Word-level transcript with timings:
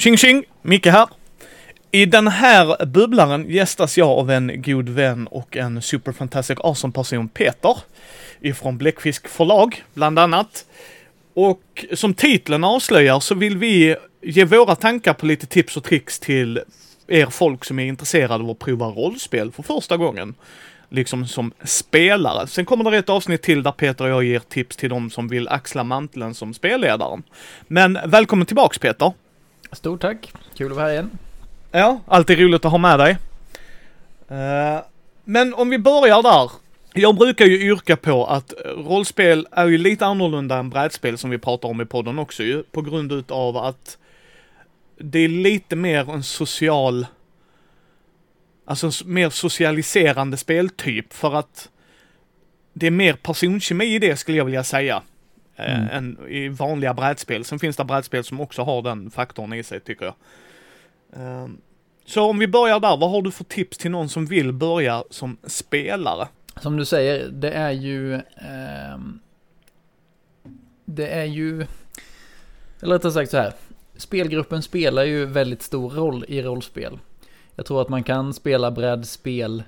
Tjing 0.00 0.16
tjing! 0.16 0.44
Micke 0.62 0.86
här. 0.86 1.08
I 1.90 2.06
den 2.06 2.28
här 2.28 2.86
bubblaren 2.86 3.50
gästas 3.50 3.98
jag 3.98 4.08
av 4.08 4.30
en 4.30 4.62
god 4.62 4.88
vän 4.88 5.26
och 5.26 5.56
en 5.56 5.82
superfantastic 5.82 6.58
awesome 6.60 6.92
person, 6.92 7.28
Peter. 7.28 7.76
Ifrån 8.40 8.78
Bläckfisk 8.78 9.28
förlag, 9.28 9.84
bland 9.94 10.18
annat. 10.18 10.64
Och 11.34 11.84
som 11.92 12.14
titeln 12.14 12.64
avslöjar 12.64 13.20
så 13.20 13.34
vill 13.34 13.58
vi 13.58 13.96
ge 14.22 14.44
våra 14.44 14.74
tankar 14.74 15.14
på 15.14 15.26
lite 15.26 15.46
tips 15.46 15.76
och 15.76 15.84
tricks 15.84 16.18
till 16.18 16.60
er 17.06 17.26
folk 17.26 17.64
som 17.64 17.78
är 17.78 17.84
intresserade 17.84 18.44
av 18.44 18.50
att 18.50 18.58
prova 18.58 18.86
rollspel 18.86 19.52
för 19.52 19.62
första 19.62 19.96
gången. 19.96 20.34
Liksom 20.88 21.26
som 21.26 21.52
spelare. 21.64 22.46
Sen 22.46 22.64
kommer 22.64 22.90
det 22.90 22.98
ett 22.98 23.08
avsnitt 23.08 23.42
till 23.42 23.62
där 23.62 23.72
Peter 23.72 24.04
och 24.04 24.10
jag 24.10 24.24
ger 24.24 24.40
tips 24.40 24.76
till 24.76 24.90
de 24.90 25.10
som 25.10 25.28
vill 25.28 25.48
axla 25.48 25.84
manteln 25.84 26.34
som 26.34 26.54
spelledaren. 26.54 27.22
Men 27.66 27.98
välkommen 28.06 28.46
tillbaks 28.46 28.78
Peter! 28.78 29.12
Stort 29.72 30.00
tack! 30.00 30.32
Kul 30.56 30.70
att 30.70 30.76
vara 30.76 30.86
här 30.86 30.92
igen. 30.92 31.10
Ja, 31.70 32.00
alltid 32.06 32.38
roligt 32.38 32.64
att 32.64 32.70
ha 32.70 32.78
med 32.78 32.98
dig. 32.98 33.16
Uh, 34.30 34.82
men 35.24 35.54
om 35.54 35.70
vi 35.70 35.78
börjar 35.78 36.22
där. 36.22 36.50
Jag 36.94 37.16
brukar 37.16 37.44
ju 37.44 37.60
yrka 37.60 37.96
på 37.96 38.26
att 38.26 38.54
rollspel 38.76 39.48
är 39.50 39.66
ju 39.66 39.78
lite 39.78 40.06
annorlunda 40.06 40.56
än 40.56 40.70
brädspel 40.70 41.18
som 41.18 41.30
vi 41.30 41.38
pratar 41.38 41.68
om 41.68 41.80
i 41.80 41.84
podden 41.84 42.18
också 42.18 42.42
ju. 42.42 42.62
På 42.62 42.82
grund 42.82 43.12
utav 43.12 43.56
att 43.56 43.98
det 44.98 45.18
är 45.18 45.28
lite 45.28 45.76
mer 45.76 46.10
en 46.14 46.22
social, 46.22 47.06
alltså 48.64 48.86
en 48.86 48.92
mer 49.04 49.30
socialiserande 49.30 50.36
speltyp 50.36 51.12
för 51.12 51.34
att 51.34 51.68
det 52.72 52.86
är 52.86 52.90
mer 52.90 53.12
personkemi 53.12 53.84
i 53.84 53.98
det 53.98 54.16
skulle 54.16 54.38
jag 54.38 54.44
vilja 54.44 54.64
säga. 54.64 55.02
Mm. 55.66 55.88
än 55.90 56.28
i 56.28 56.48
vanliga 56.48 56.94
brädspel. 56.94 57.44
Sen 57.44 57.58
finns 57.58 57.76
det 57.76 57.84
brädspel 57.84 58.24
som 58.24 58.40
också 58.40 58.62
har 58.62 58.82
den 58.82 59.10
faktorn 59.10 59.52
i 59.52 59.62
sig 59.62 59.80
tycker 59.80 60.04
jag. 60.04 60.14
Ehm, 61.12 61.60
så 62.06 62.22
om 62.22 62.38
vi 62.38 62.48
börjar 62.48 62.80
där, 62.80 62.96
vad 62.96 63.10
har 63.10 63.22
du 63.22 63.30
för 63.30 63.44
tips 63.44 63.78
till 63.78 63.90
någon 63.90 64.08
som 64.08 64.26
vill 64.26 64.52
börja 64.52 65.04
som 65.10 65.36
spelare? 65.44 66.28
Som 66.60 66.76
du 66.76 66.84
säger, 66.84 67.28
det 67.28 67.50
är 67.50 67.70
ju... 67.70 68.14
Eh, 68.14 68.98
det 70.84 71.08
är 71.08 71.24
ju... 71.24 71.66
Eller 72.82 72.94
rättare 72.94 73.12
sagt 73.12 73.30
så 73.30 73.36
här. 73.36 73.52
Spelgruppen 73.96 74.62
spelar 74.62 75.04
ju 75.04 75.26
väldigt 75.26 75.62
stor 75.62 75.90
roll 75.90 76.24
i 76.28 76.42
rollspel. 76.42 76.98
Jag 77.54 77.66
tror 77.66 77.82
att 77.82 77.88
man 77.88 78.02
kan 78.02 78.34
spela 78.34 78.70
brädspel 78.70 79.62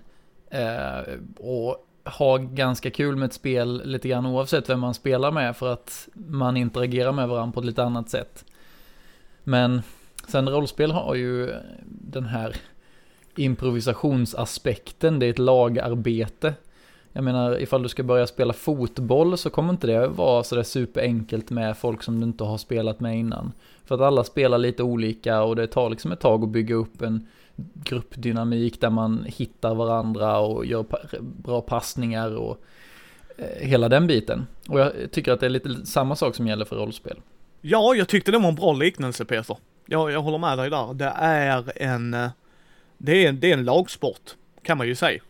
eh, 0.51 1.15
och 1.39 1.87
ha 2.05 2.37
ganska 2.37 2.91
kul 2.91 3.17
med 3.17 3.27
ett 3.27 3.33
spel 3.33 3.83
lite 3.85 4.09
grann 4.09 4.27
oavsett 4.27 4.69
vem 4.69 4.81
man 4.81 4.95
spelar 4.95 5.31
med 5.31 5.57
för 5.57 5.73
att 5.73 6.09
man 6.15 6.57
interagerar 6.57 7.13
med 7.13 7.29
varandra 7.29 7.53
på 7.53 7.61
ett 7.61 7.67
lite 7.67 7.85
annat 7.85 8.11
sätt. 8.11 8.45
Men 9.45 9.83
sen 10.27 10.49
rollspel 10.49 10.93
har 10.93 11.15
ju 11.15 11.55
den 11.85 12.25
här 12.25 12.57
improvisationsaspekten, 13.37 15.19
det 15.19 15.27
är 15.27 15.31
ett 15.31 15.39
lagarbete. 15.39 16.55
Jag 17.13 17.25
menar, 17.25 17.63
ifall 17.63 17.83
du 17.83 17.89
ska 17.89 18.03
börja 18.03 18.27
spela 18.27 18.53
fotboll 18.53 19.39
så 19.39 19.51
kommer 19.51 19.71
inte 19.71 19.87
det 19.87 20.07
vara 20.07 20.43
sådär 20.43 20.63
superenkelt 20.63 21.51
med 21.51 21.77
folk 21.77 22.03
som 22.03 22.21
du 22.21 22.27
inte 22.27 22.45
har 22.45 22.59
spelat 22.59 23.01
med 23.01 23.19
innan. 23.19 23.53
För 23.85 23.95
att 23.95 24.01
alla 24.01 24.25
spelar 24.25 24.59
lite 24.59 24.83
olika 24.83 25.43
och 25.43 25.57
det 25.57 25.67
tar 25.67 25.91
liksom 25.91 26.13
ett 26.13 26.21
tag 26.21 26.43
att 26.45 26.49
bygga 26.49 26.75
upp 26.75 27.03
en 27.03 27.27
gruppdynamik 27.75 28.81
där 28.81 28.91
man 28.91 29.25
hittar 29.27 29.75
varandra 29.75 30.39
och 30.39 30.67
gör 30.67 30.85
bra 31.21 31.61
passningar 31.61 32.37
och 32.37 32.61
eh, 33.37 33.67
hela 33.69 33.89
den 33.89 34.07
biten. 34.07 34.47
Och 34.69 34.81
jag 34.81 34.93
tycker 35.11 35.33
att 35.33 35.41
det 35.41 35.47
är 35.47 35.51
lite 35.51 35.87
samma 35.87 36.17
sak 36.17 36.35
som 36.35 36.47
gäller 36.47 36.65
för 36.65 36.77
rollspel. 36.77 37.17
Ja, 37.61 37.95
jag 37.95 38.09
tyckte 38.09 38.31
det 38.31 38.39
var 38.39 38.49
en 38.49 38.55
bra 38.55 38.73
liknelse 38.73 39.25
Peter. 39.25 39.57
Ja, 39.87 40.11
jag 40.11 40.23
håller 40.23 40.39
med 40.39 40.59
dig 40.59 40.71
där. 40.71 40.95
Det 40.95 41.13
är 41.17 41.73
en, 41.77 42.15
eh, 42.15 42.31
det 42.99 43.27
är, 43.27 43.33
det 43.33 43.51
är 43.51 43.55
en 43.55 43.65
lagsport, 43.65 44.31
kan 44.63 44.79
man 44.79 44.87
ju 44.87 44.95
säga. 44.95 45.23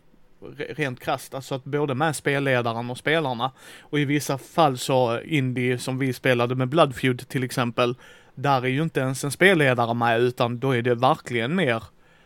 Rent 0.57 1.01
krasst, 1.01 1.35
alltså 1.35 1.55
att 1.55 1.65
både 1.65 1.95
med 1.95 2.17
spelledaren 2.17 2.91
och 2.91 2.99
spelarna. 2.99 3.53
Och 3.81 4.01
i 4.01 4.05
vissa 4.05 4.39
fall 4.39 4.79
så, 4.79 5.17
eh, 5.17 5.37
indie 5.37 5.79
som 5.79 5.99
vi 5.99 6.13
spelade 6.13 6.55
med 6.55 6.69
Bloodfeud 6.69 7.29
till 7.29 7.45
exempel, 7.45 7.95
där 8.35 8.65
är 8.65 8.69
ju 8.69 8.83
inte 8.83 9.01
ens 9.01 9.25
en 9.25 9.31
spelledare 9.31 9.95
med 9.95 10.21
utan 10.21 10.59
då 10.59 10.77
är 10.77 10.83
det 10.83 10.95
verkligen 10.95 11.55
mer 11.55 11.83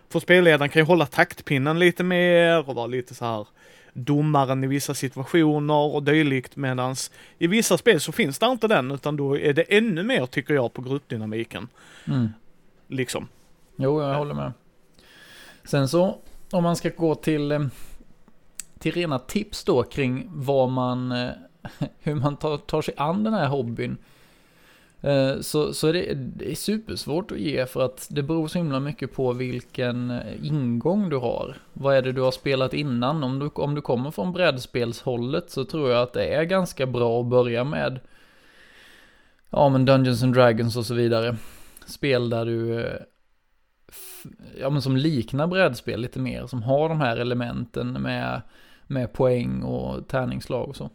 för 0.09 0.21
spelledaren 0.21 0.69
kan 0.69 0.81
ju 0.81 0.87
hålla 0.87 1.07
taktpinnen 1.07 1.79
lite 1.79 2.05
mer 2.05 2.69
och 2.69 2.75
vara 2.75 2.87
lite 2.87 3.15
så 3.15 3.25
här 3.25 3.47
domaren 3.93 4.65
i 4.65 4.67
vissa 4.67 4.95
situationer 4.95 5.95
och 5.95 6.03
dylikt 6.03 6.57
medans 6.57 7.11
i 7.39 7.47
vissa 7.47 7.79
spel 7.79 8.01
så 8.01 8.13
finns 8.13 8.39
det 8.39 8.47
inte 8.47 8.69
den 8.69 8.91
utan 8.91 9.17
då 9.17 9.39
är 9.39 9.53
det 9.53 9.63
ännu 9.63 10.03
mer 10.03 10.27
tycker 10.27 10.55
jag 10.55 10.73
på 10.73 10.83
gruppdynamiken. 10.83 11.69
Mm. 12.07 12.29
Liksom. 12.89 13.29
Jo, 13.77 14.03
jag 14.03 14.15
håller 14.15 14.35
med. 14.35 14.53
Sen 15.65 15.89
så 15.89 16.19
om 16.51 16.63
man 16.63 16.77
ska 16.77 16.91
gå 16.97 17.15
till, 17.15 17.53
eh, 17.53 17.67
till 18.79 18.93
rena 18.93 19.19
tips 19.19 19.65
då 19.65 19.83
kring 19.83 20.29
vad 20.29 20.71
man, 20.71 21.13
eh, 21.13 21.31
hur 22.01 22.15
man 22.15 22.37
tar, 22.37 22.57
tar 22.57 22.83
sig 22.83 22.95
an 22.97 23.25
den 23.25 23.35
här 23.35 23.47
hobbyn 23.47 23.97
Eh, 25.01 25.41
så, 25.41 25.75
så 25.75 25.89
är 25.89 25.93
det, 25.93 26.15
det 26.15 26.51
är 26.51 26.55
supersvårt 26.55 27.31
att 27.31 27.39
ge 27.39 27.67
för 27.67 27.85
att 27.85 28.07
det 28.11 28.23
beror 28.23 28.49
så 28.49 28.59
himla 28.59 28.81
mycket 28.81 29.13
på 29.13 29.33
vilken 29.33 30.11
eh, 30.11 30.47
ingång 30.47 31.09
du 31.09 31.17
har. 31.17 31.57
Vad 31.73 31.97
är 31.97 32.03
det 32.03 32.13
du 32.13 32.21
har 32.21 32.31
spelat 32.31 32.75
innan? 32.75 33.25
Om 33.25 33.39
du, 33.39 33.51
om 33.55 33.75
du 33.75 33.81
kommer 33.81 34.11
från 34.11 34.33
brädspelshållet 34.33 35.51
så 35.51 35.65
tror 35.65 35.91
jag 35.91 36.03
att 36.03 36.13
det 36.13 36.35
är 36.35 36.45
ganska 36.45 36.87
bra 36.87 37.21
att 37.21 37.27
börja 37.27 37.65
med 37.65 38.01
ja 39.51 39.69
men 39.69 39.85
Dungeons 39.85 40.23
and 40.23 40.35
Dragons 40.35 40.77
och 40.77 40.87
så 40.87 40.95
vidare. 40.95 41.37
Spel 41.87 42.31
där 42.31 42.45
du 42.45 42.81
eh, 42.85 43.01
ja 44.61 44.71
men 44.71 44.83
som 44.83 44.97
liknar 44.97 45.47
brädspel 45.47 46.01
lite 46.01 46.19
mer, 46.19 46.47
som 46.47 46.63
har 46.63 46.89
de 46.89 47.01
här 47.01 47.17
elementen 47.17 47.93
med, 47.93 48.43
med 48.87 49.13
poäng 49.13 49.63
och 49.63 50.09
tärningslag 50.09 50.69
och 50.69 50.77
så. 50.77 50.91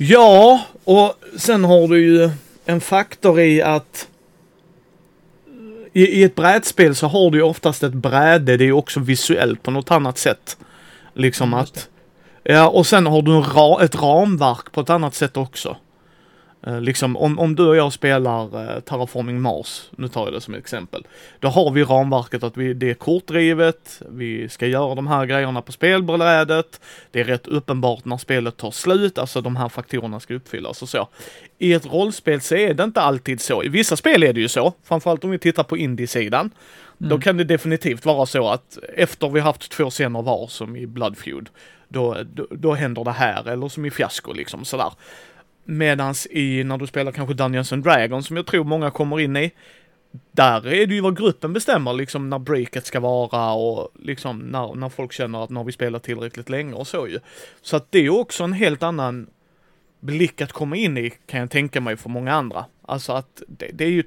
Ja, 0.00 0.60
och 0.84 1.14
sen 1.36 1.64
har 1.64 1.88
du 1.88 2.00
ju 2.00 2.30
en 2.64 2.80
faktor 2.80 3.40
i 3.40 3.62
att 3.62 4.08
i, 5.92 6.06
i 6.06 6.22
ett 6.22 6.34
brädspel 6.34 6.94
så 6.94 7.06
har 7.06 7.30
du 7.30 7.38
ju 7.38 7.44
oftast 7.44 7.82
ett 7.82 7.92
bräde, 7.92 8.56
det 8.56 8.64
är 8.64 8.66
ju 8.66 8.72
också 8.72 9.00
visuellt 9.00 9.62
på 9.62 9.70
något 9.70 9.90
annat 9.90 10.18
sätt. 10.18 10.56
Liksom 11.14 11.54
att... 11.54 11.88
Ja, 12.42 12.68
och 12.68 12.86
sen 12.86 13.06
har 13.06 13.22
du 13.22 13.32
ra, 13.32 13.84
ett 13.84 13.94
ramverk 13.94 14.72
på 14.72 14.80
ett 14.80 14.90
annat 14.90 15.14
sätt 15.14 15.36
också. 15.36 15.76
Eh, 16.66 16.80
liksom 16.80 17.16
om, 17.16 17.38
om 17.38 17.54
du 17.54 17.66
och 17.66 17.76
jag 17.76 17.92
spelar 17.92 18.74
eh, 18.74 18.80
Terraforming 18.80 19.40
Mars, 19.40 19.90
nu 19.96 20.08
tar 20.08 20.24
jag 20.24 20.32
det 20.32 20.40
som 20.40 20.54
exempel. 20.54 21.06
Då 21.40 21.48
har 21.48 21.70
vi 21.70 21.84
ramverket 21.84 22.42
att 22.42 22.56
vi, 22.56 22.74
det 22.74 22.90
är 22.90 22.94
kortdrivet, 22.94 24.02
vi 24.10 24.48
ska 24.48 24.66
göra 24.66 24.94
de 24.94 25.06
här 25.06 25.26
grejerna 25.26 25.62
på 25.62 25.72
spelbrädet. 25.72 26.80
Det 27.10 27.20
är 27.20 27.24
rätt 27.24 27.46
uppenbart 27.46 28.04
när 28.04 28.16
spelet 28.16 28.56
tar 28.56 28.70
slut, 28.70 29.18
alltså 29.18 29.40
de 29.40 29.56
här 29.56 29.68
faktorerna 29.68 30.20
ska 30.20 30.34
uppfyllas 30.34 30.82
och 30.82 30.88
så. 30.88 31.08
I 31.58 31.72
ett 31.72 31.86
rollspel 31.86 32.40
så 32.40 32.54
är 32.54 32.74
det 32.74 32.84
inte 32.84 33.00
alltid 33.00 33.40
så. 33.40 33.62
I 33.62 33.68
vissa 33.68 33.96
spel 33.96 34.22
är 34.22 34.32
det 34.32 34.40
ju 34.40 34.48
så, 34.48 34.72
framförallt 34.84 35.24
om 35.24 35.30
vi 35.30 35.38
tittar 35.38 35.62
på 35.62 35.76
indie-sidan. 35.76 36.50
Mm. 37.00 37.10
Då 37.10 37.18
kan 37.18 37.36
det 37.36 37.44
definitivt 37.44 38.04
vara 38.04 38.26
så 38.26 38.48
att 38.48 38.78
efter 38.96 39.28
vi 39.28 39.40
haft 39.40 39.70
två 39.70 39.90
scener 39.90 40.22
var, 40.22 40.46
som 40.46 40.76
i 40.76 40.86
Bloodfeud, 40.86 41.48
då, 41.88 42.16
då, 42.34 42.46
då 42.50 42.74
händer 42.74 43.04
det 43.04 43.12
här, 43.12 43.48
eller 43.48 43.68
som 43.68 43.84
i 43.84 43.90
Fiasko 43.90 44.32
liksom 44.32 44.64
sådär. 44.64 44.92
Medans 45.70 46.26
i, 46.30 46.64
när 46.64 46.78
du 46.78 46.86
spelar 46.86 47.12
kanske 47.12 47.34
Dungeons 47.34 47.72
and 47.72 47.84
Dragons 47.84 48.26
som 48.26 48.36
jag 48.36 48.46
tror 48.46 48.64
många 48.64 48.90
kommer 48.90 49.20
in 49.20 49.36
i, 49.36 49.52
där 50.32 50.66
är 50.66 50.86
det 50.86 50.94
ju 50.94 51.00
vad 51.00 51.16
gruppen 51.16 51.52
bestämmer 51.52 51.92
liksom 51.92 52.30
när 52.30 52.38
breaket 52.38 52.86
ska 52.86 53.00
vara 53.00 53.52
och 53.52 53.90
liksom 53.94 54.38
när, 54.38 54.74
när 54.74 54.88
folk 54.88 55.12
känner 55.12 55.44
att 55.44 55.50
nu 55.50 55.56
har 55.56 55.64
vi 55.64 55.72
spelat 55.72 56.02
tillräckligt 56.02 56.48
länge 56.48 56.72
och 56.72 56.86
så 56.86 57.08
ju. 57.08 57.20
Så 57.62 57.76
att 57.76 57.92
det 57.92 57.98
är 57.98 58.10
också 58.10 58.44
en 58.44 58.52
helt 58.52 58.82
annan 58.82 59.26
blick 60.00 60.40
att 60.40 60.52
komma 60.52 60.76
in 60.76 60.98
i 60.98 61.12
kan 61.26 61.40
jag 61.40 61.50
tänka 61.50 61.80
mig 61.80 61.96
för 61.96 62.08
många 62.08 62.32
andra. 62.32 62.64
Alltså 62.82 63.12
att 63.12 63.42
det, 63.48 63.70
det 63.72 63.84
är 63.84 63.90
ju, 63.90 64.04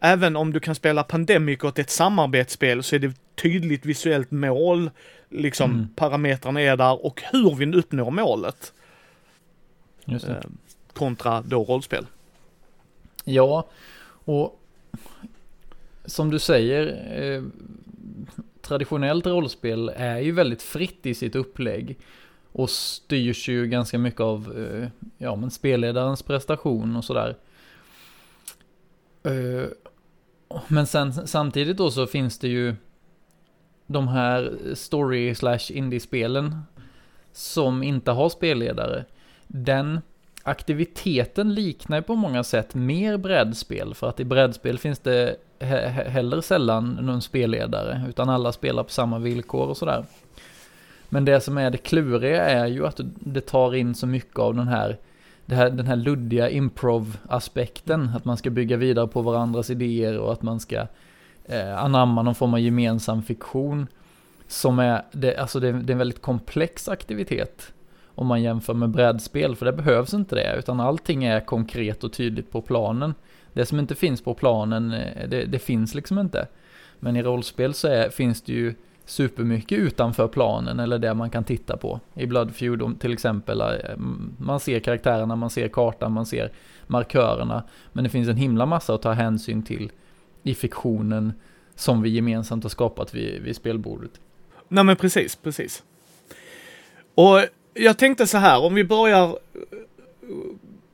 även 0.00 0.36
om 0.36 0.52
du 0.52 0.60
kan 0.60 0.74
spela 0.74 1.02
Pandemic 1.02 1.62
och 1.62 1.78
ett 1.78 1.90
samarbetsspel 1.90 2.82
så 2.82 2.94
är 2.94 2.98
det 2.98 3.14
tydligt 3.34 3.86
visuellt 3.86 4.30
mål, 4.30 4.90
liksom 5.28 5.70
mm. 5.70 5.88
parametrarna 5.96 6.60
är 6.60 6.76
där 6.76 7.06
och 7.06 7.22
hur 7.32 7.54
vi 7.54 7.76
uppnår 7.76 8.10
målet. 8.10 8.72
Just 10.04 10.26
det. 10.26 10.34
Ehm, 10.34 10.58
kontra 10.98 11.42
då 11.42 11.64
rollspel. 11.64 12.06
Ja, 13.24 13.68
och 14.24 14.60
som 16.04 16.30
du 16.30 16.38
säger, 16.38 16.86
eh, 17.22 17.42
traditionellt 18.62 19.26
rollspel 19.26 19.92
är 19.96 20.18
ju 20.18 20.32
väldigt 20.32 20.62
fritt 20.62 21.06
i 21.06 21.14
sitt 21.14 21.34
upplägg 21.34 21.98
och 22.52 22.70
styrs 22.70 23.48
ju 23.48 23.66
ganska 23.66 23.98
mycket 23.98 24.20
av 24.20 24.58
eh, 24.58 24.88
ja, 25.18 25.36
men 25.36 25.50
spelledarens 25.50 26.22
prestation 26.22 26.96
och 26.96 27.04
sådär. 27.04 27.36
Eh, 29.22 29.64
men 30.68 30.86
sen 30.86 31.12
samtidigt 31.12 31.76
då 31.76 31.90
så 31.90 32.06
finns 32.06 32.38
det 32.38 32.48
ju 32.48 32.74
de 33.86 34.08
här 34.08 34.58
story 34.74 35.34
slash 35.34 35.70
indie-spelen 35.70 36.62
som 37.32 37.82
inte 37.82 38.10
har 38.10 38.28
spelledare. 38.28 39.04
Den 39.46 40.00
aktiviteten 40.48 41.54
liknar 41.54 41.96
ju 41.96 42.02
på 42.02 42.14
många 42.14 42.44
sätt 42.44 42.74
mer 42.74 43.16
brädspel, 43.16 43.94
för 43.94 44.08
att 44.08 44.20
i 44.20 44.24
brädspel 44.24 44.78
finns 44.78 44.98
det 44.98 45.36
he 45.60 45.76
heller 45.90 46.40
sällan 46.40 46.98
någon 47.00 47.22
spelledare, 47.22 48.02
utan 48.08 48.28
alla 48.28 48.52
spelar 48.52 48.82
på 48.82 48.90
samma 48.90 49.18
villkor 49.18 49.68
och 49.68 49.76
sådär. 49.76 50.04
Men 51.08 51.24
det 51.24 51.40
som 51.40 51.58
är 51.58 51.70
det 51.70 51.78
kluriga 51.78 52.44
är 52.44 52.66
ju 52.66 52.86
att 52.86 53.00
det 53.04 53.40
tar 53.40 53.74
in 53.74 53.94
så 53.94 54.06
mycket 54.06 54.38
av 54.38 54.54
den 54.54 54.68
här, 54.68 54.98
här 55.46 55.70
den 55.70 55.86
här 55.86 55.96
luddiga 55.96 56.50
improv-aspekten, 56.50 58.10
att 58.16 58.24
man 58.24 58.36
ska 58.36 58.50
bygga 58.50 58.76
vidare 58.76 59.06
på 59.06 59.22
varandras 59.22 59.70
idéer 59.70 60.18
och 60.18 60.32
att 60.32 60.42
man 60.42 60.60
ska 60.60 60.86
eh, 61.44 61.84
anamma 61.84 62.22
någon 62.22 62.34
form 62.34 62.54
av 62.54 62.60
gemensam 62.60 63.22
fiktion. 63.22 63.86
Som 64.48 64.78
är, 64.78 65.02
det, 65.12 65.36
alltså 65.36 65.60
det, 65.60 65.72
det 65.72 65.90
är 65.90 65.94
en 65.94 65.98
väldigt 65.98 66.22
komplex 66.22 66.88
aktivitet 66.88 67.72
om 68.18 68.26
man 68.26 68.42
jämför 68.42 68.74
med 68.74 68.90
brädspel, 68.90 69.56
för 69.56 69.66
det 69.66 69.72
behövs 69.72 70.14
inte 70.14 70.34
det, 70.34 70.56
utan 70.58 70.80
allting 70.80 71.24
är 71.24 71.40
konkret 71.40 72.04
och 72.04 72.12
tydligt 72.12 72.50
på 72.50 72.62
planen. 72.62 73.14
Det 73.52 73.66
som 73.66 73.78
inte 73.78 73.94
finns 73.94 74.22
på 74.22 74.34
planen, 74.34 74.92
eh, 74.92 75.28
det, 75.28 75.44
det 75.44 75.58
finns 75.58 75.94
liksom 75.94 76.18
inte. 76.18 76.46
Men 77.00 77.16
i 77.16 77.22
rollspel 77.22 77.74
så 77.74 77.88
är, 77.88 78.10
finns 78.10 78.42
det 78.42 78.52
ju 78.52 78.74
supermycket 79.04 79.78
utanför 79.78 80.28
planen 80.28 80.80
eller 80.80 80.98
det 80.98 81.14
man 81.14 81.30
kan 81.30 81.44
titta 81.44 81.76
på. 81.76 82.00
I 82.14 82.26
Blood 82.26 82.54
Feud 82.54 83.00
till 83.00 83.12
exempel, 83.12 83.60
eh, 83.60 83.96
man 84.38 84.60
ser 84.60 84.80
karaktärerna, 84.80 85.36
man 85.36 85.50
ser 85.50 85.68
kartan, 85.68 86.12
man 86.12 86.26
ser 86.26 86.52
markörerna. 86.86 87.62
Men 87.92 88.04
det 88.04 88.10
finns 88.10 88.28
en 88.28 88.36
himla 88.36 88.66
massa 88.66 88.94
att 88.94 89.02
ta 89.02 89.12
hänsyn 89.12 89.62
till 89.62 89.92
i 90.42 90.54
fiktionen 90.54 91.32
som 91.74 92.02
vi 92.02 92.10
gemensamt 92.10 92.64
har 92.64 92.70
skapat 92.70 93.14
vid, 93.14 93.42
vid 93.42 93.56
spelbordet. 93.56 94.20
Nej 94.68 94.84
men 94.84 94.96
precis, 94.96 95.36
precis. 95.36 95.82
Och 97.14 97.44
jag 97.78 97.98
tänkte 97.98 98.26
så 98.26 98.38
här, 98.38 98.60
om 98.60 98.74
vi 98.74 98.84
börjar 98.84 99.38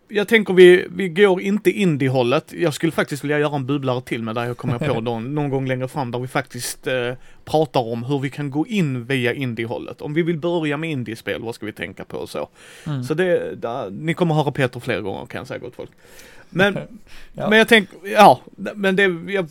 jag 0.08 0.28
tänker 0.28 0.54
vi, 0.54 0.86
vi 0.90 1.08
går 1.08 1.40
inte 1.40 1.70
indie-hållet. 1.70 2.52
Jag 2.52 2.75
skulle 2.75 2.92
faktiskt 2.92 3.25
vilja 3.25 3.38
göra 3.38 3.56
en 3.56 3.66
bubblare 3.66 4.00
till 4.00 4.22
med 4.22 4.34
där 4.34 4.44
jag 4.44 4.56
kommer 4.56 4.78
på 4.78 5.00
då, 5.00 5.20
någon 5.20 5.48
gång 5.48 5.69
längre 5.69 5.88
fram 5.88 6.10
där 6.10 6.19
vi 6.19 6.28
faktiskt 6.28 6.86
eh, 6.86 7.12
pratar 7.44 7.81
om 7.81 8.02
hur 8.02 8.19
vi 8.19 8.31
kan 8.31 8.50
gå 8.50 8.66
in 8.66 9.04
via 9.04 9.34
indie-hållet. 9.34 10.00
Om 10.00 10.14
vi 10.14 10.22
vill 10.22 10.38
börja 10.38 10.76
med 10.76 10.90
indiespel, 10.90 11.42
vad 11.42 11.54
ska 11.54 11.66
vi 11.66 11.72
tänka 11.72 12.04
på 12.04 12.16
och 12.16 12.28
så. 12.28 12.48
Mm. 12.86 13.04
Så 13.04 13.14
det, 13.14 13.54
där, 13.54 13.90
ni 13.90 14.14
kommer 14.14 14.34
höra 14.34 14.52
Peter 14.52 14.81
fler 14.81 15.00
gånger 15.00 15.26
kan 15.26 15.38
jag 15.38 15.46
säga 15.46 15.58
gott 15.58 15.76
folk. 15.76 15.90
Men, 16.50 16.78
ja. 17.32 17.50
men 17.50 17.58
jag 17.58 17.69
tänker, 17.69 17.98
ja, 18.04 18.40
men 18.56 18.96
det, 18.96 19.32
jag 19.32 19.48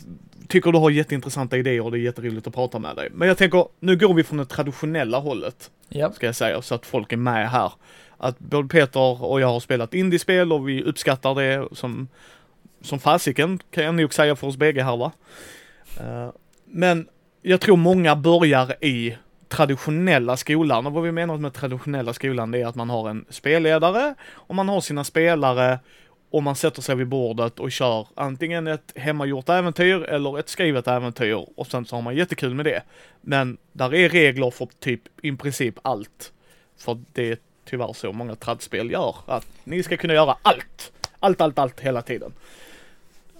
tycker 0.48 0.72
du 0.72 0.78
har 0.78 0.90
jätteintressanta 0.90 1.56
idéer 1.56 1.80
och 1.80 1.90
det 1.90 1.98
är 1.98 2.00
jätteroligt 2.00 2.46
att 2.46 2.54
prata 2.54 2.78
med 2.78 2.96
dig. 2.96 3.08
Men 3.12 3.28
jag 3.28 3.38
tänker, 3.38 3.66
nu 3.80 3.96
går 3.96 4.14
vi 4.14 4.24
från 4.24 4.38
det 4.38 4.44
traditionella 4.44 5.18
hållet. 5.18 5.70
Ja. 5.88 6.12
Ska 6.12 6.26
jag 6.26 6.34
säga, 6.34 6.62
så 6.62 6.74
att 6.74 6.86
folk 6.86 7.12
är 7.12 7.16
med 7.16 7.50
här 7.50 7.72
att 8.16 8.38
både 8.38 8.68
Peter 8.68 9.24
och 9.24 9.40
jag 9.40 9.48
har 9.48 9.60
spelat 9.60 9.94
indiespel 9.94 10.52
och 10.52 10.68
vi 10.68 10.82
uppskattar 10.82 11.34
det 11.34 11.68
som, 11.72 12.08
som 12.80 12.98
fasiken 12.98 13.58
kan 13.70 13.84
jag 13.84 13.94
nog 13.94 14.14
säga 14.14 14.36
för 14.36 14.46
oss 14.46 14.56
bägge 14.56 14.82
här 14.82 14.96
va. 14.96 15.12
Uh, 16.00 16.30
men 16.64 17.08
jag 17.42 17.60
tror 17.60 17.76
många 17.76 18.16
börjar 18.16 18.84
i 18.84 19.16
traditionella 19.48 20.36
skolan 20.36 20.86
och 20.86 20.92
vad 20.92 21.02
vi 21.02 21.12
menar 21.12 21.36
med 21.36 21.52
traditionella 21.52 22.12
skolan 22.12 22.50
det 22.50 22.60
är 22.60 22.66
att 22.66 22.74
man 22.74 22.90
har 22.90 23.10
en 23.10 23.24
spelledare 23.28 24.14
och 24.32 24.54
man 24.54 24.68
har 24.68 24.80
sina 24.80 25.04
spelare 25.04 25.78
och 26.34 26.42
man 26.42 26.56
sätter 26.56 26.82
sig 26.82 26.94
vid 26.96 27.06
bordet 27.06 27.60
och 27.60 27.72
kör 27.72 28.06
antingen 28.14 28.66
ett 28.66 28.92
hemmagjort 28.96 29.48
äventyr 29.48 30.02
eller 30.02 30.38
ett 30.38 30.48
skrivet 30.48 30.88
äventyr 30.88 31.46
och 31.56 31.66
sen 31.66 31.84
så 31.84 31.96
har 31.96 32.02
man 32.02 32.16
jättekul 32.16 32.54
med 32.54 32.66
det. 32.66 32.82
Men 33.20 33.56
där 33.72 33.94
är 33.94 34.08
regler 34.08 34.50
för 34.50 34.68
typ 34.80 35.00
i 35.22 35.32
princip 35.32 35.78
allt. 35.82 36.32
För 36.76 36.98
det 37.12 37.30
är 37.30 37.38
tyvärr 37.64 37.92
så 37.92 38.12
många 38.12 38.34
tradspel 38.34 38.90
gör. 38.90 39.16
Att 39.26 39.46
ni 39.64 39.82
ska 39.82 39.96
kunna 39.96 40.14
göra 40.14 40.36
allt. 40.42 40.92
Allt, 41.18 41.40
allt, 41.40 41.58
allt 41.58 41.80
hela 41.80 42.02
tiden. 42.02 42.32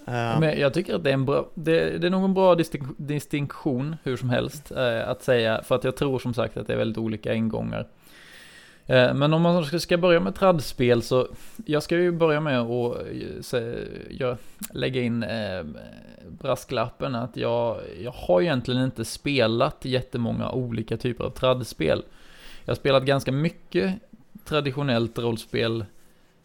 Eh. 0.07 0.41
Men 0.41 0.59
jag 0.59 0.75
tycker 0.75 0.95
att 0.95 1.05
det 1.05 1.11
är 1.11 1.15
en 1.15 1.25
bra, 1.25 1.49
det, 1.55 1.99
det 1.99 2.07
är 2.07 2.11
nog 2.11 2.25
en 2.25 2.35
bra 2.35 2.55
distink, 2.55 2.89
distinktion 2.97 3.97
hur 4.03 4.17
som 4.17 4.31
helst 4.31 4.71
eh, 4.71 5.09
att 5.09 5.23
säga. 5.23 5.63
För 5.63 5.75
att 5.75 5.85
jag 5.85 5.97
tror 5.97 6.19
som 6.19 6.35
sagt 6.35 6.57
att 6.57 6.67
det 6.67 6.73
är 6.73 6.79
väldigt 6.79 6.99
olika 6.99 7.35
ingångar. 7.35 7.87
Eh, 8.87 9.15
men 9.15 9.33
om 9.33 9.43
man 9.43 9.81
ska, 9.81 9.99
börja 9.99 10.21
med 10.21 10.35
tradspel 10.35 11.03
så, 11.03 11.29
jag 11.67 11.83
ska 11.83 11.97
ju 11.97 12.13
börja 12.13 12.41
med 12.41 12.61
att 12.61 13.53
eh, 13.55 14.37
lägga 14.73 15.01
in 15.01 15.23
eh, 15.23 15.65
brasklappen 16.29 17.15
att 17.15 17.37
jag, 17.37 17.81
jag 18.01 18.13
har 18.13 18.43
egentligen 18.43 18.85
inte 18.85 19.05
spelat 19.05 19.85
jättemånga 19.85 20.51
olika 20.51 20.97
typer 20.97 21.25
av 21.25 21.31
tradspel. 21.31 22.03
Jag 22.65 22.71
har 22.71 22.77
spelat 22.77 23.05
ganska 23.05 23.33
mycket 23.33 23.95
traditionellt 24.45 25.19
rollspel, 25.19 25.85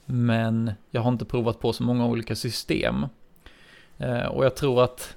men 0.06 0.72
jag 0.92 1.02
har 1.02 1.12
inte 1.12 1.26
provat 1.26 1.60
på 1.60 1.74
så 1.74 1.84
många 1.84 2.08
olika 2.08 2.36
system. 2.36 3.06
Eh, 3.98 4.26
och 4.26 4.46
jag 4.46 4.56
tror 4.56 4.84
att, 4.84 5.16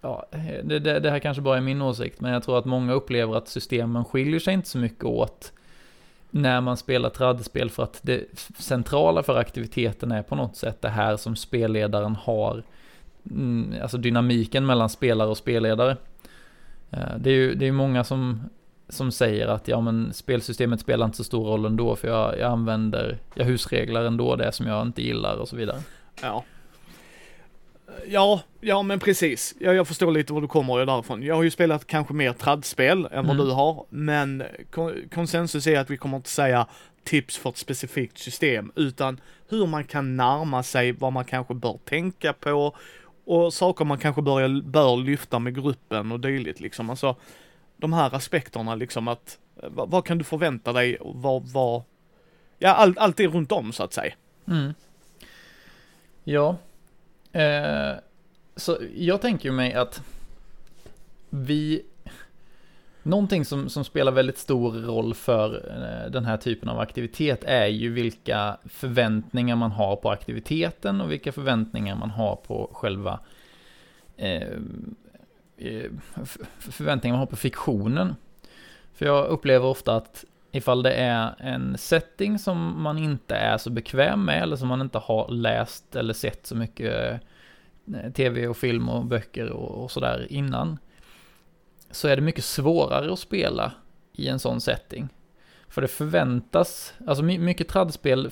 ja, 0.00 0.26
det, 0.62 0.78
det, 0.78 1.00
det, 1.00 1.10
här 1.10 1.18
kanske 1.18 1.42
bara 1.42 1.56
är 1.56 1.60
min 1.60 1.82
åsikt, 1.82 2.20
men 2.20 2.32
jag 2.32 2.42
tror 2.42 2.58
att 2.58 2.64
många 2.64 2.92
upplever 2.92 3.36
att 3.36 3.48
systemen 3.48 4.04
skiljer 4.04 4.40
sig 4.40 4.54
inte 4.54 4.68
så 4.68 4.78
mycket 4.78 5.04
åt 5.04 5.52
när 6.30 6.60
man 6.60 6.76
spelar 6.76 7.10
tradspel 7.10 7.70
för 7.70 7.82
att 7.82 8.00
det 8.02 8.24
centrala 8.58 9.22
för 9.22 9.36
aktiviteten 9.36 10.12
är 10.12 10.22
på 10.22 10.34
något 10.34 10.56
sätt 10.56 10.82
det 10.82 10.88
här 10.88 11.16
som 11.16 11.36
spelledaren 11.36 12.16
har, 12.16 12.62
mm, 13.30 13.74
alltså 13.82 13.98
dynamiken 13.98 14.66
mellan 14.66 14.88
spelare 14.88 15.28
och 15.28 15.36
spelledare. 15.36 15.96
Eh, 16.90 17.16
det 17.18 17.30
är 17.30 17.34
ju 17.34 17.54
det 17.54 17.66
är 17.66 17.72
många 17.72 18.04
som 18.04 18.48
som 18.88 19.12
säger 19.12 19.46
att 19.46 19.68
ja 19.68 19.80
men 19.80 20.12
spelsystemet 20.12 20.80
spelar 20.80 21.06
inte 21.06 21.16
så 21.16 21.24
stor 21.24 21.46
roll 21.46 21.64
ändå 21.64 21.96
för 21.96 22.08
jag, 22.08 22.38
jag 22.38 22.52
använder, 22.52 23.18
jag 23.34 23.44
husreglar 23.44 24.04
ändå 24.04 24.36
det 24.36 24.52
som 24.52 24.66
jag 24.66 24.82
inte 24.86 25.02
gillar 25.02 25.36
och 25.36 25.48
så 25.48 25.56
vidare. 25.56 25.78
Ja. 26.22 26.44
Ja, 28.06 28.40
ja 28.60 28.82
men 28.82 29.00
precis. 29.00 29.54
Ja, 29.60 29.72
jag 29.72 29.88
förstår 29.88 30.12
lite 30.12 30.32
var 30.32 30.40
du 30.40 30.48
kommer 30.48 30.86
därifrån. 30.86 31.22
Jag 31.22 31.34
har 31.34 31.42
ju 31.42 31.50
spelat 31.50 31.86
kanske 31.86 32.14
mer 32.14 32.32
tradspel 32.32 33.08
än 33.12 33.26
vad 33.26 33.36
mm. 33.36 33.46
du 33.46 33.52
har, 33.52 33.86
men 33.88 34.42
konsensus 35.14 35.66
är 35.66 35.78
att 35.78 35.90
vi 35.90 35.96
kommer 35.96 36.16
inte 36.16 36.30
säga 36.30 36.66
tips 37.04 37.36
för 37.36 37.50
ett 37.50 37.56
specifikt 37.56 38.18
system, 38.18 38.72
utan 38.74 39.20
hur 39.48 39.66
man 39.66 39.84
kan 39.84 40.16
närma 40.16 40.62
sig 40.62 40.92
vad 40.92 41.12
man 41.12 41.24
kanske 41.24 41.54
bör 41.54 41.78
tänka 41.84 42.32
på 42.32 42.76
och 43.24 43.54
saker 43.54 43.84
man 43.84 43.98
kanske 43.98 44.22
bör, 44.22 44.62
bör 44.62 44.96
lyfta 44.96 45.38
med 45.38 45.54
gruppen 45.54 46.12
och 46.12 46.20
dylikt 46.20 46.60
liksom. 46.60 46.90
Alltså, 46.90 47.16
de 47.76 47.92
här 47.92 48.14
aspekterna 48.14 48.74
liksom 48.74 49.08
att 49.08 49.38
vad, 49.62 49.90
vad 49.90 50.04
kan 50.04 50.18
du 50.18 50.24
förvänta 50.24 50.72
dig 50.72 50.96
och 50.96 51.22
vad, 51.22 51.48
vad, 51.48 51.82
ja 52.58 52.74
allt, 52.74 52.98
allt 52.98 53.20
är 53.20 53.28
runt 53.28 53.52
om 53.52 53.72
så 53.72 53.82
att 53.82 53.92
säga. 53.92 54.14
Mm. 54.48 54.74
Ja. 56.24 56.56
Eh, 57.38 57.96
så 58.56 58.78
jag 58.94 59.20
tänker 59.20 59.50
mig 59.50 59.74
att 59.74 60.02
vi, 61.30 61.82
någonting 63.02 63.44
som, 63.44 63.68
som 63.68 63.84
spelar 63.84 64.12
väldigt 64.12 64.38
stor 64.38 64.72
roll 64.72 65.14
för 65.14 65.54
eh, 65.54 66.10
den 66.10 66.24
här 66.24 66.36
typen 66.36 66.68
av 66.68 66.78
aktivitet 66.78 67.44
är 67.44 67.66
ju 67.66 67.92
vilka 67.92 68.56
förväntningar 68.64 69.56
man 69.56 69.70
har 69.70 69.96
på 69.96 70.10
aktiviteten 70.10 71.00
och 71.00 71.12
vilka 71.12 71.32
förväntningar 71.32 71.96
man 71.96 72.10
har 72.10 72.36
på 72.36 72.70
själva 72.72 73.20
eh, 74.16 74.58
Eh, 75.58 75.90
förväntningar 76.58 77.12
man 77.12 77.18
har 77.18 77.26
på 77.26 77.36
fiktionen. 77.36 78.16
För 78.94 79.06
jag 79.06 79.26
upplever 79.26 79.66
ofta 79.66 79.96
att 79.96 80.24
ifall 80.52 80.82
det 80.82 80.92
är 80.92 81.34
en 81.38 81.78
setting 81.78 82.38
som 82.38 82.82
man 82.82 82.98
inte 82.98 83.36
är 83.36 83.58
så 83.58 83.70
bekväm 83.70 84.24
med 84.24 84.42
eller 84.42 84.56
som 84.56 84.68
man 84.68 84.80
inte 84.80 84.98
har 84.98 85.28
läst 85.28 85.96
eller 85.96 86.14
sett 86.14 86.46
så 86.46 86.56
mycket 86.56 87.20
eh, 87.94 88.12
tv 88.12 88.48
och 88.48 88.56
film 88.56 88.88
och 88.88 89.04
böcker 89.04 89.50
och, 89.50 89.90
sådär 89.90 90.26
innan. 90.30 90.78
Så 91.90 92.08
är 92.08 92.16
det 92.16 92.22
mycket 92.22 92.44
svårare 92.44 93.12
att 93.12 93.18
spela 93.18 93.72
i 94.12 94.28
en 94.28 94.38
sån 94.38 94.60
setting. 94.60 95.08
För 95.68 95.82
det 95.82 95.88
förväntas, 95.88 96.94
alltså 97.06 97.24
mycket 97.24 97.68
tradspel, 97.68 98.30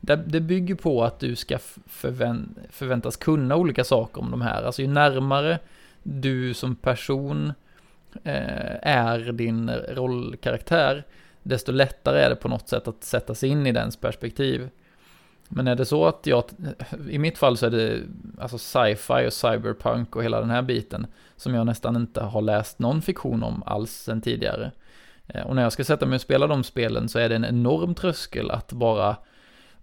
det, 0.00 0.40
bygger 0.40 0.74
på 0.74 1.04
att 1.04 1.20
du 1.20 1.36
ska 1.36 1.58
förväntas 2.70 3.16
kunna 3.16 3.56
olika 3.56 3.84
saker 3.84 4.20
om 4.20 4.30
de 4.30 4.40
här. 4.40 4.62
Alltså 4.62 4.82
ju 4.82 4.88
närmare 4.88 5.58
du 6.02 6.54
som 6.54 6.76
person 6.76 7.52
eh, 8.24 8.76
är 8.82 9.32
din 9.32 9.70
rollkaraktär, 9.70 11.04
desto 11.48 11.72
lättare 11.72 12.20
är 12.20 12.30
det 12.30 12.36
på 12.36 12.48
något 12.48 12.68
sätt 12.68 12.88
att 12.88 13.04
sätta 13.04 13.34
sig 13.34 13.48
in 13.48 13.66
i 13.66 13.72
dens 13.72 13.96
perspektiv. 13.96 14.68
Men 15.48 15.68
är 15.68 15.74
det 15.74 15.84
så 15.84 16.06
att 16.06 16.26
jag, 16.26 16.44
i 17.10 17.18
mitt 17.18 17.38
fall 17.38 17.56
så 17.56 17.66
är 17.66 17.70
det 17.70 18.02
alltså 18.38 18.58
sci-fi 18.58 19.28
och 19.28 19.32
cyberpunk 19.32 20.16
och 20.16 20.24
hela 20.24 20.40
den 20.40 20.50
här 20.50 20.62
biten 20.62 21.06
som 21.36 21.54
jag 21.54 21.66
nästan 21.66 21.96
inte 21.96 22.20
har 22.20 22.42
läst 22.42 22.78
någon 22.78 23.02
fiktion 23.02 23.42
om 23.42 23.62
alls 23.66 23.90
sen 23.90 24.20
tidigare. 24.20 24.70
Eh, 25.26 25.46
och 25.46 25.56
när 25.56 25.62
jag 25.62 25.72
ska 25.72 25.84
sätta 25.84 26.06
mig 26.06 26.16
och 26.16 26.20
spela 26.20 26.46
de 26.46 26.64
spelen 26.64 27.08
så 27.08 27.18
är 27.18 27.28
det 27.28 27.36
en 27.36 27.44
enorm 27.44 27.94
tröskel 27.94 28.50
att 28.50 28.72
bara, 28.72 29.16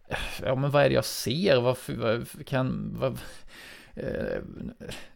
eh, 0.08 0.18
ja 0.46 0.56
men 0.56 0.72
vad 0.72 0.84
är 0.84 0.90
det 0.90 0.96
jag 0.96 1.06
ser, 1.06 1.62
varför, 1.62 1.94
vad 1.94 2.46
kan, 2.46 2.96
vad, 3.00 3.18
eh, 3.94 4.42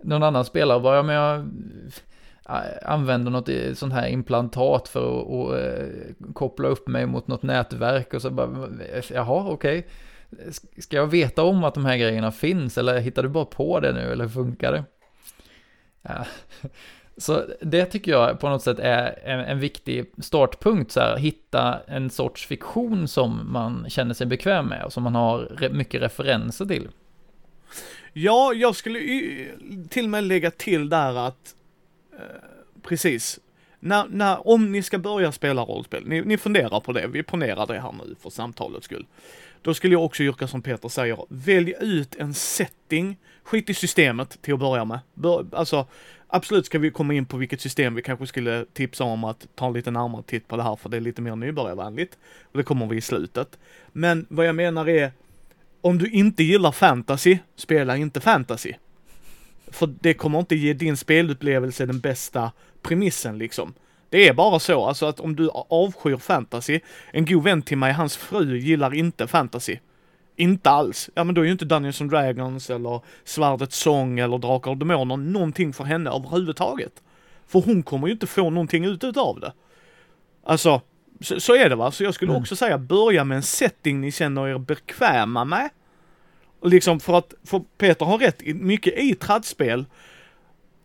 någon 0.01 0.23
annan 0.23 0.45
spelare 0.45 0.79
bara, 0.79 0.95
ja 0.95 1.03
men 1.03 1.15
jag, 1.15 1.49
Eh, 2.49 2.91
använder 2.91 3.31
något 3.31 3.77
sånt 3.77 3.93
här 3.93 4.07
implantat 4.07 4.87
för 4.87 5.19
att 5.19 5.27
och, 5.27 5.59
eh, 5.59 5.87
koppla 6.33 6.67
upp 6.67 6.87
mig 6.87 7.05
mot 7.05 7.27
något 7.27 7.43
nätverk 7.43 8.13
och 8.13 8.21
så 8.21 8.29
bara, 8.29 8.69
jaha, 9.13 9.49
okej. 9.49 9.79
Okay. 9.79 10.51
Ska 10.77 10.95
jag 10.95 11.07
veta 11.07 11.43
om 11.43 11.63
att 11.63 11.73
de 11.73 11.85
här 11.85 11.97
grejerna 11.97 12.31
finns 12.31 12.77
eller 12.77 12.99
hittar 12.99 13.23
du 13.23 13.29
bara 13.29 13.45
på 13.45 13.79
det 13.79 13.93
nu 13.93 14.11
eller 14.11 14.27
funkar 14.27 14.71
det? 14.71 14.83
Ja. 16.01 16.25
Så 17.19 17.43
det 17.61 17.85
tycker 17.85 18.11
jag 18.11 18.39
på 18.39 18.49
något 18.49 18.63
sätt 18.63 18.79
är 18.79 19.19
en, 19.23 19.39
en 19.39 19.59
viktig 19.59 20.11
startpunkt, 20.21 20.91
så 20.91 20.99
här, 20.99 21.17
hitta 21.17 21.79
en 21.87 22.09
sorts 22.09 22.45
fiktion 22.45 23.07
som 23.07 23.53
man 23.53 23.85
känner 23.89 24.13
sig 24.13 24.27
bekväm 24.27 24.65
med 24.65 24.83
och 24.83 24.93
som 24.93 25.03
man 25.03 25.15
har 25.15 25.39
re 25.39 25.69
mycket 25.69 26.01
referenser 26.01 26.65
till. 26.65 26.87
Ja, 28.13 28.53
jag 28.53 28.75
skulle 28.75 28.99
till 29.89 30.03
och 30.03 30.09
med 30.09 30.23
lägga 30.23 30.51
till 30.51 30.89
där 30.89 31.27
att 31.27 31.55
precis, 32.81 33.39
när, 33.79 34.05
när, 34.09 34.47
om 34.47 34.71
ni 34.71 34.83
ska 34.83 34.97
börja 34.97 35.31
spela 35.31 35.61
rollspel, 35.61 36.07
ni, 36.07 36.21
ni 36.21 36.37
funderar 36.37 36.79
på 36.79 36.93
det, 36.93 37.07
vi 37.07 37.23
ponerar 37.23 37.67
det 37.67 37.79
här 37.79 37.91
nu 37.91 38.15
för 38.21 38.29
samtalets 38.29 38.85
skull. 38.85 39.05
Då 39.61 39.73
skulle 39.73 39.93
jag 39.93 40.05
också 40.05 40.23
yrka 40.23 40.47
som 40.47 40.61
Peter 40.61 40.89
säger, 40.89 41.25
välj 41.29 41.73
ut 41.81 42.15
en 42.15 42.33
setting, 42.33 43.17
skit 43.43 43.69
i 43.69 43.73
systemet 43.73 44.41
till 44.41 44.53
att 44.53 44.59
börja 44.59 44.85
med. 44.85 44.99
Bör, 45.13 45.45
alltså, 45.51 45.85
absolut 46.27 46.65
ska 46.65 46.79
vi 46.79 46.91
komma 46.91 47.13
in 47.13 47.25
på 47.25 47.37
vilket 47.37 47.61
system 47.61 47.95
vi 47.95 48.01
kanske 48.01 48.27
skulle 48.27 48.65
tipsa 48.73 49.03
om 49.03 49.23
att 49.23 49.47
ta 49.55 49.67
en 49.67 49.73
lite 49.73 49.91
närmare 49.91 50.23
titt 50.23 50.47
på 50.47 50.57
det 50.57 50.63
här, 50.63 50.75
för 50.75 50.89
det 50.89 50.97
är 50.97 51.01
lite 51.01 51.21
mer 51.21 51.35
nybörjarvänligt. 51.35 52.17
Och 52.43 52.57
det 52.57 52.63
kommer 52.63 52.87
vi 52.87 52.97
i 52.97 53.01
slutet. 53.01 53.57
Men 53.91 54.25
vad 54.29 54.45
jag 54.45 54.55
menar 54.55 54.89
är, 54.89 55.11
om 55.81 55.97
du 55.97 56.09
inte 56.09 56.43
gillar 56.43 56.71
fantasy, 56.71 57.37
spela 57.55 57.97
inte 57.97 58.19
fantasy. 58.19 58.73
För 59.71 59.95
det 60.01 60.13
kommer 60.13 60.39
inte 60.39 60.55
ge 60.55 60.73
din 60.73 60.97
spelupplevelse 60.97 61.85
den 61.85 61.99
bästa 61.99 62.51
premissen 62.81 63.37
liksom. 63.37 63.73
Det 64.09 64.27
är 64.27 64.33
bara 64.33 64.59
så, 64.59 64.85
alltså 64.85 65.05
att 65.05 65.19
om 65.19 65.35
du 65.35 65.49
avskyr 65.49 66.17
fantasy, 66.17 66.79
en 67.11 67.25
god 67.25 67.43
vän 67.43 67.61
till 67.61 67.77
mig, 67.77 67.93
hans 67.93 68.17
fru 68.17 68.57
gillar 68.57 68.93
inte 68.93 69.27
fantasy. 69.27 69.77
Inte 70.35 70.69
alls. 70.69 71.09
Ja 71.15 71.23
men 71.23 71.35
då 71.35 71.41
är 71.41 71.45
ju 71.45 71.51
inte 71.51 71.65
Dungeons 71.65 72.01
and 72.01 72.11
Dragons 72.11 72.69
eller 72.69 73.01
Svärdets 73.23 73.77
sång 73.77 74.19
eller 74.19 74.37
Drakar 74.37 74.71
och 74.71 74.77
Demoner 74.77 75.17
någonting 75.17 75.73
för 75.73 75.83
henne 75.83 76.09
överhuvudtaget. 76.09 77.03
För 77.47 77.61
hon 77.61 77.83
kommer 77.83 78.07
ju 78.07 78.13
inte 78.13 78.27
få 78.27 78.49
någonting 78.49 78.85
ut 78.85 79.03
utav 79.03 79.39
det. 79.39 79.53
Alltså, 80.43 80.81
så, 81.21 81.39
så 81.39 81.55
är 81.55 81.69
det 81.69 81.75
va. 81.75 81.91
Så 81.91 82.03
jag 82.03 82.13
skulle 82.13 82.31
mm. 82.31 82.41
också 82.41 82.55
säga 82.55 82.77
börja 82.77 83.23
med 83.23 83.35
en 83.35 83.43
setting 83.43 84.01
ni 84.01 84.11
känner 84.11 84.47
er 84.47 84.57
bekväma 84.57 85.45
med. 85.45 85.69
Liksom 86.63 86.99
för 86.99 87.17
att, 87.17 87.33
för 87.43 87.61
Peter 87.77 88.05
har 88.05 88.17
rätt, 88.17 88.41
mycket 88.45 88.97
i 88.97 89.15
tradspel 89.15 89.85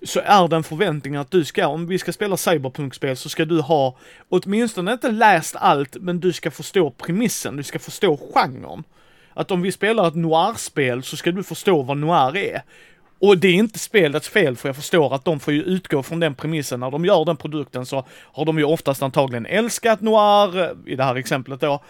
så 0.04 0.20
är 0.24 0.48
det 0.48 0.56
en 0.56 0.62
förväntning 0.62 1.16
att 1.16 1.30
du 1.30 1.44
ska, 1.44 1.66
om 1.66 1.86
vi 1.86 1.98
ska 1.98 2.12
spela 2.12 2.36
cyberpunkspel 2.36 3.16
så 3.16 3.28
ska 3.28 3.44
du 3.44 3.60
ha 3.60 3.96
åtminstone 4.28 4.92
inte 4.92 5.10
läst 5.10 5.56
allt, 5.58 5.96
men 6.00 6.20
du 6.20 6.32
ska 6.32 6.50
förstå 6.50 6.90
premissen, 6.90 7.56
du 7.56 7.62
ska 7.62 7.78
förstå 7.78 8.20
genren. 8.34 8.84
Att 9.34 9.50
om 9.50 9.62
vi 9.62 9.72
spelar 9.72 10.08
ett 10.08 10.14
noir-spel 10.14 11.02
så 11.02 11.16
ska 11.16 11.32
du 11.32 11.42
förstå 11.42 11.82
vad 11.82 11.96
noir 11.96 12.36
är. 12.36 12.62
Och 13.18 13.38
det 13.38 13.48
är 13.48 13.54
inte 13.54 13.78
spelets 13.78 14.28
fel 14.28 14.56
för 14.56 14.68
jag 14.68 14.76
förstår 14.76 15.14
att 15.14 15.24
de 15.24 15.40
får 15.40 15.54
ju 15.54 15.62
utgå 15.62 16.02
från 16.02 16.20
den 16.20 16.34
premissen. 16.34 16.80
När 16.80 16.90
de 16.90 17.04
gör 17.04 17.24
den 17.24 17.36
produkten 17.36 17.86
så 17.86 18.06
har 18.08 18.44
de 18.44 18.58
ju 18.58 18.64
oftast 18.64 19.02
antagligen 19.02 19.46
älskat 19.46 20.00
noir, 20.00 20.62
eh, 20.62 20.92
i 20.92 20.96
det 20.96 21.04
här 21.04 21.14
exemplet 21.14 21.60
då. 21.60 21.82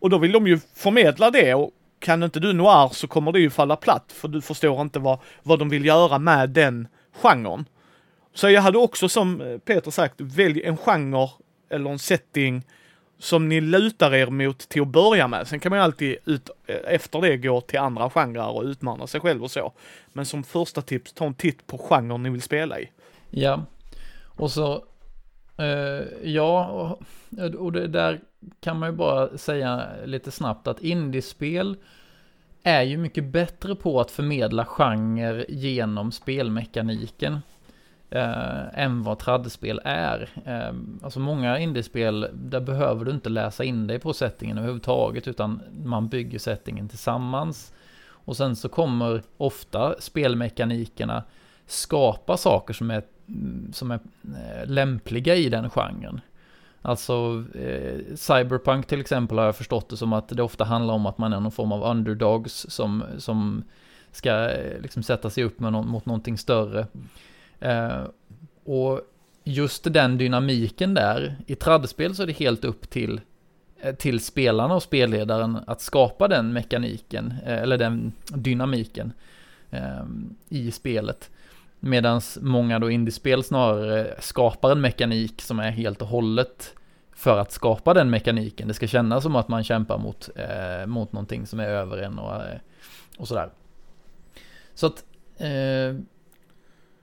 Och 0.00 0.10
då 0.10 0.18
vill 0.18 0.32
de 0.32 0.46
ju 0.46 0.58
förmedla 0.74 1.30
det 1.30 1.54
och 1.54 1.70
kan 2.00 2.22
inte 2.22 2.40
du 2.40 2.52
noir 2.52 2.88
så 2.92 3.06
kommer 3.06 3.32
det 3.32 3.40
ju 3.40 3.50
falla 3.50 3.76
platt 3.76 4.12
för 4.12 4.28
du 4.28 4.40
förstår 4.40 4.80
inte 4.80 4.98
vad, 4.98 5.18
vad 5.42 5.58
de 5.58 5.68
vill 5.68 5.84
göra 5.84 6.18
med 6.18 6.50
den 6.50 6.88
genren. 7.12 7.64
Så 8.34 8.50
jag 8.50 8.62
hade 8.62 8.78
också 8.78 9.08
som 9.08 9.40
eh, 9.40 9.58
Peter 9.58 9.90
sagt, 9.90 10.14
välj 10.20 10.62
en 10.62 10.76
genre 10.76 11.28
eller 11.70 11.90
en 11.90 11.98
setting 11.98 12.64
som 13.18 13.48
ni 13.48 13.60
lutar 13.60 14.14
er 14.14 14.26
mot 14.26 14.58
till 14.58 14.82
att 14.82 14.88
börja 14.88 15.28
med. 15.28 15.48
Sen 15.48 15.60
kan 15.60 15.70
man 15.70 15.78
ju 15.78 15.84
alltid 15.84 16.16
ut, 16.24 16.50
eh, 16.66 16.76
efter 16.84 17.20
det 17.20 17.36
gå 17.36 17.60
till 17.60 17.78
andra 17.78 18.10
genrer 18.10 18.48
och 18.48 18.62
utmana 18.62 19.06
sig 19.06 19.20
själv 19.20 19.44
och 19.44 19.50
så. 19.50 19.72
Men 20.12 20.26
som 20.26 20.44
första 20.44 20.82
tips, 20.82 21.12
ta 21.12 21.26
en 21.26 21.34
titt 21.34 21.66
på 21.66 21.78
genren 21.78 22.22
ni 22.22 22.30
vill 22.30 22.42
spela 22.42 22.80
i. 22.80 22.90
Ja, 23.30 23.64
och 24.26 24.50
så, 24.50 24.84
eh, 25.58 26.06
ja, 26.22 26.66
och, 26.66 26.98
och 27.54 27.72
det 27.72 27.86
där 27.86 28.20
kan 28.60 28.78
man 28.78 28.90
ju 28.90 28.96
bara 28.96 29.38
säga 29.38 29.86
lite 30.04 30.30
snabbt 30.30 30.66
att 30.66 30.80
indiespel 30.80 31.76
är 32.62 32.82
ju 32.82 32.96
mycket 32.96 33.24
bättre 33.24 33.74
på 33.74 34.00
att 34.00 34.10
förmedla 34.10 34.64
genre 34.64 35.44
genom 35.48 36.12
spelmekaniken 36.12 37.38
eh, 38.10 38.78
än 38.78 39.02
vad 39.02 39.18
tradspel 39.18 39.80
är. 39.84 40.28
Eh, 40.44 40.74
alltså 41.02 41.20
många 41.20 41.58
indiespel, 41.58 42.28
där 42.32 42.60
behöver 42.60 43.04
du 43.04 43.10
inte 43.10 43.28
läsa 43.28 43.64
in 43.64 43.86
dig 43.86 43.98
på 43.98 44.12
settingen 44.12 44.58
överhuvudtaget, 44.58 45.28
utan 45.28 45.62
man 45.84 46.08
bygger 46.08 46.38
settingen 46.38 46.88
tillsammans. 46.88 47.74
Och 48.08 48.36
sen 48.36 48.56
så 48.56 48.68
kommer 48.68 49.22
ofta 49.36 49.94
spelmekanikerna 49.98 51.22
skapa 51.66 52.36
saker 52.36 52.74
som 52.74 52.90
är, 52.90 53.02
som 53.72 53.90
är 53.90 54.00
eh, 54.24 54.66
lämpliga 54.66 55.34
i 55.34 55.48
den 55.48 55.70
genren. 55.70 56.20
Alltså, 56.82 57.44
eh, 57.54 58.14
Cyberpunk 58.16 58.86
till 58.86 59.00
exempel 59.00 59.38
har 59.38 59.44
jag 59.44 59.56
förstått 59.56 59.88
det 59.88 59.96
som 59.96 60.12
att 60.12 60.28
det 60.28 60.42
ofta 60.42 60.64
handlar 60.64 60.94
om 60.94 61.06
att 61.06 61.18
man 61.18 61.32
är 61.32 61.40
någon 61.40 61.52
form 61.52 61.72
av 61.72 61.90
underdogs 61.90 62.66
som, 62.68 63.04
som 63.18 63.64
ska 64.12 64.50
eh, 64.50 64.80
liksom 64.80 65.02
sätta 65.02 65.30
sig 65.30 65.44
upp 65.44 65.60
med 65.60 65.72
no 65.72 65.82
mot 65.82 66.06
någonting 66.06 66.38
större. 66.38 66.86
Eh, 67.60 68.02
och 68.64 69.00
just 69.44 69.92
den 69.92 70.18
dynamiken 70.18 70.94
där, 70.94 71.36
i 71.46 71.54
tradspel 71.54 72.14
så 72.14 72.22
är 72.22 72.26
det 72.26 72.32
helt 72.32 72.64
upp 72.64 72.90
till, 72.90 73.20
eh, 73.80 73.94
till 73.94 74.20
spelarna 74.20 74.74
och 74.74 74.82
spelledaren 74.82 75.58
att 75.66 75.80
skapa 75.80 76.28
den 76.28 76.52
mekaniken, 76.52 77.34
eh, 77.46 77.62
eller 77.62 77.78
den 77.78 78.12
dynamiken 78.28 79.12
eh, 79.70 80.04
i 80.48 80.70
spelet. 80.70 81.30
Medan 81.80 82.20
många 82.40 82.78
då 82.78 82.90
indiespel 82.90 83.44
snarare 83.44 84.14
skapar 84.18 84.72
en 84.72 84.80
mekanik 84.80 85.42
som 85.42 85.60
är 85.60 85.70
helt 85.70 86.02
och 86.02 86.08
hållet 86.08 86.74
för 87.12 87.38
att 87.38 87.52
skapa 87.52 87.94
den 87.94 88.10
mekaniken. 88.10 88.68
Det 88.68 88.74
ska 88.74 88.86
kännas 88.86 89.22
som 89.22 89.36
att 89.36 89.48
man 89.48 89.64
kämpar 89.64 89.98
mot, 89.98 90.28
eh, 90.36 90.86
mot 90.86 91.12
någonting 91.12 91.46
som 91.46 91.60
är 91.60 91.68
över 91.68 91.98
en 91.98 92.18
och, 92.18 92.42
och 93.18 93.28
sådär. 93.28 93.50
Så 94.74 94.86
att 94.86 95.04
eh, 95.36 96.00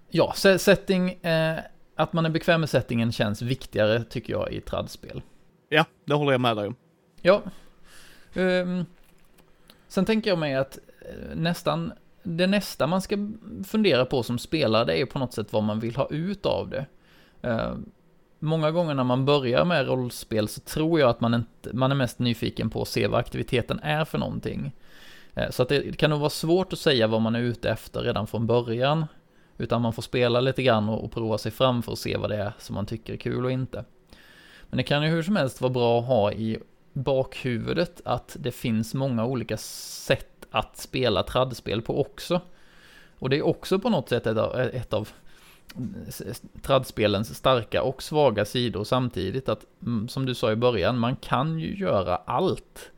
ja, 0.09 0.33
setting, 0.57 1.11
eh, 1.11 1.59
att 1.95 2.13
man 2.13 2.25
är 2.25 2.29
bekväm 2.29 2.59
med 2.59 2.69
settingen 2.69 3.11
känns 3.11 3.41
viktigare 3.41 4.03
tycker 4.03 4.33
jag 4.33 4.51
i 4.51 4.61
tradspel. 4.61 5.21
Ja, 5.69 5.85
det 6.05 6.13
håller 6.13 6.31
jag 6.31 6.41
med 6.41 6.57
dig 6.57 6.67
om. 6.67 6.75
Ja. 7.21 7.41
Um, 8.33 8.85
sen 9.87 10.05
tänker 10.05 10.29
jag 10.29 10.39
mig 10.39 10.55
att 10.55 10.79
eh, 11.01 11.35
nästan, 11.35 11.93
det 12.35 12.47
nästa 12.47 12.87
man 12.87 13.01
ska 13.01 13.17
fundera 13.67 14.05
på 14.05 14.23
som 14.23 14.39
spelare, 14.39 14.85
det 14.85 15.01
är 15.01 15.05
på 15.05 15.19
något 15.19 15.33
sätt 15.33 15.53
vad 15.53 15.63
man 15.63 15.79
vill 15.79 15.95
ha 15.95 16.07
ut 16.09 16.45
av 16.45 16.69
det. 16.69 16.85
Eh, 17.41 17.75
många 18.39 18.71
gånger 18.71 18.93
när 18.93 19.03
man 19.03 19.25
börjar 19.25 19.65
med 19.65 19.87
rollspel 19.87 20.47
så 20.47 20.61
tror 20.61 20.99
jag 20.99 21.09
att 21.09 21.21
man, 21.21 21.33
inte, 21.33 21.73
man 21.73 21.91
är 21.91 21.95
mest 21.95 22.19
nyfiken 22.19 22.69
på 22.69 22.81
att 22.81 22.87
se 22.87 23.07
vad 23.07 23.19
aktiviteten 23.19 23.79
är 23.79 24.05
för 24.05 24.17
någonting. 24.17 24.75
Eh, 25.33 25.49
så 25.49 25.63
att 25.63 25.69
det 25.69 25.97
kan 25.97 26.09
nog 26.09 26.19
vara 26.19 26.29
svårt 26.29 26.73
att 26.73 26.79
säga 26.79 27.07
vad 27.07 27.21
man 27.21 27.35
är 27.35 27.41
ute 27.41 27.69
efter 27.69 28.01
redan 28.01 28.27
från 28.27 28.47
början. 28.47 29.05
Utan 29.57 29.81
man 29.81 29.93
får 29.93 30.01
spela 30.01 30.41
lite 30.41 30.63
grann 30.63 30.89
och, 30.89 31.03
och 31.03 31.11
prova 31.11 31.37
sig 31.37 31.51
fram 31.51 31.83
för 31.83 31.91
att 31.91 31.99
se 31.99 32.17
vad 32.17 32.29
det 32.29 32.37
är 32.37 32.53
som 32.59 32.75
man 32.75 32.85
tycker 32.85 33.13
är 33.13 33.17
kul 33.17 33.45
och 33.45 33.51
inte. 33.51 33.85
Men 34.69 34.77
det 34.77 34.83
kan 34.83 35.03
ju 35.03 35.09
hur 35.09 35.23
som 35.23 35.35
helst 35.35 35.61
vara 35.61 35.73
bra 35.73 35.99
att 35.99 36.05
ha 36.05 36.31
i 36.31 36.57
bakhuvudet 36.93 38.01
att 38.05 38.37
det 38.39 38.51
finns 38.51 38.93
många 38.93 39.25
olika 39.25 39.57
sätt 39.57 40.36
att 40.51 40.77
spela 40.77 41.23
tradspel 41.23 41.81
på 41.81 42.01
också. 42.01 42.41
Och 43.19 43.29
det 43.29 43.37
är 43.37 43.45
också 43.45 43.79
på 43.79 43.89
något 43.89 44.09
sätt 44.09 44.27
ett 44.27 44.37
av, 44.37 44.59
ett 44.59 44.93
av 44.93 45.09
tradspelens 46.61 47.35
starka 47.35 47.83
och 47.83 48.03
svaga 48.03 48.45
sidor 48.45 48.83
samtidigt 48.83 49.49
att, 49.49 49.65
mm, 49.81 50.07
som 50.07 50.25
du 50.25 50.35
sa 50.35 50.51
i 50.51 50.55
början, 50.55 50.99
man 50.99 51.15
kan 51.15 51.59
ju 51.59 51.77
göra 51.77 52.15
allt. 52.15 52.91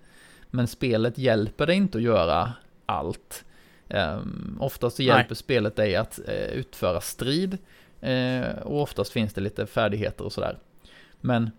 Men 0.49 0.67
spelet 0.67 1.17
hjälper 1.17 1.67
dig 1.67 1.75
inte 1.75 1.97
att 1.97 2.03
göra 2.03 2.53
allt. 2.85 3.45
Um, 3.87 4.57
oftast 4.59 4.95
så 4.95 5.03
hjälper 5.03 5.29
Nej. 5.29 5.35
spelet 5.35 5.75
dig 5.75 5.95
att 5.95 6.19
uh, 6.27 6.33
utföra 6.33 7.01
strid. 7.01 7.57
Uh, 8.03 8.59
och 8.61 8.81
oftast 8.81 9.11
finns 9.11 9.33
det 9.33 9.41
lite 9.41 9.65
färdigheter 9.65 10.25
och 10.25 10.33
sådär. 10.33 10.57
Men 11.21 11.51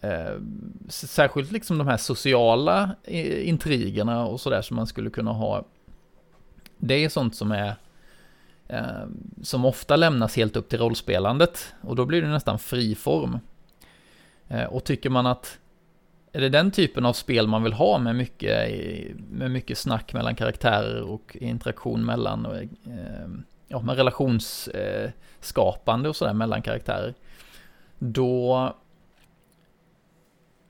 Eh, 0.00 0.40
särskilt 0.88 1.52
liksom 1.52 1.78
de 1.78 1.86
här 1.86 1.96
sociala 1.96 2.96
eh, 3.04 3.48
intrigerna 3.48 4.26
och 4.26 4.40
sådär 4.40 4.62
som 4.62 4.76
man 4.76 4.86
skulle 4.86 5.10
kunna 5.10 5.32
ha. 5.32 5.64
Det 6.78 7.04
är 7.04 7.08
sånt 7.08 7.36
som 7.36 7.52
är 7.52 7.74
eh, 8.68 9.06
som 9.42 9.64
ofta 9.64 9.96
lämnas 9.96 10.36
helt 10.36 10.56
upp 10.56 10.68
till 10.68 10.78
rollspelandet 10.78 11.74
och 11.80 11.96
då 11.96 12.04
blir 12.04 12.22
det 12.22 12.28
nästan 12.28 12.58
fri 12.58 12.94
form. 12.94 13.38
och 14.70 14.84
tycker 14.84 15.10
man 15.10 15.26
att 15.26 15.58
är 16.32 16.40
det 16.40 16.48
den 16.48 16.70
typen 16.70 17.06
av 17.06 17.12
spel 17.12 17.46
man 17.46 17.62
vill 17.62 17.72
ha 17.72 17.98
med 17.98 18.16
mycket, 18.16 18.70
med 19.30 19.50
mycket 19.50 19.78
snack 19.78 20.12
mellan 20.12 20.34
karaktärer 20.34 21.02
och 21.02 21.36
interaktion 21.40 22.04
mellan 22.04 22.46
och, 22.46 22.56
eh, 22.56 22.68
ja, 23.68 23.80
med 23.80 23.96
relationsskapande 23.96 26.08
och 26.08 26.16
sådär 26.16 26.32
mellan 26.32 26.62
karaktärer. 26.62 27.14
Då, 27.98 28.74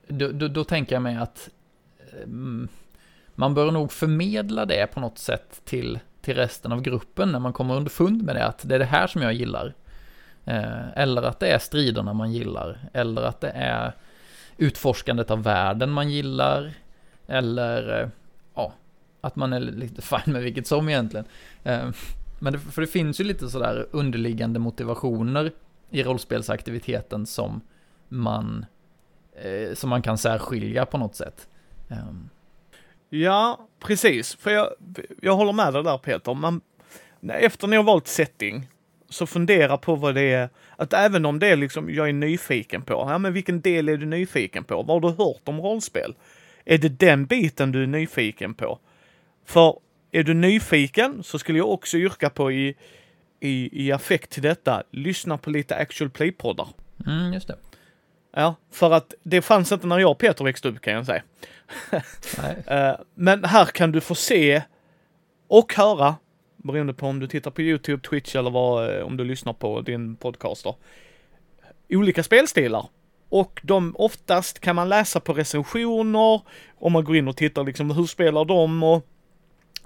då, 0.09 0.31
då, 0.31 0.47
då 0.47 0.63
tänker 0.63 0.95
jag 0.95 1.01
mig 1.01 1.15
att 1.15 1.49
mm, 2.23 2.67
man 3.35 3.53
bör 3.53 3.71
nog 3.71 3.91
förmedla 3.91 4.65
det 4.65 4.87
på 4.87 4.99
något 4.99 5.17
sätt 5.17 5.61
till, 5.65 5.99
till 6.21 6.35
resten 6.35 6.71
av 6.71 6.81
gruppen 6.81 7.31
när 7.31 7.39
man 7.39 7.53
kommer 7.53 7.75
underfund 7.75 8.23
med 8.23 8.35
det, 8.35 8.45
att 8.45 8.69
det 8.69 8.75
är 8.75 8.79
det 8.79 8.85
här 8.85 9.07
som 9.07 9.21
jag 9.21 9.33
gillar. 9.33 9.73
Eh, 10.45 10.97
eller 10.97 11.21
att 11.21 11.39
det 11.39 11.47
är 11.47 11.59
striderna 11.59 12.13
man 12.13 12.33
gillar, 12.33 12.79
eller 12.93 13.21
att 13.21 13.41
det 13.41 13.49
är 13.49 13.95
utforskandet 14.57 15.31
av 15.31 15.43
världen 15.43 15.91
man 15.91 16.09
gillar, 16.11 16.73
eller 17.27 18.01
eh, 18.01 18.09
ja, 18.55 18.73
att 19.21 19.35
man 19.35 19.53
är 19.53 19.59
lite 19.59 20.01
fine 20.01 20.33
med 20.33 20.43
vilket 20.43 20.67
som 20.67 20.89
egentligen. 20.89 21.25
Eh, 21.63 21.89
men 22.39 22.53
det, 22.53 22.59
för 22.59 22.81
det 22.81 22.87
finns 22.87 23.19
ju 23.19 23.23
lite 23.23 23.49
sådär 23.49 23.87
underliggande 23.91 24.59
motivationer 24.59 25.51
i 25.89 26.03
rollspelsaktiviteten 26.03 27.25
som 27.25 27.61
man, 28.07 28.65
som 29.73 29.89
man 29.89 30.01
kan 30.01 30.17
särskilja 30.17 30.85
på 30.85 30.97
något 30.97 31.15
sätt. 31.15 31.47
Ehm. 31.89 32.29
Ja, 33.09 33.67
precis. 33.79 34.35
För 34.35 34.51
jag, 34.51 34.69
jag 35.21 35.35
håller 35.35 35.53
med 35.53 35.73
dig 35.73 35.83
där 35.83 35.97
Peter. 35.97 36.33
Man, 36.33 36.61
efter 37.29 37.67
ni 37.67 37.75
har 37.75 37.83
valt 37.83 38.07
setting 38.07 38.67
så 39.09 39.25
fundera 39.25 39.77
på 39.77 39.95
vad 39.95 40.15
det 40.15 40.33
är, 40.33 40.49
att 40.75 40.93
även 40.93 41.25
om 41.25 41.39
det 41.39 41.47
är 41.47 41.55
liksom, 41.55 41.93
jag 41.93 42.09
är 42.09 42.13
nyfiken 42.13 42.81
på, 42.81 42.93
ja 42.93 43.17
men 43.17 43.33
vilken 43.33 43.61
del 43.61 43.89
är 43.89 43.97
du 43.97 44.05
nyfiken 44.05 44.63
på? 44.63 44.83
Vad 44.83 45.03
har 45.03 45.11
du 45.11 45.23
hört 45.23 45.41
om 45.47 45.61
rollspel? 45.61 46.15
Är 46.65 46.77
det 46.77 46.89
den 46.89 47.25
biten 47.25 47.71
du 47.71 47.83
är 47.83 47.87
nyfiken 47.87 48.53
på? 48.53 48.79
För 49.45 49.79
är 50.11 50.23
du 50.23 50.33
nyfiken 50.33 51.23
så 51.23 51.39
skulle 51.39 51.57
jag 51.57 51.69
också 51.69 51.97
yrka 51.97 52.29
på 52.29 52.51
i, 52.51 52.75
i, 53.39 53.85
i 53.85 53.91
affekt 53.91 54.31
till 54.31 54.43
detta, 54.43 54.83
lyssna 54.91 55.37
på 55.37 55.49
lite 55.49 55.75
actual 55.75 56.09
play-poddar. 56.09 56.67
Mm, 57.05 57.33
just 57.33 57.47
det. 57.47 57.55
Ja, 58.31 58.55
för 58.71 58.91
att 58.91 59.13
det 59.23 59.41
fanns 59.41 59.71
inte 59.71 59.87
när 59.87 59.99
jag 59.99 60.11
och 60.11 60.17
Peter 60.17 60.43
växte 60.43 60.67
upp 60.67 60.81
kan 60.81 60.93
jag 60.93 61.05
säga. 61.05 61.23
Eh, 62.67 62.95
men 63.13 63.43
här 63.43 63.65
kan 63.65 63.91
du 63.91 64.01
få 64.01 64.15
se 64.15 64.61
och 65.47 65.73
höra 65.73 66.15
beroende 66.57 66.93
på 66.93 67.07
om 67.07 67.19
du 67.19 67.27
tittar 67.27 67.51
på 67.51 67.61
YouTube, 67.61 68.07
Twitch 68.07 68.35
eller 68.35 68.49
vad, 68.49 68.97
eh, 68.97 69.05
om 69.05 69.17
du 69.17 69.23
lyssnar 69.23 69.53
på 69.53 69.81
din 69.81 70.15
podcaster. 70.15 70.75
Olika 71.89 72.23
spelstilar. 72.23 72.85
Och 73.29 73.61
de 73.63 73.95
oftast 73.95 74.59
kan 74.59 74.75
man 74.75 74.89
läsa 74.89 75.19
på 75.19 75.33
recensioner, 75.33 76.41
om 76.79 76.93
man 76.93 77.03
går 77.03 77.15
in 77.15 77.27
och 77.27 77.37
tittar 77.37 77.63
liksom 77.63 77.91
hur 77.91 78.05
spelar 78.05 78.45
de 78.45 78.83
och 78.83 79.05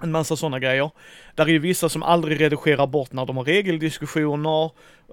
en 0.02 0.12
massa 0.12 0.36
sådana 0.36 0.58
grejer. 0.58 0.90
Där 1.34 1.44
är 1.44 1.48
ju 1.48 1.58
vissa 1.58 1.88
som 1.88 2.02
aldrig 2.02 2.40
redigerar 2.40 2.86
bort 2.86 3.12
när 3.12 3.26
de 3.26 3.36
har 3.36 3.44
regeldiskussioner. 3.44 4.70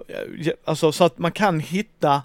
Eh, 0.07 0.53
alltså 0.65 0.91
så 0.91 1.03
att 1.03 1.17
man 1.17 1.31
kan 1.31 1.59
hitta, 1.59 2.23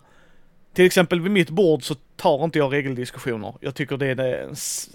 till 0.77 0.87
exempel 0.87 1.21
vid 1.21 1.33
mitt 1.33 1.51
bord 1.51 1.83
så 1.83 1.95
tar 2.17 2.45
inte 2.45 2.59
jag 2.59 2.73
regeldiskussioner. 2.73 3.55
Jag 3.61 3.75
tycker 3.75 3.97
det 3.97 4.07
är 4.07 4.15
det, 4.15 4.49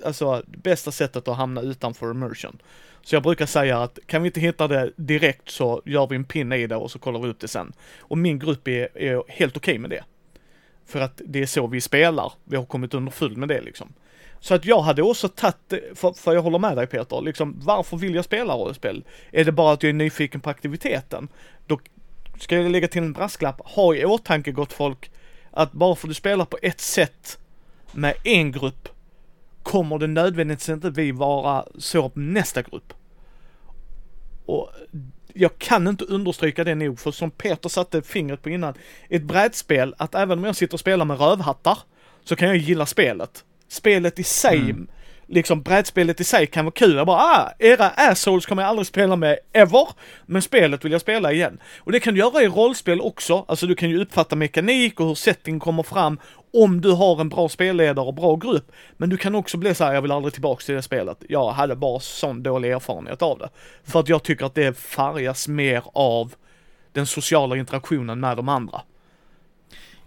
alltså, 0.06 0.44
det 0.48 0.58
bästa 0.58 0.92
sättet 0.92 1.28
att 1.28 1.38
hamna 1.38 1.62
utanför 1.62 2.12
immersion. 2.12 2.62
Så 3.02 3.16
jag 3.16 3.24
brukar 3.24 3.46
säga 3.46 3.82
att 3.82 4.00
kan 4.06 4.22
vi 4.22 4.28
inte 4.28 4.40
hitta 4.40 4.68
det 4.68 4.92
direkt 4.96 5.50
så 5.50 5.82
gör 5.86 6.08
vi 6.08 6.16
en 6.16 6.24
pinne 6.24 6.58
i 6.58 6.68
det 6.68 6.76
och 6.76 6.92
så 6.92 7.00
kollar 7.00 7.20
vi 7.20 7.30
upp 7.30 7.40
det 7.40 7.48
sen. 7.48 7.74
Och 8.00 8.18
min 8.18 8.40
grupp 8.40 8.68
är, 8.68 8.98
är 8.98 9.24
helt 9.28 9.58
okej 9.58 9.72
okay 9.72 9.80
med 9.80 9.90
det. 9.90 10.04
För 10.86 11.00
att 11.00 11.22
det 11.26 11.42
är 11.42 11.46
så 11.46 11.68
vi 11.68 11.82
spelar. 11.82 12.34
Vi 12.44 12.58
har 12.58 12.66
kommit 12.66 12.94
underfull 12.94 13.38
med 13.38 13.50
det 13.50 13.62
liksom. 13.62 13.94
Så 14.40 14.54
att 14.54 14.66
jag 14.66 14.82
hade 14.82 15.02
också 15.02 15.28
tagit, 15.28 15.74
för, 15.96 16.14
för 16.14 16.34
jag 16.34 16.42
håller 16.42 16.60
med 16.60 16.78
dig 16.78 16.88
Peter, 16.88 17.22
liksom 17.22 17.56
varför 17.64 17.98
vill 17.98 18.16
jag 18.16 18.26
spela 18.26 18.54
rollspel? 18.54 19.04
Är 19.32 19.46
det 19.46 19.52
bara 19.52 19.74
att 19.74 19.84
jag 19.84 19.90
är 19.90 19.94
nyfiken 19.94 20.42
på 20.42 20.50
aktiviteten? 20.50 21.28
Då 21.68 21.80
ska 22.40 22.56
jag 22.56 22.72
lägga 22.72 22.88
till 22.88 23.04
en 23.04 23.14
brasklapp, 23.14 23.62
ha 23.66 23.96
i 23.96 24.06
åtanke 24.06 24.52
gott 24.52 24.74
folk, 24.74 25.12
att 25.52 25.72
bara 25.72 25.96
för 25.96 26.08
att 26.08 26.10
du 26.10 26.16
spelar 26.16 26.46
på 26.46 26.58
ett 26.62 26.82
sätt 26.82 27.40
med 27.92 28.14
en 28.24 28.52
grupp 28.52 28.90
kommer 29.64 30.00
det 30.00 30.08
nödvändigtvis 30.08 30.70
inte 30.70 30.90
vi 30.90 31.12
vara 31.12 31.66
så 31.78 32.10
på 32.10 32.20
nästa 32.20 32.62
grupp. 32.62 32.94
Och 34.46 34.72
jag 35.34 35.58
kan 35.58 35.88
inte 35.88 36.06
understryka 36.06 36.64
det 36.64 36.76
nog, 36.76 37.00
för 37.00 37.12
som 37.12 37.32
Peter 37.32 37.70
satte 37.70 38.02
fingret 38.02 38.42
på 38.42 38.50
innan, 38.50 38.74
ett 39.10 39.24
brädspel, 39.24 39.96
att 39.98 40.16
även 40.16 40.40
om 40.40 40.44
jag 40.44 40.56
sitter 40.56 40.74
och 40.74 40.80
spelar 40.80 41.06
med 41.06 41.20
rövhattar, 41.20 41.78
så 42.24 42.36
kan 42.36 42.48
jag 42.48 42.58
gilla 42.58 42.86
spelet. 42.86 43.46
Spelet 43.68 44.20
i 44.20 44.24
sig 44.24 44.58
mm 44.58 44.88
liksom 45.32 45.62
brädspelet 45.62 46.22
i 46.22 46.24
sig 46.24 46.48
kan 46.48 46.66
vara 46.66 46.74
kul. 46.74 46.96
Jag 46.96 47.08
bara, 47.08 47.22
ah, 47.22 47.52
era 47.60 47.90
assholes 47.90 48.46
kommer 48.46 48.62
jag 48.62 48.70
aldrig 48.70 48.88
spela 48.88 49.16
med 49.16 49.40
ever, 49.54 49.88
men 50.26 50.42
spelet 50.42 50.86
vill 50.86 50.92
jag 50.92 51.02
spela 51.02 51.32
igen. 51.32 51.60
Och 51.80 51.92
det 51.92 52.00
kan 52.00 52.14
du 52.14 52.20
göra 52.20 52.42
i 52.42 52.48
rollspel 52.48 53.02
också, 53.02 53.46
alltså 53.48 53.68
du 53.68 53.76
kan 53.76 53.90
ju 53.90 54.02
uppfatta 54.02 54.36
mekanik 54.36 55.00
och 55.00 55.08
hur 55.08 55.16
setting 55.16 55.60
kommer 55.60 55.84
fram 55.84 56.20
om 56.54 56.82
du 56.82 56.92
har 56.92 57.22
en 57.22 57.30
bra 57.30 57.50
spelledare 57.50 58.06
och 58.06 58.14
bra 58.14 58.36
grupp. 58.36 58.72
Men 58.98 59.10
du 59.10 59.18
kan 59.18 59.36
också 59.36 59.58
bli 59.58 59.76
så 59.76 59.84
här, 59.84 59.94
jag 59.94 60.02
vill 60.02 60.12
aldrig 60.12 60.34
tillbaks 60.34 60.66
till 60.66 60.76
det 60.76 60.82
spelet. 60.82 61.24
Jag 61.30 61.52
hade 61.52 61.76
bara 61.76 62.00
sån 62.00 62.44
dålig 62.44 62.72
erfarenhet 62.72 63.22
av 63.22 63.40
det. 63.40 63.50
För 63.84 64.00
att 64.00 64.10
jag 64.10 64.24
tycker 64.24 64.46
att 64.46 64.56
det 64.56 64.78
färgas 64.78 65.48
mer 65.48 65.84
av 65.94 66.34
den 66.94 67.06
sociala 67.06 67.58
interaktionen 67.58 68.20
med 68.20 68.38
de 68.38 68.50
andra. 68.50 68.82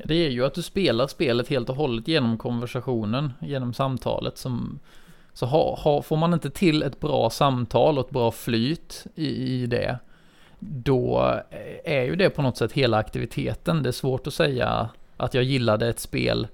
Det 0.04 0.26
är 0.26 0.30
ju 0.30 0.44
att 0.44 0.54
du 0.54 0.62
spelar 0.62 1.06
spelet 1.06 1.48
helt 1.48 1.68
och 1.68 1.76
hållet 1.76 2.08
genom 2.08 2.38
konversationen, 2.38 3.32
genom 3.40 3.74
samtalet 3.74 4.38
som 4.38 4.78
så 5.35 5.47
ha, 5.47 5.77
ha, 5.77 6.03
får 6.03 6.16
man 6.16 6.35
inte 6.35 6.51
till 6.51 6.83
ett 6.83 7.01
bra 7.01 7.31
samtal 7.31 7.99
och 7.99 8.07
ett 8.07 8.12
bra 8.12 8.31
flyt 8.31 9.07
i, 9.14 9.27
i 9.27 9.66
det, 9.66 9.99
då 10.59 11.20
eh, 11.51 11.94
är 11.94 12.05
ju 12.05 12.16
det 12.16 12.31
på 12.31 12.42
något 12.42 12.57
sätt 12.57 12.73
hela 12.73 12.97
aktiviteten. 12.97 13.83
Det 13.83 13.90
är 13.90 13.92
svårt 13.92 14.27
att 14.27 14.35
säga 14.35 14.88
att 15.16 15.35
jag 15.35 15.44
gillade 15.44 15.88
ett 15.88 16.01
spel 16.01 16.47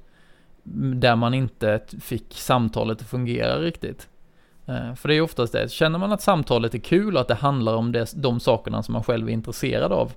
där 0.95 1.17
man 1.17 1.35
inte 1.35 1.81
fick 2.01 2.35
samtalet 2.35 3.01
att 3.01 3.09
fungera 3.09 3.59
riktigt. 3.59 4.09
Eh, 4.67 4.95
för 4.95 5.09
det 5.09 5.15
är 5.15 5.21
oftast 5.21 5.53
det, 5.53 5.71
känner 5.71 5.99
man 5.99 6.13
att 6.13 6.23
samtalet 6.23 6.75
är 6.75 6.79
kul 6.79 7.15
och 7.15 7.21
att 7.21 7.29
det 7.29 7.35
handlar 7.35 7.75
om 7.75 7.93
det, 7.93 8.13
de 8.17 8.41
sakerna 8.41 8.83
som 8.83 8.93
man 8.93 9.05
själv 9.05 9.29
är 9.29 9.33
intresserad 9.33 9.93
av 9.93 10.13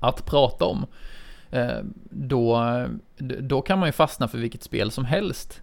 att 0.00 0.26
prata 0.26 0.64
om, 0.64 0.86
eh, 1.50 1.78
då, 2.10 2.62
då 3.40 3.62
kan 3.62 3.78
man 3.78 3.88
ju 3.88 3.92
fastna 3.92 4.28
för 4.28 4.38
vilket 4.38 4.62
spel 4.62 4.90
som 4.90 5.04
helst. 5.04 5.60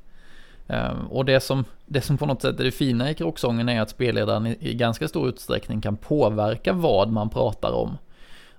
Ehm, 0.71 1.07
och 1.07 1.25
det 1.25 1.39
som, 1.39 1.65
det 1.85 2.01
som 2.01 2.17
på 2.17 2.25
något 2.25 2.41
sätt 2.41 2.59
är 2.59 2.63
det 2.63 2.71
fina 2.71 3.11
i 3.11 3.15
kråksången 3.15 3.69
är 3.69 3.81
att 3.81 3.89
spelledaren 3.89 4.47
i, 4.47 4.57
i 4.59 4.73
ganska 4.73 5.07
stor 5.07 5.29
utsträckning 5.29 5.81
kan 5.81 5.97
påverka 5.97 6.73
vad 6.73 7.09
man 7.09 7.29
pratar 7.29 7.71
om. 7.71 7.97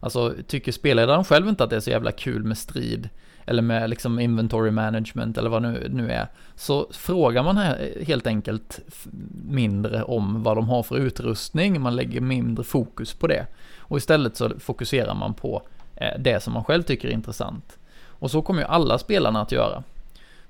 Alltså 0.00 0.34
tycker 0.46 0.72
spelledaren 0.72 1.24
själv 1.24 1.48
inte 1.48 1.64
att 1.64 1.70
det 1.70 1.76
är 1.76 1.80
så 1.80 1.90
jävla 1.90 2.12
kul 2.12 2.44
med 2.44 2.58
strid 2.58 3.08
eller 3.46 3.62
med 3.62 3.90
liksom 3.90 4.18
inventory 4.18 4.70
management 4.70 5.38
eller 5.38 5.50
vad 5.50 5.62
nu, 5.62 5.88
nu 5.90 6.10
är, 6.10 6.26
så 6.54 6.86
frågar 6.90 7.42
man 7.42 7.56
helt 8.06 8.26
enkelt 8.26 8.80
mindre 9.48 10.02
om 10.02 10.42
vad 10.42 10.56
de 10.56 10.68
har 10.68 10.82
för 10.82 10.96
utrustning, 10.96 11.80
man 11.80 11.96
lägger 11.96 12.20
mindre 12.20 12.64
fokus 12.64 13.14
på 13.14 13.26
det. 13.26 13.46
Och 13.78 13.98
istället 13.98 14.36
så 14.36 14.50
fokuserar 14.58 15.14
man 15.14 15.34
på 15.34 15.62
eh, 15.96 16.18
det 16.18 16.42
som 16.42 16.52
man 16.52 16.64
själv 16.64 16.82
tycker 16.82 17.08
är 17.08 17.12
intressant. 17.12 17.78
Och 18.04 18.30
så 18.30 18.42
kommer 18.42 18.60
ju 18.60 18.66
alla 18.68 18.98
spelarna 18.98 19.42
att 19.42 19.52
göra. 19.52 19.82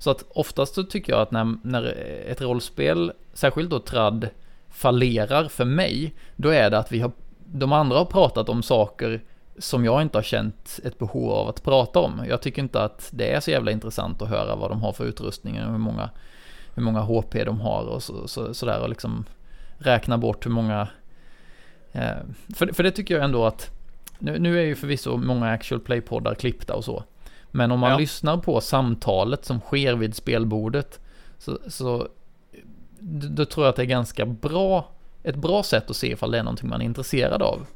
Så 0.03 0.11
att 0.11 0.25
oftast 0.29 0.75
så 0.75 0.83
tycker 0.83 1.13
jag 1.13 1.23
att 1.23 1.31
när, 1.31 1.57
när 1.63 1.85
ett 2.27 2.41
rollspel, 2.41 3.13
särskilt 3.33 3.71
då 3.71 3.79
tradd, 3.79 4.29
fallerar 4.71 5.49
för 5.49 5.65
mig, 5.65 6.15
då 6.37 6.49
är 6.49 6.71
det 6.71 6.79
att 6.79 6.93
vi 6.93 7.01
har, 7.01 7.13
de 7.47 7.73
andra 7.73 7.99
har 7.99 8.05
pratat 8.05 8.49
om 8.49 8.63
saker 8.63 9.23
som 9.59 9.85
jag 9.85 10.03
inte 10.03 10.19
har 10.19 10.23
känt 10.23 10.81
ett 10.85 10.99
behov 10.99 11.31
av 11.31 11.49
att 11.49 11.63
prata 11.63 11.99
om. 11.99 12.25
Jag 12.29 12.43
tycker 12.43 12.63
inte 12.63 12.83
att 12.83 13.09
det 13.13 13.33
är 13.33 13.41
så 13.41 13.51
jävla 13.51 13.71
intressant 13.71 14.23
att 14.23 14.29
höra 14.29 14.57
vad 14.57 14.71
de 14.71 14.83
har 14.83 14.93
för 14.93 15.05
utrustning 15.05 15.63
och 15.63 15.71
hur 15.71 15.79
många, 15.79 16.11
hur 16.75 16.83
många 16.83 17.01
HP 17.01 17.45
de 17.45 17.61
har 17.61 17.85
och 17.85 18.03
så, 18.03 18.29
så, 18.29 18.55
sådär 18.55 18.81
och 18.81 18.89
liksom 18.89 19.25
räkna 19.79 20.19
bort 20.19 20.47
hur 20.47 20.51
många... 20.51 20.89
Eh, 21.93 22.17
för, 22.55 22.73
för 22.73 22.83
det 22.83 22.91
tycker 22.91 23.15
jag 23.15 23.25
ändå 23.25 23.47
att, 23.47 23.71
nu, 24.19 24.39
nu 24.39 24.59
är 24.61 24.65
ju 24.65 24.75
förvisso 24.75 25.17
många 25.17 25.51
actual 25.51 25.81
play-poddar 25.81 26.35
klippta 26.35 26.75
och 26.75 26.85
så, 26.85 27.05
men 27.53 27.71
om 27.71 27.81
man 27.81 27.91
ja. 27.91 27.99
lyssnar 27.99 28.37
på 28.37 28.61
samtalet 28.61 29.45
som 29.45 29.61
sker 29.61 29.95
vid 29.95 30.15
spelbordet 30.15 31.01
så, 31.39 31.59
så 31.69 32.09
då 33.01 33.45
tror 33.45 33.67
jag 33.67 33.71
att 33.71 33.77
det 33.77 33.83
är 33.83 33.87
ganska 33.87 34.27
bra, 34.27 34.89
ett 35.23 35.37
bra 35.37 35.63
sätt 35.63 35.91
att 35.91 35.97
se 35.97 36.13
ifall 36.13 36.31
det 36.31 36.39
är 36.39 36.43
någonting 36.43 36.69
man 36.69 36.81
är 36.81 36.85
intresserad 36.85 37.43
av. 37.43 37.67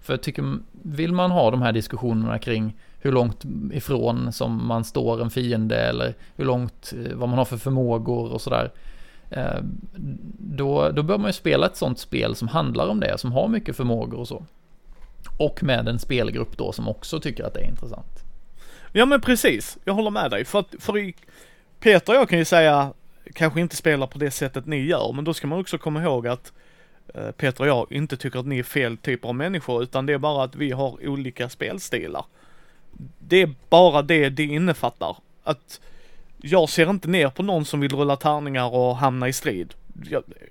För 0.00 0.12
jag 0.12 0.22
tycker, 0.22 0.58
vill 0.82 1.12
man 1.12 1.30
ha 1.30 1.50
de 1.50 1.62
här 1.62 1.72
diskussionerna 1.72 2.38
kring 2.38 2.76
hur 2.98 3.12
långt 3.12 3.44
ifrån 3.72 4.32
som 4.32 4.66
man 4.66 4.84
står 4.84 5.22
en 5.22 5.30
fiende 5.30 5.76
eller 5.76 6.14
hur 6.36 6.44
långt, 6.44 6.92
eh, 6.96 7.16
vad 7.16 7.28
man 7.28 7.38
har 7.38 7.44
för 7.44 7.56
förmågor 7.56 8.32
och 8.32 8.40
sådär. 8.40 8.72
Eh, 9.30 9.58
då, 10.38 10.90
då 10.90 11.02
bör 11.02 11.18
man 11.18 11.26
ju 11.26 11.32
spela 11.32 11.66
ett 11.66 11.76
sånt 11.76 11.98
spel 11.98 12.34
som 12.34 12.48
handlar 12.48 12.88
om 12.88 13.00
det, 13.00 13.18
som 13.18 13.32
har 13.32 13.48
mycket 13.48 13.76
förmågor 13.76 14.18
och 14.18 14.28
så. 14.28 14.46
Och 15.38 15.62
med 15.62 15.88
en 15.88 15.98
spelgrupp 15.98 16.56
då 16.56 16.72
som 16.72 16.88
också 16.88 17.20
tycker 17.20 17.44
att 17.44 17.54
det 17.54 17.60
är 17.60 17.68
intressant. 17.68 18.24
Ja 18.96 19.06
men 19.06 19.20
precis, 19.20 19.78
jag 19.84 19.94
håller 19.94 20.10
med 20.10 20.30
dig. 20.30 20.44
För 20.44 20.58
att, 20.58 20.74
för 20.78 20.98
i, 20.98 21.14
Peter 21.80 22.12
och 22.12 22.18
jag 22.18 22.28
kan 22.28 22.38
ju 22.38 22.44
säga, 22.44 22.92
kanske 23.32 23.60
inte 23.60 23.76
spelar 23.76 24.06
på 24.06 24.18
det 24.18 24.30
sättet 24.30 24.66
ni 24.66 24.86
gör, 24.86 25.12
men 25.12 25.24
då 25.24 25.34
ska 25.34 25.46
man 25.46 25.60
också 25.60 25.78
komma 25.78 26.02
ihåg 26.02 26.26
att 26.26 26.52
eh, 27.14 27.30
Peter 27.30 27.60
och 27.60 27.68
jag 27.68 27.92
inte 27.92 28.16
tycker 28.16 28.38
att 28.38 28.46
ni 28.46 28.58
är 28.58 28.62
fel 28.62 28.96
typer 28.96 29.28
av 29.28 29.34
människor 29.34 29.82
utan 29.82 30.06
det 30.06 30.12
är 30.12 30.18
bara 30.18 30.44
att 30.44 30.56
vi 30.56 30.70
har 30.70 31.08
olika 31.08 31.48
spelstilar. 31.48 32.24
Det 33.18 33.42
är 33.42 33.54
bara 33.68 34.02
det 34.02 34.28
det 34.28 34.44
innefattar. 34.44 35.16
Att 35.44 35.80
jag 36.36 36.68
ser 36.68 36.90
inte 36.90 37.08
ner 37.08 37.28
på 37.28 37.42
någon 37.42 37.64
som 37.64 37.80
vill 37.80 37.96
rulla 37.96 38.16
tärningar 38.16 38.74
och 38.74 38.96
hamna 38.96 39.28
i 39.28 39.32
strid. 39.32 39.74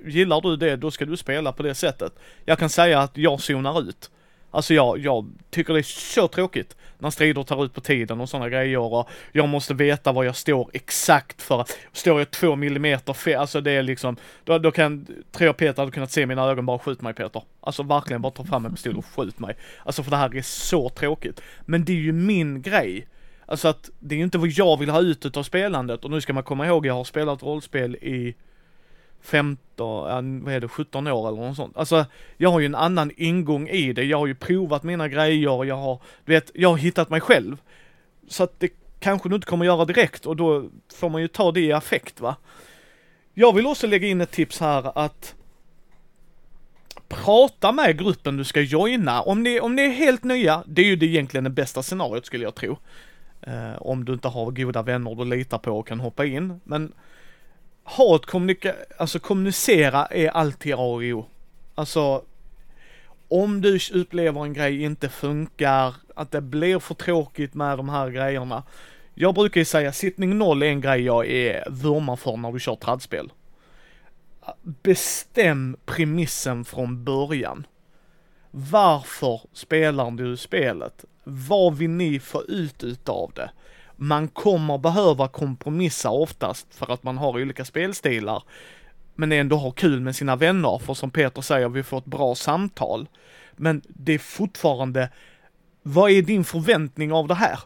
Gillar 0.05 0.41
du 0.41 0.55
det, 0.55 0.75
då 0.75 0.91
ska 0.91 1.05
du 1.05 1.17
spela 1.17 1.51
på 1.51 1.63
det 1.63 1.75
sättet. 1.75 2.13
Jag 2.45 2.59
kan 2.59 2.69
säga 2.69 2.99
att 2.99 3.17
jag 3.17 3.41
zonar 3.41 3.81
ut. 3.81 4.09
Alltså 4.53 4.73
jag, 4.73 4.99
jag 4.99 5.31
tycker 5.49 5.73
det 5.73 5.79
är 5.79 5.83
så 5.83 6.27
tråkigt 6.27 6.75
när 6.97 7.09
strider 7.09 7.43
tar 7.43 7.65
ut 7.65 7.73
på 7.73 7.81
tiden 7.81 8.21
och 8.21 8.29
sådana 8.29 8.49
grejer 8.49 8.79
och 8.79 9.09
jag 9.31 9.49
måste 9.49 9.73
veta 9.73 10.11
var 10.11 10.23
jag 10.23 10.35
står 10.35 10.69
exakt 10.73 11.41
för 11.41 11.65
står 11.91 12.19
jag 12.19 12.31
två 12.31 12.55
millimeter 12.55 13.13
fel, 13.13 13.39
alltså 13.39 13.61
det 13.61 13.71
är 13.71 13.83
liksom, 13.83 14.15
då, 14.43 14.57
då 14.57 14.71
kan, 14.71 15.05
tror 15.31 15.45
jag 15.45 15.57
Peter 15.57 15.81
hade 15.81 15.91
kunnat 15.91 16.11
se 16.11 16.25
mina 16.25 16.43
ögon 16.43 16.65
bara 16.65 16.79
skjut 16.79 17.01
mig 17.01 17.13
Peter. 17.13 17.43
Alltså 17.59 17.83
verkligen 17.83 18.21
bara 18.21 18.31
ta 18.31 18.43
fram 18.43 18.65
en 18.65 18.71
pistol 18.71 18.97
och 18.97 19.05
skjut 19.05 19.39
mig. 19.39 19.55
Alltså 19.85 20.03
för 20.03 20.11
det 20.11 20.17
här 20.17 20.35
är 20.35 20.41
så 20.41 20.89
tråkigt. 20.89 21.41
Men 21.61 21.85
det 21.85 21.91
är 21.91 21.97
ju 21.97 22.11
min 22.11 22.61
grej. 22.61 23.07
Alltså 23.45 23.67
att 23.67 23.89
det 23.99 24.15
är 24.15 24.17
ju 24.17 24.23
inte 24.23 24.37
vad 24.37 24.49
jag 24.49 24.79
vill 24.79 24.89
ha 24.89 25.01
ut 25.01 25.25
utav 25.25 25.43
spelandet 25.43 26.05
och 26.05 26.11
nu 26.11 26.21
ska 26.21 26.33
man 26.33 26.43
komma 26.43 26.67
ihåg 26.67 26.85
jag 26.85 26.93
har 26.93 27.03
spelat 27.03 27.43
rollspel 27.43 27.95
i 27.95 28.35
15, 29.23 30.43
vad 30.43 30.53
är 30.53 30.59
det, 30.59 30.67
17 30.67 31.07
år 31.07 31.27
eller 31.27 31.41
något 31.41 31.55
sånt. 31.55 31.77
Alltså, 31.77 32.05
jag 32.37 32.49
har 32.49 32.59
ju 32.59 32.65
en 32.65 32.75
annan 32.75 33.11
ingång 33.17 33.67
i 33.67 33.93
det. 33.93 34.03
Jag 34.03 34.17
har 34.17 34.27
ju 34.27 34.35
provat 34.35 34.83
mina 34.83 35.07
grejer, 35.07 35.65
jag 35.65 35.75
har, 35.75 36.01
du 36.25 36.33
vet, 36.33 36.51
jag 36.53 36.69
har 36.69 36.77
hittat 36.77 37.09
mig 37.09 37.21
själv. 37.21 37.57
Så 38.27 38.43
att 38.43 38.59
det 38.59 38.69
kanske 38.99 39.29
du 39.29 39.35
inte 39.35 39.47
kommer 39.47 39.65
göra 39.65 39.85
direkt 39.85 40.25
och 40.25 40.35
då 40.35 40.65
får 40.93 41.09
man 41.09 41.21
ju 41.21 41.27
ta 41.27 41.51
det 41.51 41.61
i 41.61 41.73
affekt 41.73 42.21
va. 42.21 42.35
Jag 43.33 43.53
vill 43.53 43.65
också 43.65 43.87
lägga 43.87 44.07
in 44.07 44.21
ett 44.21 44.31
tips 44.31 44.59
här 44.59 44.97
att 44.97 45.35
prata 47.07 47.71
med 47.71 47.99
gruppen 47.99 48.37
du 48.37 48.43
ska 48.43 48.61
joina. 48.61 49.21
Om 49.21 49.43
ni, 49.43 49.59
om 49.59 49.75
ni 49.75 49.81
är 49.81 49.89
helt 49.89 50.23
nya, 50.23 50.63
det 50.67 50.81
är 50.81 50.85
ju 50.85 50.95
det 50.95 51.05
egentligen 51.05 51.43
det 51.43 51.49
bästa 51.49 51.83
scenariot 51.83 52.25
skulle 52.25 52.43
jag 52.43 52.55
tro. 52.55 52.77
Eh, 53.41 53.75
om 53.81 54.05
du 54.05 54.13
inte 54.13 54.27
har 54.27 54.51
goda 54.51 54.81
vänner 54.81 55.15
du 55.15 55.25
litar 55.25 55.57
på 55.57 55.79
och 55.79 55.87
kan 55.87 55.99
hoppa 55.99 56.25
in. 56.25 56.61
Men 56.63 56.93
ha 57.83 58.15
ett 58.15 58.25
kommunika 58.25 58.75
alltså 58.97 59.19
kommunicera 59.19 60.05
är 60.05 60.29
alltid 60.29 60.73
A 60.73 60.77
och 60.77 61.03
O. 61.03 61.25
Alltså, 61.75 62.23
om 63.27 63.61
du 63.61 63.79
upplever 63.93 64.43
en 64.43 64.53
grej 64.53 64.83
inte 64.83 65.09
funkar, 65.09 65.95
att 66.15 66.31
det 66.31 66.41
blir 66.41 66.79
för 66.79 66.95
tråkigt 66.95 67.53
med 67.53 67.77
de 67.77 67.89
här 67.89 68.09
grejerna. 68.09 68.63
Jag 69.13 69.35
brukar 69.35 69.61
ju 69.61 69.65
säga 69.65 69.91
sittning 69.91 70.37
noll 70.37 70.63
är 70.63 70.67
en 70.67 70.81
grej 70.81 71.01
jag 71.01 71.27
är 71.27 71.69
vurmar 71.69 72.15
för 72.15 72.37
när 72.37 72.51
du 72.51 72.59
kör 72.59 72.75
tradspel. 72.75 73.31
Bestäm 74.61 75.77
premissen 75.85 76.65
från 76.65 77.03
början. 77.03 77.67
Varför 78.51 79.41
spelar 79.53 80.11
du 80.11 80.37
spelet? 80.37 81.05
Vad 81.23 81.75
vill 81.75 81.89
ni 81.89 82.19
få 82.19 82.43
ut 82.43 82.83
utav 82.83 83.31
det? 83.35 83.51
Man 83.95 84.27
kommer 84.27 84.77
behöva 84.77 85.27
kompromissa 85.27 86.09
oftast 86.09 86.67
för 86.75 86.91
att 86.91 87.03
man 87.03 87.17
har 87.17 87.41
olika 87.41 87.65
spelstilar. 87.65 88.43
Men 89.15 89.31
ändå 89.31 89.55
ha 89.55 89.71
kul 89.71 89.99
med 89.99 90.15
sina 90.15 90.35
vänner, 90.35 90.77
för 90.77 90.93
som 90.93 91.11
Peter 91.11 91.41
säger, 91.41 91.69
vi 91.69 91.83
får 91.83 91.97
ett 91.97 92.05
bra 92.05 92.35
samtal. 92.35 93.07
Men 93.55 93.81
det 93.87 94.13
är 94.13 94.19
fortfarande, 94.19 95.09
vad 95.83 96.11
är 96.11 96.21
din 96.21 96.43
förväntning 96.43 97.13
av 97.13 97.27
det 97.27 97.35
här? 97.35 97.59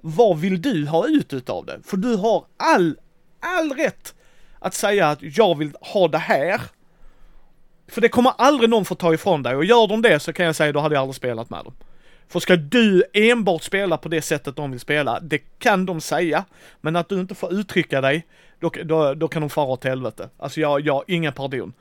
Vad 0.00 0.38
vill 0.38 0.62
du 0.62 0.86
ha 0.86 1.06
ut 1.06 1.32
utav 1.32 1.66
det? 1.66 1.80
För 1.84 1.96
du 1.96 2.16
har 2.16 2.44
all, 2.56 2.96
all 3.40 3.72
rätt 3.72 4.14
att 4.58 4.74
säga 4.74 5.08
att 5.08 5.18
jag 5.22 5.58
vill 5.58 5.72
ha 5.80 6.08
det 6.08 6.18
här. 6.18 6.60
För 7.88 8.00
det 8.00 8.08
kommer 8.08 8.32
aldrig 8.38 8.70
någon 8.70 8.84
få 8.84 8.94
ta 8.94 9.14
ifrån 9.14 9.42
dig 9.42 9.56
och 9.56 9.64
gör 9.64 9.86
de 9.86 10.02
det 10.02 10.20
så 10.20 10.32
kan 10.32 10.46
jag 10.46 10.56
säga 10.56 10.72
då 10.72 10.80
hade 10.80 10.94
jag 10.94 11.02
aldrig 11.02 11.16
spelat 11.16 11.50
med 11.50 11.64
dem. 11.64 11.74
För 12.32 12.40
ska 12.40 12.56
du 12.56 13.04
enbart 13.12 13.62
spela 13.62 13.96
på 13.96 14.08
det 14.08 14.22
sättet 14.22 14.56
de 14.56 14.70
vill 14.70 14.80
spela, 14.80 15.20
det 15.20 15.38
kan 15.38 15.86
de 15.86 16.00
säga. 16.00 16.44
Men 16.80 16.96
att 16.96 17.08
du 17.08 17.20
inte 17.20 17.34
får 17.34 17.52
uttrycka 17.52 18.00
dig, 18.00 18.26
då, 18.60 18.70
då, 18.84 19.14
då 19.14 19.28
kan 19.28 19.42
de 19.42 19.50
fara 19.50 19.66
åt 19.66 19.84
helvete. 19.84 20.28
Alltså 20.38 20.60
jag, 20.60 20.80
jag 20.80 20.94
har 20.94 21.04
ingen 21.06 21.32
pardon. 21.32 21.72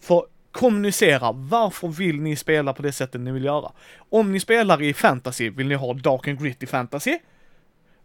För 0.00 0.24
kommunicera, 0.52 1.32
varför 1.32 1.88
vill 1.88 2.20
ni 2.20 2.36
spela 2.36 2.72
på 2.72 2.82
det 2.82 2.92
sättet 2.92 3.20
ni 3.20 3.32
vill 3.32 3.44
göra? 3.44 3.72
Om 4.10 4.32
ni 4.32 4.40
spelar 4.40 4.82
i 4.82 4.94
fantasy, 4.94 5.50
vill 5.50 5.68
ni 5.68 5.74
ha 5.74 5.94
dark 5.94 6.28
and 6.28 6.42
gritty 6.42 6.66
fantasy? 6.66 7.18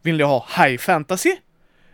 Vill 0.02 0.18
ni 0.18 0.24
ha 0.24 0.46
high 0.58 0.78
fantasy? 0.78 1.36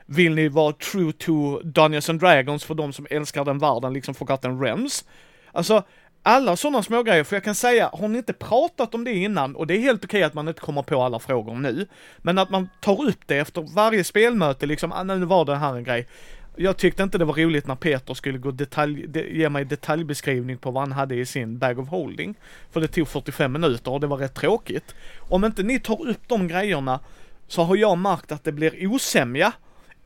Vill 0.06 0.36
ni 0.36 0.48
vara 0.48 0.74
true 0.74 1.14
to 1.14 1.60
Dungeons 1.64 2.10
and 2.10 2.20
Dragons 2.20 2.64
för 2.64 2.74
de 2.74 2.94
som 2.94 3.08
älskar 3.10 3.46
den 3.46 3.60
världen, 3.60 3.94
liksom 3.94 4.16
Forgotten 4.16 4.62
Realms? 4.62 5.06
Alltså, 5.52 5.84
alla 6.24 6.56
sådana 6.56 6.84
små 6.84 7.04
grejer, 7.04 7.24
för 7.24 7.36
jag 7.36 7.44
kan 7.44 7.56
säga, 7.56 7.90
har 7.94 8.08
ni 8.08 8.18
inte 8.18 8.34
pratat 8.34 8.96
om 8.96 9.04
det 9.04 9.14
innan, 9.14 9.56
och 9.56 9.68
det 9.68 9.74
är 9.74 9.80
helt 9.80 10.06
okej 10.06 10.24
att 10.24 10.34
man 10.34 10.48
inte 10.48 10.62
kommer 10.62 10.82
på 10.82 11.02
alla 11.02 11.20
frågor 11.20 11.56
nu, 11.56 11.88
men 12.18 12.38
att 12.38 12.50
man 12.50 12.70
tar 12.82 13.08
upp 13.08 13.20
det 13.26 13.38
efter 13.38 13.62
varje 13.76 14.04
spelmöte, 14.04 14.66
liksom, 14.66 14.92
ah, 14.92 15.04
nu 15.04 15.26
var 15.26 15.46
det 15.46 15.56
här 15.56 15.76
en 15.76 15.84
grej. 15.84 16.08
Jag 16.56 16.78
tyckte 16.78 17.04
inte 17.04 17.18
det 17.18 17.26
var 17.26 17.34
roligt 17.34 17.68
när 17.68 17.76
Peter 17.76 18.14
skulle 18.14 18.38
gå 18.38 18.52
detalj, 18.52 19.08
de, 19.08 19.22
ge 19.22 19.50
mig 19.50 19.66
detaljbeskrivning 19.66 20.58
på 20.58 20.72
vad 20.72 20.84
han 20.84 20.92
hade 20.92 21.16
i 21.16 21.26
sin 21.26 21.58
bag 21.58 21.80
of 21.80 21.88
holding. 21.88 22.36
För 22.72 22.82
det 22.82 22.88
tog 22.88 23.08
45 23.08 23.52
minuter 23.52 23.92
och 23.92 24.00
det 24.00 24.08
var 24.08 24.18
rätt 24.18 24.36
tråkigt. 24.36 24.96
Om 25.20 25.46
inte 25.46 25.64
ni 25.64 25.80
tar 25.80 26.08
upp 26.10 26.22
de 26.28 26.48
grejerna 26.48 27.00
så 27.48 27.64
har 27.64 27.76
jag 27.76 27.98
märkt 27.98 28.32
att 28.32 28.44
det 28.44 28.52
blir 28.52 28.88
osämja 28.88 29.54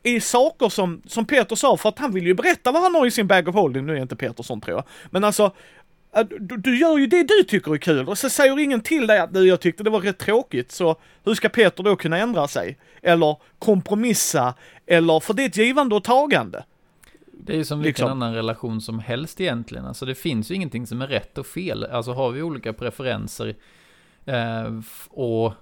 i 0.02 0.20
saker 0.20 0.68
som, 0.68 1.02
som 1.06 1.24
Peter 1.24 1.56
sa, 1.56 1.76
för 1.76 1.88
att 1.88 1.98
han 1.98 2.12
vill 2.12 2.26
ju 2.26 2.34
berätta 2.34 2.72
vad 2.72 2.82
han 2.82 2.94
har 2.94 3.06
i 3.06 3.10
sin 3.10 3.26
bag 3.26 3.48
of 3.48 3.54
holding. 3.54 3.86
Nu 3.86 3.96
är 3.96 4.02
inte 4.02 4.16
Peter 4.16 4.42
sån 4.42 4.60
tror 4.60 4.76
jag. 4.76 4.84
Men 5.10 5.24
alltså, 5.24 5.52
du, 6.22 6.56
du, 6.56 6.78
gör 6.78 6.98
ju 6.98 7.06
det 7.06 7.22
du 7.22 7.42
tycker 7.42 7.74
är 7.74 7.78
kul 7.78 8.08
och 8.08 8.18
så 8.18 8.28
säger 8.28 8.58
ingen 8.58 8.80
till 8.80 9.06
dig 9.06 9.18
att 9.18 9.34
du, 9.34 9.48
jag 9.48 9.60
tyckte 9.60 9.82
det 9.82 9.90
var 9.90 10.00
rätt 10.00 10.18
tråkigt 10.18 10.72
så 10.72 10.96
hur 11.24 11.34
ska 11.34 11.48
Peter 11.48 11.82
då 11.82 11.96
kunna 11.96 12.18
ändra 12.18 12.48
sig? 12.48 12.78
Eller 13.02 13.36
kompromissa? 13.58 14.54
Eller, 14.86 15.20
för 15.20 15.34
det 15.34 15.42
är 15.42 15.46
ett 15.46 15.56
givande 15.56 15.94
och 15.94 16.04
tagande. 16.04 16.64
Det 17.32 17.52
är 17.52 17.56
ju 17.56 17.64
som 17.64 17.78
vilken 17.78 17.90
liksom. 17.90 18.22
annan 18.22 18.34
relation 18.34 18.80
som 18.80 18.98
helst 18.98 19.40
egentligen. 19.40 19.86
Alltså 19.86 20.06
det 20.06 20.14
finns 20.14 20.50
ju 20.50 20.54
ingenting 20.54 20.86
som 20.86 21.02
är 21.02 21.06
rätt 21.06 21.38
och 21.38 21.46
fel. 21.46 21.84
Alltså 21.84 22.12
har 22.12 22.30
vi 22.30 22.42
olika 22.42 22.72
preferenser 22.72 23.56
eh, 24.24 24.80
och 25.10 25.52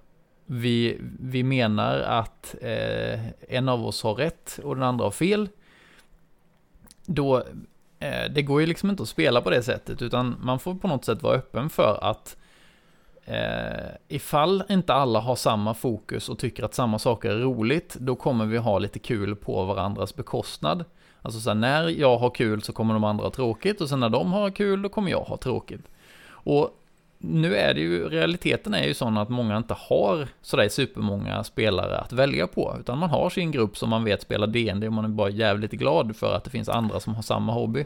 vi, 0.47 0.99
vi 1.21 1.43
menar 1.43 2.01
att 2.01 2.55
eh, 2.61 3.27
en 3.49 3.69
av 3.69 3.87
oss 3.87 4.03
har 4.03 4.15
rätt 4.15 4.61
och 4.63 4.75
den 4.75 4.85
andra 4.85 5.05
har 5.05 5.11
fel. 5.11 5.49
Då 7.07 7.45
Eh, 8.03 8.31
det 8.31 8.43
går 8.43 8.61
ju 8.61 8.67
liksom 8.67 8.91
inte 8.91 9.03
att 9.03 9.09
spela 9.09 9.41
på 9.41 9.51
det 9.51 9.63
sättet, 9.63 10.03
utan 10.03 10.37
man 10.41 10.59
får 10.59 10.75
på 10.75 10.89
något 10.89 11.05
sätt 11.05 11.23
vara 11.23 11.37
öppen 11.37 11.71
för 11.71 11.99
att 12.05 12.37
eh, 13.25 13.91
ifall 14.09 14.63
inte 14.69 14.95
alla 14.95 15.21
har 15.21 15.37
samma 15.37 15.75
fokus 15.75 16.29
och 16.29 16.39
tycker 16.39 16.65
att 16.65 16.75
samma 16.75 16.99
saker 16.99 17.31
är 17.31 17.39
roligt, 17.39 17.95
då 17.95 18.17
kommer 18.17 18.47
vi 18.47 18.59
ha 18.59 18.79
lite 18.79 18.99
kul 18.99 19.37
på 19.37 19.65
varandras 19.65 20.17
bekostnad. 20.17 20.85
Alltså 21.23 21.41
så 21.41 21.51
här, 21.51 21.55
när 21.55 21.89
jag 21.89 22.19
har 22.19 22.31
kul 22.31 22.63
så 22.63 22.73
kommer 22.73 22.95
de 22.95 23.05
andra 23.05 23.25
ha 23.25 23.31
tråkigt 23.31 23.81
och 23.81 23.89
sen 23.89 24.01
när 24.01 24.09
de 24.09 24.33
har 24.33 24.51
kul 24.51 24.83
då 24.83 24.89
kommer 24.89 25.11
jag 25.11 25.25
ha 25.25 25.37
tråkigt. 25.37 25.89
Och 26.27 26.82
nu 27.25 27.57
är 27.57 27.75
det 27.75 27.81
ju, 27.81 28.09
realiteten 28.09 28.75
är 28.75 28.85
ju 28.85 28.95
sån 28.95 29.17
att 29.17 29.29
många 29.29 29.57
inte 29.57 29.75
har 29.75 30.29
sådär 30.41 30.69
supermånga 30.69 31.45
spelare 31.45 31.99
att 31.99 32.13
välja 32.13 32.47
på, 32.47 32.77
utan 32.81 32.99
man 32.99 33.11
har 33.11 33.31
sin 33.31 33.51
grupp 33.51 33.77
som 33.77 33.91
man 33.91 34.05
vet 34.05 34.23
spelar 34.23 34.47
DND 34.47 34.85
och 34.85 34.93
man 34.93 35.05
är 35.05 35.09
bara 35.09 35.31
jävligt 35.31 35.73
glad 35.73 36.17
för 36.17 36.35
att 36.35 36.45
det 36.45 36.51
finns 36.51 36.69
andra 36.69 37.01
som 37.01 37.15
har 37.15 37.23
samma 37.23 37.53
hobby. 37.53 37.85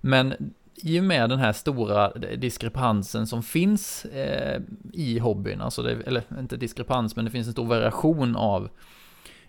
Men 0.00 0.52
i 0.76 1.00
och 1.00 1.04
med 1.04 1.30
den 1.30 1.38
här 1.38 1.52
stora 1.52 2.10
diskrepansen 2.36 3.26
som 3.26 3.42
finns 3.42 4.04
eh, 4.04 4.60
i 4.92 5.18
hobbyn, 5.18 5.60
alltså 5.60 5.82
det, 5.82 5.92
eller 6.06 6.22
inte 6.38 6.56
diskrepans, 6.56 7.16
men 7.16 7.24
det 7.24 7.30
finns 7.30 7.46
en 7.46 7.52
stor 7.52 7.66
variation 7.66 8.36
av 8.36 8.68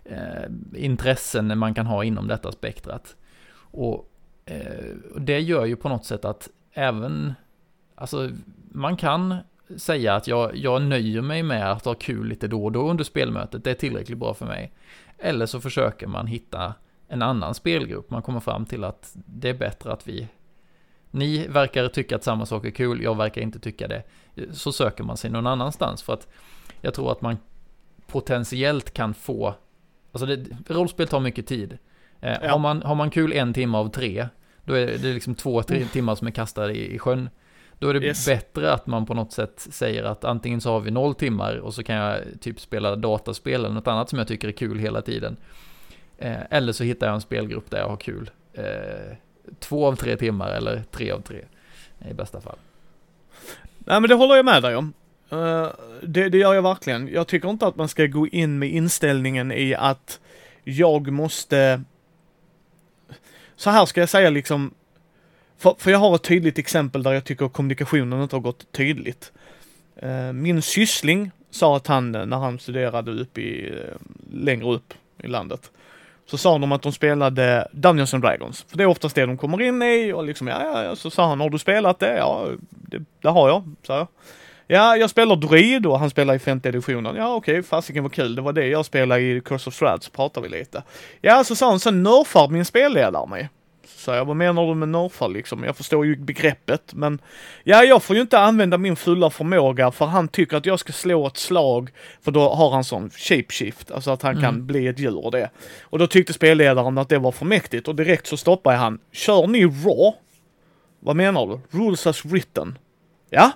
eh, 0.04 0.52
intressen 0.76 1.58
man 1.58 1.74
kan 1.74 1.86
ha 1.86 2.04
inom 2.04 2.28
detta 2.28 2.52
spektrat. 2.52 3.16
Och 3.54 4.10
eh, 4.46 4.96
det 5.18 5.40
gör 5.40 5.66
ju 5.66 5.76
på 5.76 5.90
något 5.90 6.06
sätt 6.06 6.26
att 6.26 6.50
även 6.74 7.34
Alltså, 8.02 8.30
man 8.74 8.98
kan 8.98 9.36
säga 9.78 10.16
att 10.16 10.28
jag, 10.28 10.56
jag 10.56 10.82
nöjer 10.82 11.22
mig 11.22 11.44
med 11.44 11.72
att 11.72 11.86
ha 11.86 11.94
kul 11.94 12.28
lite 12.28 12.48
då 12.48 12.66
och 12.66 12.72
då 12.72 12.90
under 12.90 13.04
spelmötet, 13.04 13.64
det 13.64 13.72
är 13.72 13.76
tillräckligt 13.76 14.18
bra 14.18 14.34
för 14.34 14.46
mig. 14.46 14.74
Eller 15.18 15.46
så 15.46 15.62
försöker 15.62 16.08
man 16.08 16.28
hitta 16.28 16.74
en 17.08 17.22
annan 17.22 17.54
spelgrupp, 17.54 18.10
man 18.10 18.22
kommer 18.22 18.40
fram 18.40 18.66
till 18.66 18.84
att 18.84 19.12
det 19.14 19.50
är 19.50 19.54
bättre 19.54 19.94
att 19.94 20.08
vi 20.08 20.28
ni 21.12 21.48
verkar 21.48 21.88
tycka 21.88 22.16
att 22.16 22.24
samma 22.24 22.46
sak 22.46 22.66
är 22.66 22.72
kul, 22.72 23.04
jag 23.04 23.18
verkar 23.18 23.42
inte 23.42 23.60
tycka 23.60 23.88
det. 23.88 24.04
Så 24.52 24.72
söker 24.72 25.04
man 25.04 25.18
sig 25.18 25.32
någon 25.32 25.48
annanstans 25.48 26.04
för 26.04 26.14
att 26.14 26.28
jag 26.82 26.94
tror 26.94 27.12
att 27.12 27.22
man 27.22 27.38
potentiellt 28.08 28.94
kan 28.94 29.14
få, 29.14 29.56
alltså 30.12 30.26
det, 30.26 30.46
rollspel 30.68 31.08
tar 31.08 31.20
mycket 31.20 31.48
tid. 31.48 31.78
Eh, 32.20 32.38
ja. 32.42 32.52
har, 32.52 32.60
man, 32.60 32.82
har 32.82 32.96
man 32.96 33.10
kul 33.10 33.34
en 33.34 33.54
timme 33.54 33.78
av 33.78 33.90
tre, 33.90 34.28
då 34.64 34.74
är 34.74 34.86
det 34.86 35.14
liksom 35.14 35.36
två, 35.36 35.64
tre 35.64 35.86
timmar 35.86 36.16
som 36.16 36.28
är 36.28 36.32
kastade 36.32 36.74
i, 36.74 36.96
i 36.96 37.00
sjön. 37.00 37.30
Då 37.82 37.90
är 37.90 37.94
det 37.94 38.06
yes. 38.06 38.26
bättre 38.26 38.74
att 38.74 38.88
man 38.88 39.06
på 39.06 39.14
något 39.14 39.32
sätt 39.32 39.68
säger 39.72 40.04
att 40.04 40.24
antingen 40.24 40.62
så 40.62 40.72
har 40.72 40.80
vi 40.80 40.92
noll 40.92 41.16
timmar 41.16 41.56
och 41.56 41.74
så 41.74 41.84
kan 41.84 41.96
jag 41.96 42.22
typ 42.42 42.60
spela 42.60 42.96
dataspel 42.96 43.54
eller 43.54 43.70
något 43.70 43.88
annat 43.88 44.10
som 44.10 44.20
jag 44.20 44.28
tycker 44.28 44.48
är 44.48 44.52
kul 44.52 44.80
hela 44.80 45.02
tiden. 45.02 45.38
Eh, 46.18 46.38
eller 46.50 46.74
så 46.74 46.84
hittar 46.84 47.08
jag 47.08 47.14
en 47.14 47.22
spelgrupp 47.22 47.72
där 47.72 47.78
jag 47.78 47.90
har 47.90 47.98
kul. 47.98 48.30
Eh, 48.54 49.16
två 49.60 49.88
av 49.88 49.96
tre 49.96 50.18
timmar 50.18 50.52
eller 50.52 50.84
tre 50.92 51.12
av 51.12 51.22
tre. 51.22 51.46
I 52.10 52.14
bästa 52.14 52.42
fall. 52.42 52.58
Nej 53.78 54.02
men 54.02 54.10
det 54.10 54.16
håller 54.16 54.36
jag 54.36 54.46
med 54.46 54.64
dig 54.64 54.76
om. 54.76 54.94
Uh, 55.34 55.68
det, 56.02 56.30
det 56.30 56.38
gör 56.38 56.54
jag 56.54 56.62
verkligen. 56.62 57.08
Jag 57.08 57.28
tycker 57.28 57.50
inte 57.50 57.68
att 57.68 57.76
man 57.76 57.88
ska 57.88 58.06
gå 58.06 58.28
in 58.28 58.60
med 58.60 58.70
inställningen 58.70 59.52
i 59.52 59.76
att 59.76 60.20
jag 60.64 61.12
måste... 61.12 61.84
Så 63.56 63.70
här 63.70 63.86
ska 63.86 64.00
jag 64.00 64.10
säga 64.10 64.30
liksom. 64.30 64.74
För, 65.62 65.76
för 65.78 65.92
jag 65.92 66.00
har 66.00 66.16
ett 66.16 66.24
tydligt 66.24 66.58
exempel 66.58 67.04
där 67.04 67.14
jag 67.14 67.24
tycker 67.24 67.48
kommunikationen 67.48 68.22
inte 68.22 68.36
har 68.36 68.42
gått 68.42 68.72
tydligt. 68.72 69.32
Eh, 69.96 70.34
min 70.34 70.62
syssling 70.62 71.32
sa 71.52 71.78
att 71.78 71.88
han, 71.88 72.12
när 72.12 72.38
han 72.38 72.60
studerade 72.60 73.12
upp 73.12 73.38
i, 73.38 73.70
eh, 73.70 73.96
längre 74.34 74.74
upp 74.74 74.94
i 75.24 75.28
landet, 75.28 75.72
så 76.26 76.38
sa 76.38 76.58
de 76.58 76.72
att 76.72 76.82
de 76.82 76.92
spelade 76.92 77.68
Dungeons 77.72 78.14
and 78.14 78.24
Dragons. 78.24 78.66
För 78.68 78.78
det 78.78 78.84
är 78.84 78.88
oftast 78.88 79.16
det 79.16 79.26
de 79.26 79.38
kommer 79.38 79.62
in 79.62 79.82
i 79.82 80.14
och 80.14 80.24
liksom, 80.24 80.48
ja, 80.48 80.62
ja, 80.64 80.84
ja. 80.84 80.96
Så 80.96 81.10
sa 81.10 81.28
han, 81.28 81.40
har 81.40 81.50
du 81.50 81.60
spelat 81.60 82.00
det? 82.00 82.18
Ja, 82.18 82.48
det, 82.70 83.04
det 83.22 83.30
har 83.30 83.50
jag, 83.50 83.64
sa 83.84 83.98
jag. 83.98 84.08
Ja, 84.68 84.98
jag 84.98 85.10
spelar 85.10 85.36
Druid 85.36 85.86
och 85.86 86.00
han 86.00 86.10
spelar 86.10 86.34
i 86.34 86.40
femte 86.40 86.70
editionen. 86.70 87.16
Ja, 87.16 87.36
okej, 87.36 87.54
okay, 87.54 87.64
fasiken 87.64 88.04
var 88.04 88.10
kul. 88.10 88.36
Det 88.36 88.42
var 88.42 88.54
det 88.54 88.68
jag 88.68 88.86
spelade 88.86 89.22
i 89.22 89.42
Curse 89.42 89.70
of 89.70 89.76
Strahd, 89.76 90.04
så 90.04 90.12
pratade 90.12 90.48
vi 90.50 90.58
lite. 90.58 90.84
Ja, 91.22 91.44
så 91.44 91.56
sa 91.56 91.70
han, 91.70 91.80
sen 91.80 92.04
nerfar 92.04 92.48
min 92.48 92.66
spelledare 92.66 93.28
mig. 93.28 93.50
Så 94.02 94.12
jag, 94.12 94.26
vad 94.26 94.36
menar 94.36 94.68
du 94.68 94.76
med 94.76 94.90
nerfar 94.90 95.30
liksom? 95.30 95.64
Jag 95.64 95.76
förstår 95.76 96.06
ju 96.06 96.16
begreppet, 96.16 96.94
men 96.94 97.22
ja, 97.64 97.84
jag 97.84 98.04
får 98.04 98.16
ju 98.16 98.22
inte 98.22 98.40
använda 98.40 98.78
min 98.78 98.96
fulla 98.96 99.30
förmåga 99.30 99.92
för 99.92 100.06
han 100.06 100.28
tycker 100.28 100.58
att 100.58 100.66
jag 100.66 100.80
ska 100.80 100.94
slå 100.94 101.28
ett 101.28 101.38
slag, 101.38 101.90
för 102.22 102.32
då 102.32 102.50
har 102.50 102.72
han 102.72 102.84
sån 102.84 103.10
shapeshift, 103.10 103.92
alltså 103.92 104.12
att 104.12 104.22
han 104.22 104.32
mm. 104.32 104.44
kan 104.44 104.68
bli 104.68 104.88
ett 104.88 105.00
djur 105.00 105.26
och 105.26 105.32
det. 105.32 105.50
Och 105.82 106.00
då 106.00 106.08
tyckte 106.08 106.34
spelledaren 106.34 106.98
att 106.98 107.10
det 107.10 107.18
var 107.18 107.32
för 107.32 107.46
mäktigt 107.46 107.88
och 107.88 107.96
direkt 107.96 108.28
så 108.28 108.38
stoppade 108.38 108.78
han. 108.78 109.00
Kör 109.12 109.48
ni 109.48 109.66
raw? 109.66 110.18
Vad 111.00 111.16
menar 111.16 111.48
du? 111.48 111.78
Rules 111.78 112.08
as 112.08 112.26
written. 112.26 112.78
Ja, 113.30 113.52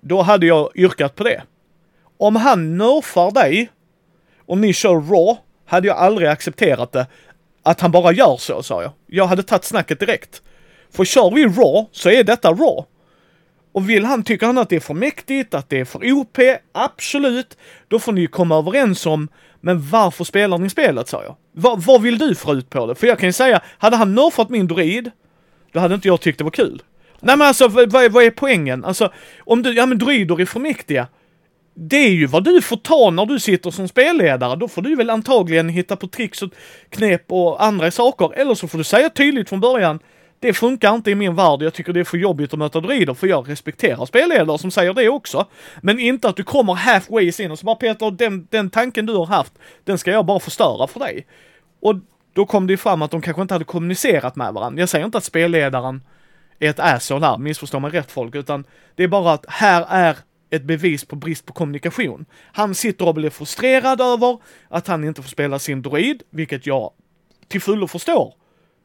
då 0.00 0.22
hade 0.22 0.46
jag 0.46 0.70
yrkat 0.74 1.14
på 1.14 1.24
det. 1.24 1.42
Om 2.18 2.36
han 2.36 2.78
nerfar 2.78 3.30
dig 3.30 3.70
och 4.46 4.58
ni 4.58 4.72
kör 4.72 4.94
raw, 4.94 5.40
hade 5.66 5.88
jag 5.88 5.96
aldrig 5.96 6.28
accepterat 6.28 6.92
det. 6.92 7.06
Att 7.62 7.80
han 7.80 7.90
bara 7.90 8.12
gör 8.12 8.36
så, 8.36 8.62
sa 8.62 8.82
jag. 8.82 8.92
Jag 9.06 9.26
hade 9.26 9.42
tagit 9.42 9.64
snacket 9.64 10.00
direkt. 10.00 10.42
För 10.92 11.04
kör 11.04 11.30
vi 11.30 11.44
raw, 11.44 11.88
så 11.92 12.10
är 12.10 12.24
detta 12.24 12.50
raw. 12.50 12.84
Och 13.72 13.90
vill 13.90 14.04
han, 14.04 14.22
tycker 14.22 14.46
han 14.46 14.58
att 14.58 14.68
det 14.68 14.76
är 14.76 14.80
för 14.80 14.94
mäktigt, 14.94 15.54
att 15.54 15.68
det 15.68 15.80
är 15.80 15.84
för 15.84 16.12
OP, 16.12 16.38
absolut. 16.72 17.56
Då 17.88 17.98
får 17.98 18.12
ni 18.12 18.26
komma 18.26 18.58
överens 18.58 19.06
om, 19.06 19.28
men 19.60 19.90
varför 19.90 20.24
spelar 20.24 20.58
ni 20.58 20.70
spelet, 20.70 21.08
sa 21.08 21.22
jag. 21.22 21.36
Va, 21.52 21.80
vad 21.86 22.02
vill 22.02 22.18
du 22.18 22.34
få 22.34 22.54
ut 22.54 22.70
på 22.70 22.86
det? 22.86 22.94
För 22.94 23.06
jag 23.06 23.18
kan 23.18 23.28
ju 23.28 23.32
säga, 23.32 23.60
hade 23.78 23.96
han 23.96 24.14
nerfat 24.14 24.48
min 24.48 24.66
druid, 24.66 25.10
då 25.72 25.80
hade 25.80 25.94
inte 25.94 26.08
jag 26.08 26.20
tyckt 26.20 26.38
det 26.38 26.44
var 26.44 26.50
kul. 26.50 26.82
Nej 27.20 27.36
men 27.36 27.48
alltså 27.48 27.68
vad, 27.68 27.92
vad 28.12 28.24
är 28.24 28.30
poängen? 28.30 28.84
Alltså 28.84 29.12
om 29.38 29.62
du, 29.62 29.72
ja 29.72 29.86
men 29.86 29.98
druider 29.98 30.40
är 30.40 30.46
för 30.46 30.60
mäktiga. 30.60 31.06
Det 31.74 31.96
är 31.96 32.10
ju 32.10 32.26
vad 32.26 32.44
du 32.44 32.62
får 32.62 32.76
ta 32.76 33.10
när 33.10 33.26
du 33.26 33.40
sitter 33.40 33.70
som 33.70 33.88
spelledare. 33.88 34.56
Då 34.56 34.68
får 34.68 34.82
du 34.82 34.96
väl 34.96 35.10
antagligen 35.10 35.68
hitta 35.68 35.96
på 35.96 36.06
tricks 36.06 36.42
och 36.42 36.50
knep 36.88 37.32
och 37.32 37.64
andra 37.64 37.90
saker. 37.90 38.32
Eller 38.34 38.54
så 38.54 38.68
får 38.68 38.78
du 38.78 38.84
säga 38.84 39.08
tydligt 39.10 39.48
från 39.48 39.60
början. 39.60 39.98
Det 40.40 40.52
funkar 40.52 40.94
inte 40.94 41.10
i 41.10 41.14
min 41.14 41.34
värld. 41.34 41.62
Jag 41.62 41.74
tycker 41.74 41.92
det 41.92 42.00
är 42.00 42.04
för 42.04 42.18
jobbigt 42.18 42.52
att 42.52 42.58
möta 42.58 42.80
druider 42.80 43.14
för 43.14 43.26
jag 43.26 43.50
respekterar 43.50 44.06
spelledare 44.06 44.58
som 44.58 44.70
säger 44.70 44.94
det 44.94 45.08
också. 45.08 45.46
Men 45.80 45.98
inte 45.98 46.28
att 46.28 46.36
du 46.36 46.44
kommer 46.44 46.74
halfways 46.74 47.40
in 47.40 47.50
och 47.50 47.58
så 47.58 47.66
bara 47.66 47.76
Peter, 47.76 48.10
den, 48.10 48.46
den 48.50 48.70
tanken 48.70 49.06
du 49.06 49.14
har 49.14 49.26
haft, 49.26 49.52
den 49.84 49.98
ska 49.98 50.10
jag 50.10 50.26
bara 50.26 50.40
förstöra 50.40 50.86
för 50.86 51.00
dig. 51.00 51.26
Och 51.80 51.94
då 52.34 52.46
kom 52.46 52.66
det 52.66 52.72
ju 52.72 52.76
fram 52.76 53.02
att 53.02 53.10
de 53.10 53.22
kanske 53.22 53.42
inte 53.42 53.54
hade 53.54 53.64
kommunicerat 53.64 54.36
med 54.36 54.54
varandra. 54.54 54.80
Jag 54.80 54.88
säger 54.88 55.04
inte 55.04 55.18
att 55.18 55.24
spelledaren 55.24 56.02
är 56.58 56.70
ett 56.70 56.80
asshole 56.80 57.26
här, 57.26 57.38
missförstå 57.38 57.80
mig 57.80 57.90
rätt 57.90 58.10
folk, 58.10 58.34
utan 58.34 58.64
det 58.94 59.02
är 59.02 59.08
bara 59.08 59.32
att 59.32 59.44
här 59.48 59.86
är 59.88 60.16
ett 60.52 60.62
bevis 60.62 61.04
på 61.04 61.16
brist 61.16 61.46
på 61.46 61.52
kommunikation. 61.52 62.24
Han 62.52 62.74
sitter 62.74 63.08
och 63.08 63.14
blir 63.14 63.30
frustrerad 63.30 64.00
över 64.00 64.38
att 64.68 64.86
han 64.86 65.04
inte 65.04 65.22
får 65.22 65.28
spela 65.28 65.58
sin 65.58 65.82
droid, 65.82 66.22
vilket 66.30 66.66
jag 66.66 66.92
till 67.48 67.60
fullo 67.60 67.86
förstår. 67.86 68.34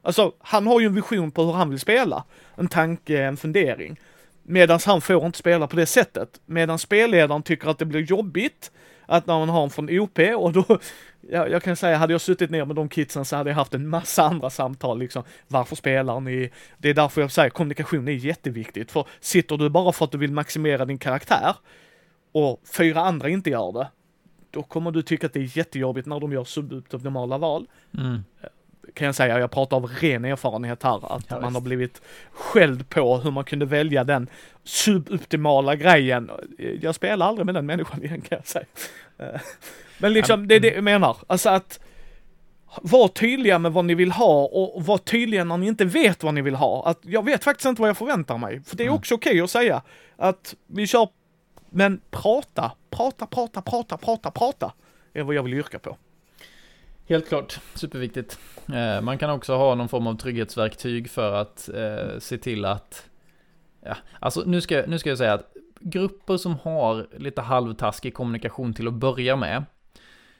Alltså, 0.01 0.31
han 0.39 0.67
har 0.67 0.79
ju 0.79 0.85
en 0.85 0.95
vision 0.95 1.31
på 1.31 1.43
hur 1.43 1.53
han 1.53 1.69
vill 1.69 1.79
spela. 1.79 2.23
En 2.55 2.67
tanke, 2.67 3.23
en 3.23 3.37
fundering. 3.37 3.99
Medan 4.43 4.79
han 4.85 5.01
får 5.01 5.25
inte 5.25 5.37
spela 5.37 5.67
på 5.67 5.75
det 5.75 5.85
sättet. 5.85 6.41
Medan 6.45 6.79
spelledaren 6.79 7.43
tycker 7.43 7.69
att 7.69 7.79
det 7.79 7.85
blir 7.85 8.01
jobbigt 8.01 8.71
att 9.07 9.27
när 9.27 9.39
man 9.39 9.49
har 9.49 9.63
en 9.63 9.69
från 9.69 9.99
OP 9.99 10.19
och 10.19 10.53
då 10.53 10.79
jag, 11.29 11.51
jag 11.51 11.63
kan 11.63 11.75
säga, 11.75 11.97
hade 11.97 12.13
jag 12.13 12.21
suttit 12.21 12.49
ner 12.49 12.65
med 12.65 12.75
de 12.75 12.89
kidsen 12.89 13.25
så 13.25 13.35
hade 13.35 13.49
jag 13.49 13.55
haft 13.55 13.73
en 13.73 13.87
massa 13.87 14.23
andra 14.23 14.49
samtal 14.49 14.99
liksom. 14.99 15.23
Varför 15.47 15.75
spelar 15.75 16.19
ni? 16.19 16.51
Det 16.77 16.89
är 16.89 16.93
därför 16.93 17.21
jag 17.21 17.31
säger 17.31 17.49
kommunikation 17.49 18.07
är 18.07 18.11
jätteviktigt. 18.11 18.91
För 18.91 19.05
sitter 19.19 19.57
du 19.57 19.69
bara 19.69 19.91
för 19.91 20.05
att 20.05 20.11
du 20.11 20.17
vill 20.17 20.31
maximera 20.31 20.85
din 20.85 20.97
karaktär 20.97 21.55
och 22.31 22.61
fyra 22.77 23.01
andra 23.01 23.29
inte 23.29 23.49
gör 23.49 23.71
det, 23.71 23.87
då 24.51 24.63
kommer 24.63 24.91
du 24.91 25.01
tycka 25.01 25.27
att 25.27 25.33
det 25.33 25.39
är 25.39 25.57
jättejobbigt 25.57 26.07
när 26.07 26.19
de 26.19 26.31
gör 26.31 26.43
suboptimala 26.43 27.37
val. 27.37 27.67
Mm. 27.97 28.23
Kan 28.93 29.05
jag 29.05 29.15
säga, 29.15 29.39
jag 29.39 29.51
pratar 29.51 29.77
av 29.77 29.85
ren 29.85 30.25
erfarenhet 30.25 30.83
här, 30.83 31.15
att 31.15 31.25
ja, 31.29 31.39
man 31.39 31.53
har 31.53 31.61
blivit 31.61 32.01
skälld 32.31 32.89
på 32.89 33.17
hur 33.17 33.31
man 33.31 33.43
kunde 33.43 33.65
välja 33.65 34.03
den 34.03 34.29
suboptimala 34.63 35.75
grejen. 35.75 36.31
Jag 36.81 36.95
spelar 36.95 37.27
aldrig 37.27 37.45
med 37.45 37.55
den 37.55 37.65
människan 37.65 38.03
igen 38.03 38.21
kan 38.21 38.37
jag 38.37 38.47
säga. 38.47 38.65
Men 39.97 40.13
liksom, 40.13 40.47
det 40.47 40.55
är 40.55 40.59
det 40.59 40.73
jag 40.73 40.83
menar. 40.83 41.17
Alltså 41.27 41.49
att 41.49 41.79
var 42.81 43.07
tydliga 43.07 43.59
med 43.59 43.73
vad 43.73 43.85
ni 43.85 43.95
vill 43.95 44.11
ha 44.11 44.45
och 44.45 44.85
var 44.85 44.97
tydliga 44.97 45.43
när 45.43 45.57
ni 45.57 45.67
inte 45.67 45.85
vet 45.85 46.23
vad 46.23 46.33
ni 46.33 46.41
vill 46.41 46.55
ha. 46.55 46.85
Att 46.85 46.99
jag 47.01 47.25
vet 47.25 47.43
faktiskt 47.43 47.65
inte 47.65 47.81
vad 47.81 47.89
jag 47.89 47.97
förväntar 47.97 48.37
mig. 48.37 48.61
För 48.65 48.77
det 48.77 48.83
är 48.83 48.87
mm. 48.87 48.97
också 48.97 49.15
okej 49.15 49.31
okay 49.31 49.41
att 49.41 49.51
säga 49.51 49.81
att 50.15 50.55
vi 50.67 50.87
kör, 50.87 51.09
men 51.69 52.01
prata, 52.11 52.71
prata, 52.89 53.25
prata, 53.25 53.61
prata, 53.61 53.97
prata, 53.97 54.31
prata. 54.31 54.73
Är 55.13 55.23
vad 55.23 55.35
jag 55.35 55.43
vill 55.43 55.53
yrka 55.53 55.79
på. 55.79 55.97
Helt 57.09 57.27
klart, 57.27 57.59
superviktigt. 57.75 58.39
Eh, 58.73 59.01
man 59.01 59.17
kan 59.17 59.29
också 59.29 59.55
ha 59.55 59.75
någon 59.75 59.89
form 59.89 60.07
av 60.07 60.17
trygghetsverktyg 60.17 61.09
för 61.09 61.33
att 61.33 61.69
eh, 61.69 62.19
se 62.19 62.37
till 62.37 62.65
att, 62.65 63.09
ja, 63.81 63.97
alltså 64.19 64.43
nu 64.45 64.61
ska, 64.61 64.83
nu 64.87 64.99
ska 64.99 65.09
jag 65.09 65.17
säga 65.17 65.33
att 65.33 65.53
grupper 65.79 66.37
som 66.37 66.55
har 66.59 67.07
lite 67.17 67.41
halvtaskig 67.41 68.13
kommunikation 68.13 68.73
till 68.73 68.87
att 68.87 68.93
börja 68.93 69.35
med, 69.35 69.63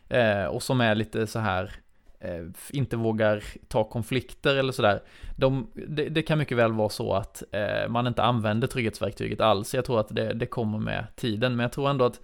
eh, 0.10 0.46
och 0.46 0.64
som 0.64 0.82
är 0.82 0.96
lite 0.96 1.28
så 1.28 1.40
här 1.40 1.72
eh, 2.20 2.46
inte 2.70 2.98
vågar 2.98 3.44
ta 3.68 3.84
konflikter 3.84 4.56
eller 4.56 4.72
sådär. 4.72 5.02
De, 5.36 5.72
det, 5.74 6.10
det, 6.10 6.22
kan 6.22 6.38
mycket 6.38 6.58
väl 6.58 6.74
vara 6.74 6.90
så 6.90 7.14
att 7.14 7.44
eh, 7.52 7.90
man 7.90 8.08
inte 8.08 8.24
använder 8.24 8.68
trygghetsverktyget 8.68 9.42
alls. 9.42 9.74
Jag 9.74 9.86
tror 9.86 10.00
att 10.00 10.16
det, 10.16 10.34
det 10.34 10.46
kommer 10.46 10.80
med 10.80 11.06
tiden, 11.16 11.56
men 11.56 11.64
jag 11.64 11.72
tror 11.72 11.90
ändå 11.90 12.06
att, 12.06 12.22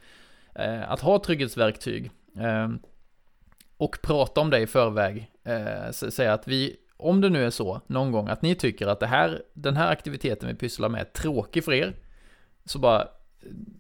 eh, 0.56 0.92
att 0.92 1.00
ha 1.00 1.20
trygghetsverktyg 1.20 2.12
eh, 2.38 2.70
och 3.78 3.98
prata 4.02 4.42
om 4.42 4.50
det 4.50 4.60
i 4.60 4.68
förväg, 4.68 5.32
eh, 5.44 5.92
säga 5.92 6.34
att 6.34 6.48
vi, 6.48 6.76
om 6.98 7.22
det 7.22 7.30
nu 7.30 7.46
är 7.46 7.50
så 7.50 7.82
någon 7.88 8.12
gång 8.12 8.28
att 8.28 8.42
ni 8.42 8.56
tycker 8.56 8.88
att 8.88 9.00
det 9.00 9.08
här, 9.08 9.42
den 9.54 9.78
här 9.78 9.92
aktiviteten 9.92 10.50
vi 10.50 10.56
pysslar 10.56 10.90
med 10.90 11.02
är 11.02 11.06
tråkig 11.06 11.64
för 11.64 11.74
er, 11.74 11.96
så 12.66 12.80
bara 12.80 13.02
eh, 13.02 13.08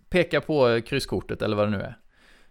peka 0.09 0.41
på 0.41 0.81
krysskortet 0.85 1.41
eller 1.41 1.55
vad 1.55 1.67
det 1.67 1.77
nu 1.77 1.81
är. 1.81 1.97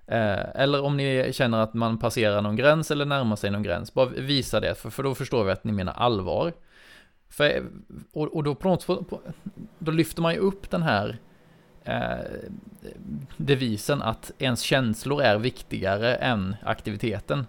Eh, 0.07 0.63
eller 0.63 0.83
om 0.83 0.97
ni 0.97 1.33
känner 1.33 1.59
att 1.59 1.75
man 1.75 1.99
passerar 1.99 2.43
någon 2.43 2.57
gräns 2.57 2.91
eller 2.91 3.05
närmar 3.05 3.37
sig 3.37 3.51
någon 3.51 3.63
gräns, 3.63 3.95
bara 3.95 4.07
visa 4.07 4.61
det, 4.61 4.75
för, 4.75 4.91
för 4.91 5.03
då 5.03 5.15
förstår 5.15 5.45
vi 5.45 5.53
att 5.53 5.65
ni 5.65 5.73
menar 5.73 5.93
allvar. 5.93 6.53
För, 7.29 7.63
och, 8.13 8.37
och 8.37 8.45
då, 8.45 8.55
på 8.55 8.69
något, 8.69 8.87
då 9.79 9.91
lyfter 9.91 10.23
man 10.23 10.35
ju 10.35 10.39
upp 10.39 10.71
den 10.71 10.83
här 10.83 11.19
eh, 11.85 12.17
devisen 13.37 14.03
att 14.03 14.33
ens 14.39 14.61
känslor 14.61 15.23
är 15.23 15.39
viktigare 15.39 16.15
än 16.15 16.57
aktiviteten. 16.63 17.47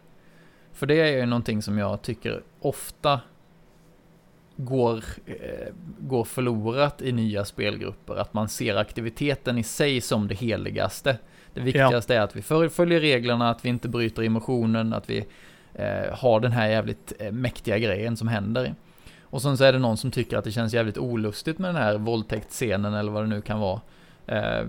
För 0.74 0.86
det 0.86 0.96
är 0.96 1.18
ju 1.18 1.26
någonting 1.26 1.62
som 1.62 1.78
jag 1.78 2.02
tycker 2.02 2.44
ofta 2.60 3.20
går, 4.56 5.04
eh, 5.26 5.74
går 6.00 6.24
förlorat 6.24 7.02
i 7.02 7.12
nya 7.12 7.46
spelgrupper. 7.46 8.16
Att 8.16 8.34
man 8.34 8.50
ser 8.50 8.76
aktiviteten 8.76 9.58
i 9.58 9.64
sig 9.64 10.02
som 10.02 10.28
det 10.28 10.36
heligaste. 10.36 11.18
Det 11.54 11.62
viktigaste 11.62 12.14
ja. 12.14 12.20
är 12.20 12.24
att 12.24 12.36
vi 12.36 12.70
följer 12.70 13.00
reglerna, 13.00 13.50
att 13.50 13.66
vi 13.66 13.70
inte 13.70 13.90
bryter 13.90 14.24
emotionen, 14.24 14.94
att 14.94 15.10
vi 15.10 15.26
eh, 15.74 16.14
har 16.14 16.40
den 16.40 16.52
här 16.52 16.68
jävligt 16.68 17.14
eh, 17.20 17.32
mäktiga 17.32 17.78
grejen 17.78 18.18
som 18.18 18.28
händer. 18.28 18.76
Och 19.22 19.42
sen 19.42 19.58
så 19.58 19.64
är 19.64 19.74
det 19.74 19.80
någon 19.80 19.98
som 19.98 20.12
tycker 20.12 20.38
att 20.38 20.44
det 20.44 20.52
känns 20.52 20.74
jävligt 20.74 20.98
olustigt 20.98 21.60
med 21.60 21.70
den 21.70 21.84
här 21.84 21.98
våldtäktsscenen 21.98 22.94
eller 22.94 23.12
vad 23.12 23.24
det 23.24 23.28
nu 23.28 23.42
kan 23.42 23.60
vara. 23.60 23.82
Eh, 24.28 24.66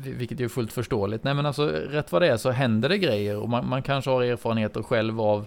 vilket 0.00 0.40
är 0.40 0.48
fullt 0.48 0.72
förståeligt. 0.72 1.24
Nej 1.24 1.34
men 1.34 1.46
alltså 1.46 1.66
rätt 1.66 2.12
vad 2.12 2.22
det 2.22 2.28
är 2.28 2.36
så 2.36 2.50
händer 2.50 2.88
det 2.88 2.98
grejer 2.98 3.36
och 3.36 3.48
man, 3.48 3.68
man 3.68 3.82
kanske 3.82 4.10
har 4.10 4.22
erfarenheter 4.22 4.82
själv 4.82 5.20
av 5.20 5.46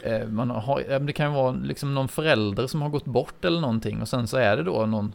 eh, 0.00 0.28
man 0.28 0.50
har, 0.50 0.98
det 0.98 1.12
kan 1.12 1.26
ju 1.26 1.32
vara 1.32 1.50
liksom 1.52 1.94
någon 1.94 2.08
förälder 2.08 2.66
som 2.66 2.82
har 2.82 2.88
gått 2.88 3.04
bort 3.04 3.44
eller 3.44 3.60
någonting 3.60 4.00
och 4.02 4.08
sen 4.08 4.26
så 4.26 4.36
är 4.36 4.56
det 4.56 4.62
då 4.62 4.86
någon, 4.86 5.12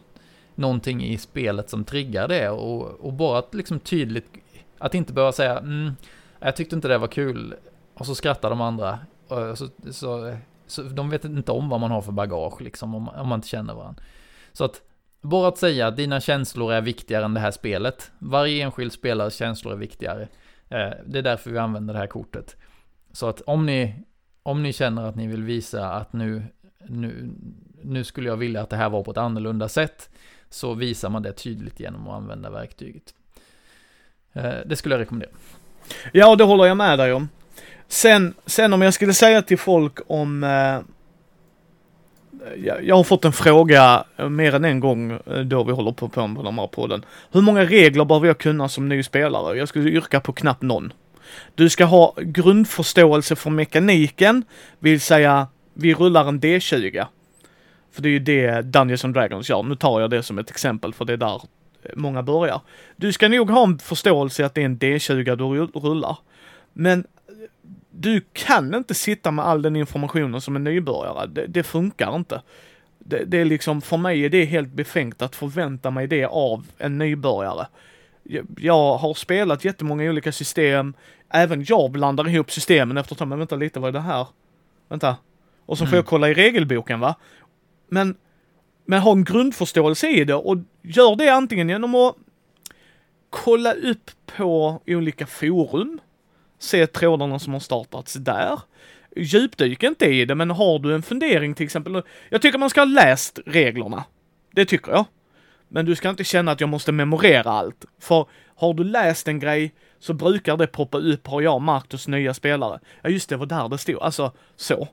någonting 0.54 1.04
i 1.04 1.18
spelet 1.18 1.70
som 1.70 1.84
triggar 1.84 2.28
det 2.28 2.48
och, 2.48 3.00
och 3.00 3.12
bara 3.12 3.38
att 3.38 3.54
liksom 3.54 3.80
tydligt 3.80 4.26
att 4.78 4.94
inte 4.94 5.12
behöva 5.12 5.32
säga 5.32 5.58
mm, 5.58 5.92
jag 6.38 6.56
tyckte 6.56 6.76
inte 6.76 6.88
det 6.88 6.98
var 6.98 7.08
kul 7.08 7.54
och 7.94 8.06
så 8.06 8.14
skrattar 8.14 8.50
de 8.50 8.60
andra. 8.60 8.98
Och 9.28 9.40
eh, 9.40 9.54
så, 9.54 9.68
så, 9.90 10.36
så, 10.66 10.82
de 10.82 11.10
vet 11.10 11.24
inte 11.24 11.52
om 11.52 11.68
vad 11.68 11.80
man 11.80 11.90
har 11.90 12.02
för 12.02 12.12
bagage 12.12 12.60
liksom 12.60 12.94
om, 12.94 13.08
om 13.08 13.28
man 13.28 13.38
inte 13.38 13.48
känner 13.48 13.74
varandra. 13.74 14.02
Så 14.52 14.64
att 14.64 14.82
bara 15.20 15.48
att 15.48 15.58
säga 15.58 15.86
att 15.86 15.96
dina 15.96 16.20
känslor 16.20 16.72
är 16.72 16.80
viktigare 16.80 17.24
än 17.24 17.34
det 17.34 17.40
här 17.40 17.50
spelet. 17.50 18.10
Varje 18.18 18.64
enskild 18.64 18.92
spelares 18.92 19.34
känslor 19.34 19.72
är 19.72 19.76
viktigare. 19.76 20.28
Eh, 20.68 20.90
det 21.06 21.18
är 21.18 21.22
därför 21.22 21.50
vi 21.50 21.58
använder 21.58 21.94
det 21.94 22.00
här 22.00 22.06
kortet. 22.06 22.56
Så 23.12 23.28
att 23.28 23.40
om 23.40 23.66
ni, 23.66 23.94
om 24.42 24.62
ni 24.62 24.72
känner 24.72 25.04
att 25.04 25.16
ni 25.16 25.26
vill 25.26 25.42
visa 25.42 25.90
att 25.90 26.12
nu, 26.12 26.42
nu, 26.78 27.30
nu 27.82 28.04
skulle 28.04 28.28
jag 28.28 28.36
vilja 28.36 28.62
att 28.62 28.70
det 28.70 28.76
här 28.76 28.88
var 28.88 29.02
på 29.02 29.10
ett 29.10 29.16
annorlunda 29.16 29.68
sätt, 29.68 30.10
så 30.50 30.74
visar 30.74 31.10
man 31.10 31.22
det 31.22 31.32
tydligt 31.32 31.80
genom 31.80 32.08
att 32.08 32.16
använda 32.16 32.50
verktyget. 32.50 33.14
Eh, 34.32 34.54
det 34.66 34.76
skulle 34.76 34.94
jag 34.94 35.00
rekommendera. 35.00 35.30
Ja, 36.12 36.36
det 36.36 36.44
håller 36.44 36.64
jag 36.64 36.76
med 36.76 36.98
dig 36.98 37.12
om. 37.12 37.28
Sen, 37.88 38.34
sen 38.46 38.72
om 38.72 38.82
jag 38.82 38.94
skulle 38.94 39.14
säga 39.14 39.42
till 39.42 39.58
folk 39.58 39.98
om 40.06 40.44
eh, 40.44 40.80
jag 42.82 42.96
har 42.96 43.04
fått 43.04 43.24
en 43.24 43.32
fråga 43.32 44.04
eh, 44.16 44.28
mer 44.28 44.54
än 44.54 44.64
en 44.64 44.80
gång 44.80 45.10
eh, 45.10 45.40
då 45.40 45.64
vi 45.64 45.72
håller 45.72 45.92
på 45.92 46.08
på 46.08 46.20
den 46.20 46.58
här 46.58 46.66
podden. 46.66 47.04
Hur 47.32 47.40
många 47.40 47.64
regler 47.64 48.04
behöver 48.04 48.26
jag 48.26 48.38
kunna 48.38 48.68
som 48.68 48.88
ny 48.88 49.02
spelare? 49.02 49.58
Jag 49.58 49.68
skulle 49.68 49.90
yrka 49.90 50.20
på 50.20 50.32
knappt 50.32 50.62
någon. 50.62 50.92
Du 51.54 51.70
ska 51.70 51.84
ha 51.84 52.14
grundförståelse 52.16 53.36
för 53.36 53.50
mekaniken, 53.50 54.44
vill 54.78 55.00
säga 55.00 55.46
vi 55.74 55.94
rullar 55.94 56.28
en 56.28 56.40
D20. 56.40 57.06
För 57.92 58.02
det 58.02 58.08
är 58.08 58.10
ju 58.10 58.18
det 58.18 58.62
Dungeons 58.62 59.04
and 59.04 59.14
Dragons 59.14 59.50
gör. 59.50 59.62
Nu 59.62 59.76
tar 59.76 60.00
jag 60.00 60.10
det 60.10 60.22
som 60.22 60.38
ett 60.38 60.50
exempel 60.50 60.92
för 60.92 61.04
det 61.04 61.12
är 61.12 61.16
där 61.16 61.42
eh, 61.82 61.90
många 61.94 62.22
börjar. 62.22 62.60
Du 62.96 63.12
ska 63.12 63.28
nog 63.28 63.50
ha 63.50 63.64
en 63.64 63.78
förståelse 63.78 64.46
att 64.46 64.54
det 64.54 64.60
är 64.60 64.64
en 64.64 64.78
D20 64.78 65.36
du 65.36 65.80
rullar. 65.80 66.16
Men 66.72 67.04
du 67.90 68.20
kan 68.32 68.74
inte 68.74 68.94
sitta 68.94 69.30
med 69.30 69.44
all 69.44 69.62
den 69.62 69.76
informationen 69.76 70.40
som 70.40 70.56
en 70.56 70.64
nybörjare. 70.64 71.26
Det, 71.26 71.46
det 71.46 71.62
funkar 71.62 72.16
inte. 72.16 72.42
Det, 72.98 73.24
det, 73.24 73.38
är 73.38 73.44
liksom, 73.44 73.80
för 73.80 73.96
mig 73.96 74.24
är 74.24 74.28
det 74.28 74.44
helt 74.44 74.72
befängt 74.72 75.22
att 75.22 75.36
förvänta 75.36 75.90
mig 75.90 76.06
det 76.06 76.24
av 76.24 76.66
en 76.78 76.98
nybörjare. 76.98 77.66
Jag, 78.22 78.46
jag 78.58 78.96
har 78.96 79.14
spelat 79.14 79.64
jättemånga 79.64 80.10
olika 80.10 80.32
system. 80.32 80.94
Även 81.28 81.64
jag 81.68 81.90
blandar 81.90 82.28
ihop 82.28 82.50
systemen 82.50 82.96
eftersom, 82.96 83.28
men 83.28 83.38
vänta 83.38 83.56
lite, 83.56 83.80
vad 83.80 83.88
är 83.88 83.92
det 83.92 84.00
här? 84.00 84.26
Vänta. 84.88 85.16
Och 85.66 85.78
så 85.78 85.84
får 85.84 85.92
mm. 85.92 85.96
jag 85.96 86.06
kolla 86.06 86.28
i 86.28 86.34
regelboken 86.34 87.00
va. 87.00 87.14
Men, 87.88 88.16
men 88.84 89.00
ha 89.00 89.12
en 89.12 89.24
grundförståelse 89.24 90.08
i 90.08 90.24
det 90.24 90.34
och 90.34 90.56
gör 90.82 91.16
det 91.16 91.28
antingen 91.28 91.68
genom 91.68 91.94
att 91.94 92.14
kolla 93.30 93.72
upp 93.72 94.10
på 94.36 94.80
olika 94.86 95.26
forum 95.26 96.00
se 96.58 96.86
trådarna 96.86 97.38
som 97.38 97.52
har 97.52 97.60
startats 97.60 98.14
där. 98.14 98.60
Djupdyk 99.16 99.82
inte 99.82 100.06
i 100.06 100.24
det, 100.24 100.34
men 100.34 100.50
har 100.50 100.78
du 100.78 100.94
en 100.94 101.02
fundering 101.02 101.54
till 101.54 101.64
exempel. 101.64 102.02
Jag 102.28 102.42
tycker 102.42 102.58
man 102.58 102.70
ska 102.70 102.80
ha 102.80 102.86
läst 102.86 103.38
reglerna. 103.46 104.04
Det 104.52 104.64
tycker 104.64 104.92
jag. 104.92 105.04
Men 105.68 105.86
du 105.86 105.96
ska 105.96 106.10
inte 106.10 106.24
känna 106.24 106.52
att 106.52 106.60
jag 106.60 106.68
måste 106.68 106.92
memorera 106.92 107.50
allt. 107.50 107.84
För 108.00 108.26
har 108.54 108.74
du 108.74 108.84
läst 108.84 109.28
en 109.28 109.38
grej 109.38 109.74
så 109.98 110.12
brukar 110.12 110.56
det 110.56 110.66
poppa 110.66 110.98
upp, 110.98 111.26
har 111.26 111.40
jag 111.40 111.62
märkt 111.62 111.92
hos 111.92 112.08
nya 112.08 112.34
spelare. 112.34 112.80
Ja 113.02 113.10
just 113.10 113.28
det, 113.28 113.36
var 113.36 113.46
där 113.46 113.68
det 113.68 113.78
stod. 113.78 114.02
Alltså, 114.02 114.32
så. 114.56 114.88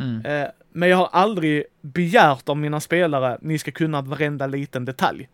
Mm. 0.00 0.26
Eh, 0.26 0.48
men 0.72 0.88
jag 0.88 0.96
har 0.96 1.08
aldrig 1.12 1.64
begärt 1.80 2.48
av 2.48 2.56
mina 2.56 2.80
spelare, 2.80 3.38
ni 3.40 3.58
ska 3.58 3.70
kunna 3.70 4.02
varenda 4.02 4.46
liten 4.46 4.84
detalj. 4.84 5.28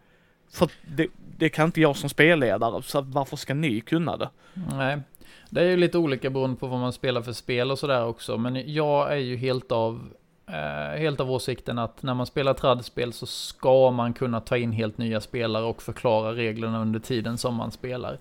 För 0.52 0.70
det, 0.82 1.06
det 1.36 1.48
kan 1.48 1.66
inte 1.66 1.80
jag 1.80 1.96
som 1.96 2.08
spelledare, 2.08 2.82
så 2.82 3.00
varför 3.00 3.36
ska 3.36 3.54
ni 3.54 3.80
kunna 3.80 4.16
det? 4.16 4.28
Nej, 4.54 4.98
det 5.50 5.60
är 5.60 5.64
ju 5.64 5.76
lite 5.76 5.98
olika 5.98 6.30
beroende 6.30 6.56
på 6.56 6.66
vad 6.66 6.80
man 6.80 6.92
spelar 6.92 7.22
för 7.22 7.32
spel 7.32 7.70
och 7.70 7.78
sådär 7.78 8.06
också. 8.06 8.38
Men 8.38 8.74
jag 8.74 9.12
är 9.12 9.16
ju 9.16 9.36
helt 9.36 9.72
av, 9.72 10.00
eh, 10.46 10.98
helt 10.98 11.20
av 11.20 11.30
åsikten 11.30 11.78
att 11.78 12.02
när 12.02 12.14
man 12.14 12.26
spelar 12.26 12.54
tradspel 12.54 13.12
så 13.12 13.26
ska 13.26 13.90
man 13.90 14.12
kunna 14.12 14.40
ta 14.40 14.56
in 14.56 14.72
helt 14.72 14.98
nya 14.98 15.20
spelare 15.20 15.64
och 15.64 15.82
förklara 15.82 16.34
reglerna 16.34 16.80
under 16.80 17.00
tiden 17.00 17.38
som 17.38 17.54
man 17.54 17.70
spelar. 17.70 18.18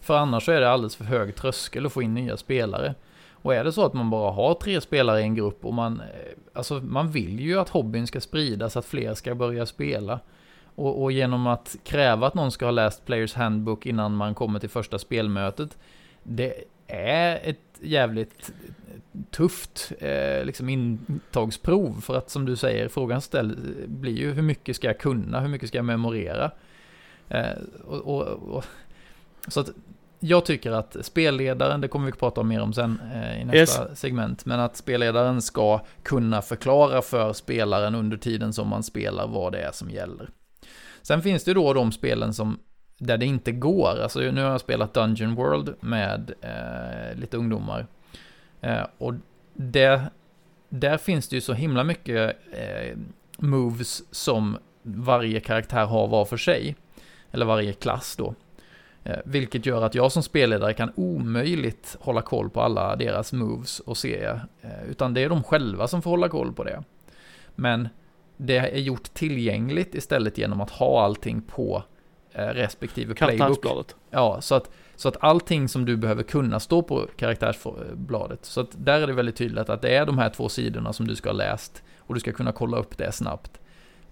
För 0.00 0.16
annars 0.16 0.44
så 0.44 0.52
är 0.52 0.60
det 0.60 0.70
alldeles 0.70 0.96
för 0.96 1.04
hög 1.04 1.34
tröskel 1.34 1.86
att 1.86 1.92
få 1.92 2.02
in 2.02 2.14
nya 2.14 2.36
spelare. 2.36 2.94
Och 3.30 3.54
är 3.54 3.64
det 3.64 3.72
så 3.72 3.84
att 3.84 3.94
man 3.94 4.10
bara 4.10 4.32
har 4.32 4.54
tre 4.54 4.80
spelare 4.80 5.20
i 5.20 5.22
en 5.22 5.34
grupp 5.34 5.64
och 5.64 5.74
man, 5.74 6.00
eh, 6.00 6.06
alltså 6.52 6.74
man 6.74 7.10
vill 7.10 7.40
ju 7.40 7.60
att 7.60 7.68
hobbyn 7.68 8.06
ska 8.06 8.20
spridas, 8.20 8.76
att 8.76 8.86
fler 8.86 9.14
ska 9.14 9.34
börja 9.34 9.66
spela. 9.66 10.20
Och, 10.76 11.02
och, 11.02 11.12
genom 11.12 11.46
att 11.46 11.76
kräva 11.84 12.26
att 12.26 12.34
någon 12.34 12.50
ska 12.50 12.64
ha 12.64 12.70
läst 12.70 13.06
Players 13.06 13.34
Handbook 13.34 13.86
innan 13.86 14.16
man 14.16 14.34
kommer 14.34 14.58
till 14.58 14.68
första 14.68 14.98
spelmötet 14.98 15.78
det 16.24 16.64
är 16.86 17.40
ett 17.42 17.58
jävligt 17.80 18.52
tufft 19.30 19.92
eh, 19.98 20.44
liksom 20.44 20.68
intagsprov. 20.68 22.00
För 22.00 22.16
att 22.16 22.30
som 22.30 22.44
du 22.44 22.56
säger, 22.56 22.88
frågan 22.88 23.20
ställ, 23.20 23.56
blir 23.86 24.12
ju 24.12 24.32
hur 24.32 24.42
mycket 24.42 24.76
ska 24.76 24.86
jag 24.86 24.98
kunna, 24.98 25.40
hur 25.40 25.48
mycket 25.48 25.68
ska 25.68 25.78
jag 25.78 25.84
memorera? 25.84 26.50
Eh, 27.28 27.58
och, 27.84 28.00
och, 28.00 28.56
och, 28.56 28.64
så 29.48 29.60
att 29.60 29.70
jag 30.20 30.44
tycker 30.44 30.70
att 30.70 30.96
spelledaren, 31.00 31.80
det 31.80 31.88
kommer 31.88 32.06
vi 32.06 32.12
att 32.12 32.18
prata 32.18 32.40
om 32.40 32.48
mer 32.48 32.60
om 32.60 32.72
sen 32.72 33.00
eh, 33.14 33.40
i 33.40 33.44
nästa 33.44 33.88
yes. 33.88 34.00
segment, 34.00 34.46
men 34.46 34.60
att 34.60 34.76
spelledaren 34.76 35.42
ska 35.42 35.84
kunna 36.02 36.42
förklara 36.42 37.02
för 37.02 37.32
spelaren 37.32 37.94
under 37.94 38.16
tiden 38.16 38.52
som 38.52 38.68
man 38.68 38.82
spelar 38.82 39.26
vad 39.26 39.52
det 39.52 39.58
är 39.58 39.72
som 39.72 39.90
gäller. 39.90 40.30
Sen 41.02 41.22
finns 41.22 41.44
det 41.44 41.54
då 41.54 41.72
de 41.72 41.92
spelen 41.92 42.34
som 42.34 42.58
där 42.98 43.18
det 43.18 43.26
inte 43.26 43.52
går. 43.52 44.00
Alltså 44.02 44.20
nu 44.20 44.42
har 44.42 44.50
jag 44.50 44.60
spelat 44.60 44.94
Dungeon 44.94 45.34
World 45.34 45.74
med 45.80 46.32
eh, 46.40 47.18
lite 47.18 47.36
ungdomar. 47.36 47.86
Eh, 48.60 48.86
och 48.98 49.14
det, 49.54 50.02
där 50.68 50.96
finns 50.96 51.28
det 51.28 51.36
ju 51.36 51.40
så 51.40 51.52
himla 51.52 51.84
mycket 51.84 52.36
eh, 52.52 52.98
moves 53.38 54.14
som 54.14 54.58
varje 54.82 55.40
karaktär 55.40 55.84
har 55.84 56.08
var 56.08 56.24
för 56.24 56.36
sig. 56.36 56.76
Eller 57.30 57.46
varje 57.46 57.72
klass 57.72 58.16
då. 58.16 58.34
Eh, 59.04 59.18
vilket 59.24 59.66
gör 59.66 59.82
att 59.82 59.94
jag 59.94 60.12
som 60.12 60.22
spelledare 60.22 60.72
kan 60.72 60.92
omöjligt 60.96 61.96
hålla 62.00 62.22
koll 62.22 62.50
på 62.50 62.60
alla 62.60 62.96
deras 62.96 63.32
moves 63.32 63.80
och 63.80 63.96
se. 63.96 64.24
Eh, 64.60 64.84
utan 64.88 65.14
det 65.14 65.20
är 65.20 65.28
de 65.28 65.42
själva 65.42 65.88
som 65.88 66.02
får 66.02 66.10
hålla 66.10 66.28
koll 66.28 66.52
på 66.52 66.64
det. 66.64 66.82
Men 67.54 67.88
det 68.36 68.56
är 68.56 68.78
gjort 68.78 69.14
tillgängligt 69.14 69.94
istället 69.94 70.38
genom 70.38 70.60
att 70.60 70.70
ha 70.70 71.04
allting 71.04 71.42
på 71.42 71.82
respektive 72.34 73.14
playbook. 73.14 73.92
Ja, 74.10 74.40
så 74.40 74.54
att, 74.54 74.70
så 74.96 75.08
att 75.08 75.16
allting 75.20 75.68
som 75.68 75.84
du 75.84 75.96
behöver 75.96 76.22
kunna 76.22 76.60
står 76.60 76.82
på 76.82 77.06
karaktärsbladet. 77.16 78.44
Så 78.44 78.60
att 78.60 78.68
där 78.72 79.00
är 79.00 79.06
det 79.06 79.12
väldigt 79.12 79.36
tydligt 79.36 79.68
att 79.68 79.82
det 79.82 79.96
är 79.96 80.06
de 80.06 80.18
här 80.18 80.30
två 80.30 80.48
sidorna 80.48 80.92
som 80.92 81.06
du 81.06 81.16
ska 81.16 81.28
ha 81.28 81.36
läst 81.36 81.82
och 81.98 82.14
du 82.14 82.20
ska 82.20 82.32
kunna 82.32 82.52
kolla 82.52 82.76
upp 82.76 82.98
det 82.98 83.12
snabbt. 83.12 83.60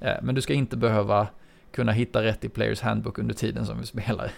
Eh, 0.01 0.15
men 0.23 0.35
du 0.35 0.41
ska 0.41 0.53
inte 0.53 0.77
behöva 0.77 1.27
kunna 1.73 1.93
hitta 1.93 2.23
rätt 2.23 2.45
i 2.45 2.49
Players 2.49 2.81
Handbook 2.81 3.19
under 3.19 3.35
tiden 3.35 3.67
som 3.67 3.81
vi 3.81 3.87
spelar. 3.87 4.31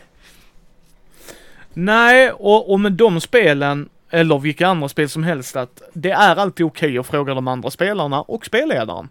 Nej, 1.73 2.33
och, 2.33 2.73
och 2.73 2.81
med 2.81 2.92
de 2.92 3.20
spelen, 3.20 3.88
eller 4.11 4.38
vilka 4.38 4.66
andra 4.66 4.88
spel 4.88 5.09
som 5.09 5.23
helst, 5.23 5.57
att 5.57 5.83
det 5.92 6.11
är 6.11 6.37
alltid 6.37 6.66
okej 6.66 6.88
okay 6.88 6.99
att 6.99 7.07
fråga 7.07 7.35
de 7.35 7.49
andra 7.49 7.70
spelarna 7.70 8.23
och 8.23 8.47
spelledaren 8.47 9.09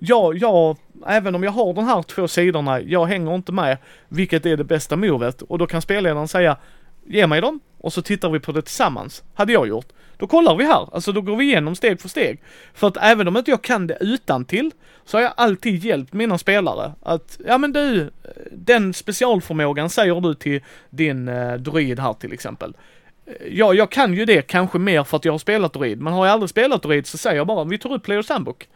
jag, 0.00 0.36
jag, 0.38 0.76
även 1.06 1.34
om 1.34 1.42
jag 1.42 1.50
har 1.50 1.74
de 1.74 1.84
här 1.84 2.02
två 2.02 2.28
sidorna, 2.28 2.80
jag 2.80 3.06
hänger 3.06 3.34
inte 3.34 3.52
med 3.52 3.78
vilket 4.08 4.46
är 4.46 4.56
det 4.56 4.64
bästa 4.64 4.96
movet 4.96 5.42
och 5.42 5.58
då 5.58 5.66
kan 5.66 5.82
spelledaren 5.82 6.28
säga 6.28 6.56
ge 7.06 7.26
mig 7.26 7.40
dem 7.40 7.60
och 7.78 7.92
så 7.92 8.02
tittar 8.02 8.30
vi 8.30 8.40
på 8.40 8.52
det 8.52 8.62
tillsammans. 8.62 9.22
Hade 9.34 9.52
jag 9.52 9.68
gjort. 9.68 9.86
Då 10.16 10.26
kollar 10.26 10.56
vi 10.56 10.64
här, 10.64 10.88
alltså 10.94 11.12
då 11.12 11.20
går 11.20 11.36
vi 11.36 11.44
igenom 11.44 11.74
steg 11.74 12.00
för 12.00 12.08
steg. 12.08 12.42
För 12.74 12.86
att 12.88 12.96
även 13.00 13.28
om 13.28 13.36
inte 13.36 13.50
jag 13.50 13.62
kan 13.62 13.86
det 13.86 13.98
utan 14.00 14.44
till 14.44 14.70
så 15.04 15.16
har 15.16 15.22
jag 15.22 15.32
alltid 15.36 15.84
hjälpt 15.84 16.12
mina 16.12 16.38
spelare 16.38 16.92
att, 17.02 17.40
ja 17.46 17.58
men 17.58 17.72
du, 17.72 18.10
den 18.52 18.94
specialförmågan 18.94 19.90
säger 19.90 20.20
du 20.20 20.34
till 20.34 20.60
din 20.90 21.28
eh, 21.28 21.54
druid 21.54 21.98
här 21.98 22.12
till 22.12 22.32
exempel. 22.32 22.76
Eh, 23.26 23.32
ja, 23.50 23.74
jag 23.74 23.90
kan 23.90 24.14
ju 24.14 24.24
det 24.24 24.42
kanske 24.42 24.78
mer 24.78 25.04
för 25.04 25.16
att 25.16 25.24
jag 25.24 25.32
har 25.32 25.38
spelat 25.38 25.72
druid, 25.72 26.00
men 26.00 26.12
har 26.12 26.26
jag 26.26 26.32
aldrig 26.32 26.50
spelat 26.50 26.82
druid 26.82 27.06
så 27.06 27.18
säger 27.18 27.36
jag 27.36 27.46
bara, 27.46 27.64
vi 27.64 27.78
tar 27.78 27.92
upp 27.92 28.02
Players 28.02 28.28
Handbook. 28.28 28.68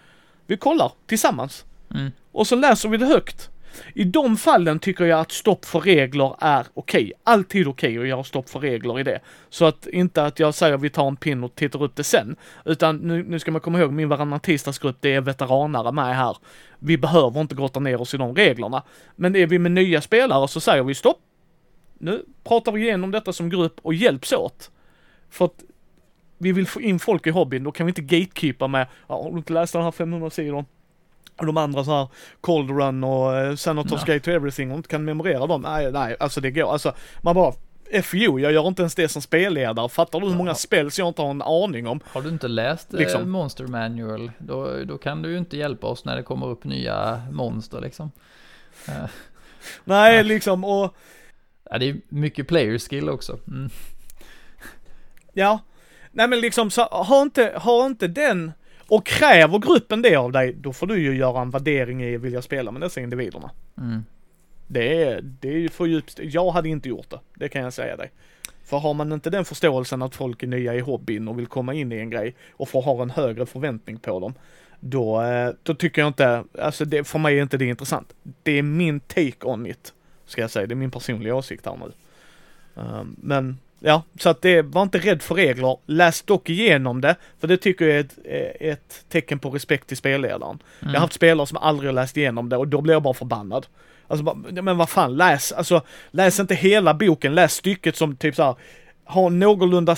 Vi 0.47 0.57
kollar 0.57 0.93
tillsammans. 1.07 1.65
Mm. 1.95 2.13
Och 2.33 2.47
så 2.47 2.57
läser 2.57 2.89
vi 2.89 2.97
det 2.97 3.07
högt. 3.07 3.51
I 3.95 4.05
de 4.05 4.37
fallen 4.37 4.79
tycker 4.79 5.05
jag 5.05 5.21
att 5.21 5.33
stopp 5.33 5.65
för 5.65 5.81
regler 5.81 6.37
är 6.41 6.67
okej. 6.75 7.03
Okay. 7.03 7.13
Alltid 7.25 7.67
okej 7.67 7.91
okay 7.91 8.03
att 8.03 8.09
göra 8.09 8.25
stopp 8.25 8.49
för 8.49 8.61
regler 8.61 9.01
i 9.01 9.03
det. 9.03 9.21
Så 9.51 9.65
att 9.65 9.87
inte 9.87 10.25
att 10.25 10.39
jag 10.39 10.55
säger 10.55 10.77
vi 10.77 10.91
tar 10.91 11.09
en 11.09 11.17
pin 11.17 11.45
och 11.45 11.55
tittar 11.55 11.83
upp 11.83 11.97
det 11.97 12.05
sen. 12.05 12.37
Utan 12.65 12.97
nu, 12.97 13.23
nu 13.23 13.39
ska 13.39 13.51
man 13.51 13.61
komma 13.61 13.81
ihåg, 13.81 13.93
min 13.93 14.09
varannan 14.09 14.41
tisdagsgrupp, 14.41 14.97
det 15.01 15.15
är 15.15 15.21
veteranare 15.21 15.93
med 15.93 16.17
här. 16.17 16.37
Vi 16.79 16.99
behöver 16.99 17.41
inte 17.41 17.55
grotta 17.55 17.81
ner 17.81 18.01
oss 18.01 18.15
i 18.15 18.17
de 18.17 18.35
reglerna. 18.35 18.83
Men 19.17 19.37
är 19.37 19.47
vi 19.47 19.59
med 19.59 19.73
nya 19.73 20.01
spelare 20.01 20.49
så 20.49 20.61
säger 20.61 20.83
vi 20.83 20.95
stopp. 20.95 21.21
Nu 21.99 22.25
pratar 22.45 22.73
vi 22.73 22.81
igenom 22.81 23.11
detta 23.11 23.33
som 23.33 23.51
grupp 23.51 23.81
och 23.83 23.95
hjälps 23.95 24.33
åt. 24.33 24.71
För 25.31 25.45
att 25.45 25.65
vi 26.39 26.53
vill 26.53 26.67
få 26.67 26.81
in 26.81 26.99
folk 26.99 27.27
i 27.27 27.31
hobbyn, 27.31 27.65
då 27.65 27.73
kan 27.73 27.87
vi 27.87 27.91
inte 27.91 28.03
gatekeepa 28.03 28.67
med, 28.69 28.87
ja, 29.09 29.23
har 29.23 29.31
du 29.31 29.37
inte 29.37 29.53
läst 29.53 29.73
den 29.73 29.83
här 29.83 29.91
500 29.91 30.31
sidor? 30.31 30.65
Och 31.37 31.47
de 31.47 31.57
andra 31.57 31.85
så 31.85 31.91
här, 31.91 32.09
Cold 32.41 32.71
Run 32.71 33.05
och 33.05 33.33
uh, 33.33 33.57
Senators. 33.57 34.05
Gate 34.05 34.21
to 34.21 34.31
Everything 34.31 34.71
och 34.71 34.77
inte 34.77 34.89
kan 34.89 35.05
memorera 35.05 35.47
dem. 35.47 35.63
Nej, 35.63 35.93
nej, 35.93 36.17
alltså 36.21 36.41
det 36.41 36.51
går. 36.51 36.73
Alltså, 36.73 36.95
man 37.23 37.35
bara 37.35 37.53
FU, 38.03 38.19
jag 38.41 38.53
gör 38.53 38.69
inte 38.69 38.83
ens 38.83 38.95
det 38.95 39.09
som 39.09 39.23
spelledare. 39.23 39.89
Fattar 39.89 40.21
du 40.21 40.27
hur 40.29 40.35
många 40.37 40.51
Ja. 40.51 40.55
spel 40.55 40.91
som 40.91 41.03
jag 41.03 41.11
inte 41.11 41.23
har 41.23 41.31
en 41.31 41.43
aning 41.43 41.87
om? 41.87 42.01
Har 42.07 42.23
du 42.23 42.29
inte 42.29 42.49
läst 42.49 42.93
liksom. 42.93 42.99
Liksom. 43.21 43.31
Monster 43.31 43.67
Manual, 43.67 44.31
då, 44.39 44.85
då 44.85 44.99
kan 44.99 45.23
du 45.23 45.31
ju 45.31 45.39
inte 45.39 45.57
hjälpa 45.57 45.87
oss 45.87 46.05
när 46.05 46.17
det 46.17 46.23
kommer 46.23 46.47
upp 46.47 46.65
nya 46.65 47.23
monster 47.31 47.81
liksom. 47.81 48.11
Eh, 48.89 49.05
Nej, 49.85 50.25
liksom 50.25 50.65
och 50.65 50.95
ja, 51.71 51.79
det 51.79 51.89
är 51.89 51.97
mycket 52.09 52.49
player 52.49 52.79
skill 52.79 53.09
också. 53.09 53.39
Mm. 53.49 53.71
ja. 55.33 55.59
Nej 56.15 56.29
men 56.29 56.41
liksom 56.41 56.71
så 56.71 56.83
har 56.83 57.23
inte, 57.23 57.53
har 57.57 57.87
inte 57.87 58.09
den 58.09 58.53
och 58.89 59.07
kräver 59.07 59.59
gruppen 59.59 60.03
det 60.03 60.17
av 60.17 60.33
dig, 60.33 60.53
då 60.53 60.73
får 60.73 60.87
du 60.87 61.03
ju 61.03 61.17
göra 61.17 61.41
en 61.41 61.51
värdering 61.51 62.03
i 62.03 62.17
vill 62.17 62.33
jag 62.33 62.45
spela 62.45 62.71
med 62.71 62.81
dessa 62.81 63.01
individerna. 63.01 63.51
Mm. 63.79 64.05
Det 64.67 65.03
är, 65.03 65.21
det 65.23 65.49
är 65.49 65.59
ju 65.59 65.69
för 65.69 65.87
djupt. 65.87 66.19
Jag 66.23 66.51
hade 66.51 66.69
inte 66.69 66.89
gjort 66.89 67.11
det. 67.11 67.21
Det 67.35 67.49
kan 67.49 67.63
jag 67.63 67.73
säga 67.73 67.97
dig. 67.97 68.11
För 68.65 68.79
har 68.79 68.95
man 68.95 69.13
inte 69.13 69.31
den 69.31 69.45
förståelsen 69.45 70.03
att 70.03 70.15
folk 70.15 70.43
är 70.43 70.47
nya 70.47 70.75
i 70.75 70.81
hobbyn 70.81 71.29
och 71.29 71.39
vill 71.39 71.47
komma 71.47 71.75
in 71.75 71.93
i 71.93 71.97
en 71.97 72.11
grej 72.11 72.35
och 72.53 72.69
får 72.69 72.83
ha 72.83 73.03
en 73.03 73.11
högre 73.11 73.47
förväntning 73.47 73.99
på 73.99 74.21
dem. 74.21 74.35
Då, 74.81 75.23
eh, 75.23 75.51
då 75.63 75.75
tycker 75.75 76.03
jag 76.03 76.09
inte, 76.09 76.45
alltså 76.59 76.85
det, 76.85 77.05
för 77.05 77.19
mig 77.19 77.39
är 77.39 77.43
inte 77.43 77.57
det 77.57 77.65
intressant. 77.67 78.15
Det 78.43 78.53
är 78.53 78.63
min 78.63 79.01
take 79.01 79.47
on 79.47 79.67
it. 79.67 79.93
Ska 80.27 80.41
jag 80.41 80.51
säga, 80.51 80.67
det 80.67 80.75
är 80.75 80.77
min 80.77 80.91
personliga 80.91 81.35
åsikt 81.35 81.67
här 81.67 81.77
nu. 81.77 81.93
Um, 82.75 83.17
men 83.21 83.59
ja, 83.87 84.03
så 84.19 84.29
att 84.29 84.43
det, 84.43 84.63
var 84.63 84.83
inte 84.83 84.99
rädd 84.99 85.23
för 85.23 85.35
regler. 85.35 85.77
Läs 85.87 86.23
dock 86.23 86.51
igenom 86.51 87.01
det, 87.01 87.17
för 87.41 87.49
det 87.49 87.57
tycker 87.57 87.85
jag 87.85 87.97
är 87.97 88.01
ett, 88.01 88.19
eh, 88.25 88.69
ett 88.69 89.05
tecken 89.09 89.39
på 89.39 89.51
respekt 89.51 89.89
till 89.89 89.97
spelledaren. 89.97 90.59
Jag 90.81 90.89
har 90.89 90.99
haft 90.99 91.13
spelare 91.13 91.47
som 91.47 91.57
aldrig 91.57 91.89
har 91.89 91.95
läst 91.95 92.17
igenom 92.17 92.49
det 92.49 92.57
och 92.57 92.69
då 92.69 92.81
blir 92.81 92.95
jag 92.95 93.03
bara 93.03 93.15
förbannad. 93.15 93.67
Alltså, 94.07 94.35
men 94.63 94.77
vad 94.77 94.89
fan, 94.89 95.17
läs, 95.17 95.53
alltså, 95.53 95.83
läs 96.11 96.41
inte 96.41 96.55
hela 96.55 96.95
boken, 96.95 97.35
läs 97.35 97.53
stycket 97.55 97.97
som 97.97 98.17
typ 98.17 98.35
såhär, 98.35 98.55
har 99.05 99.31
någorlunda 99.31 99.97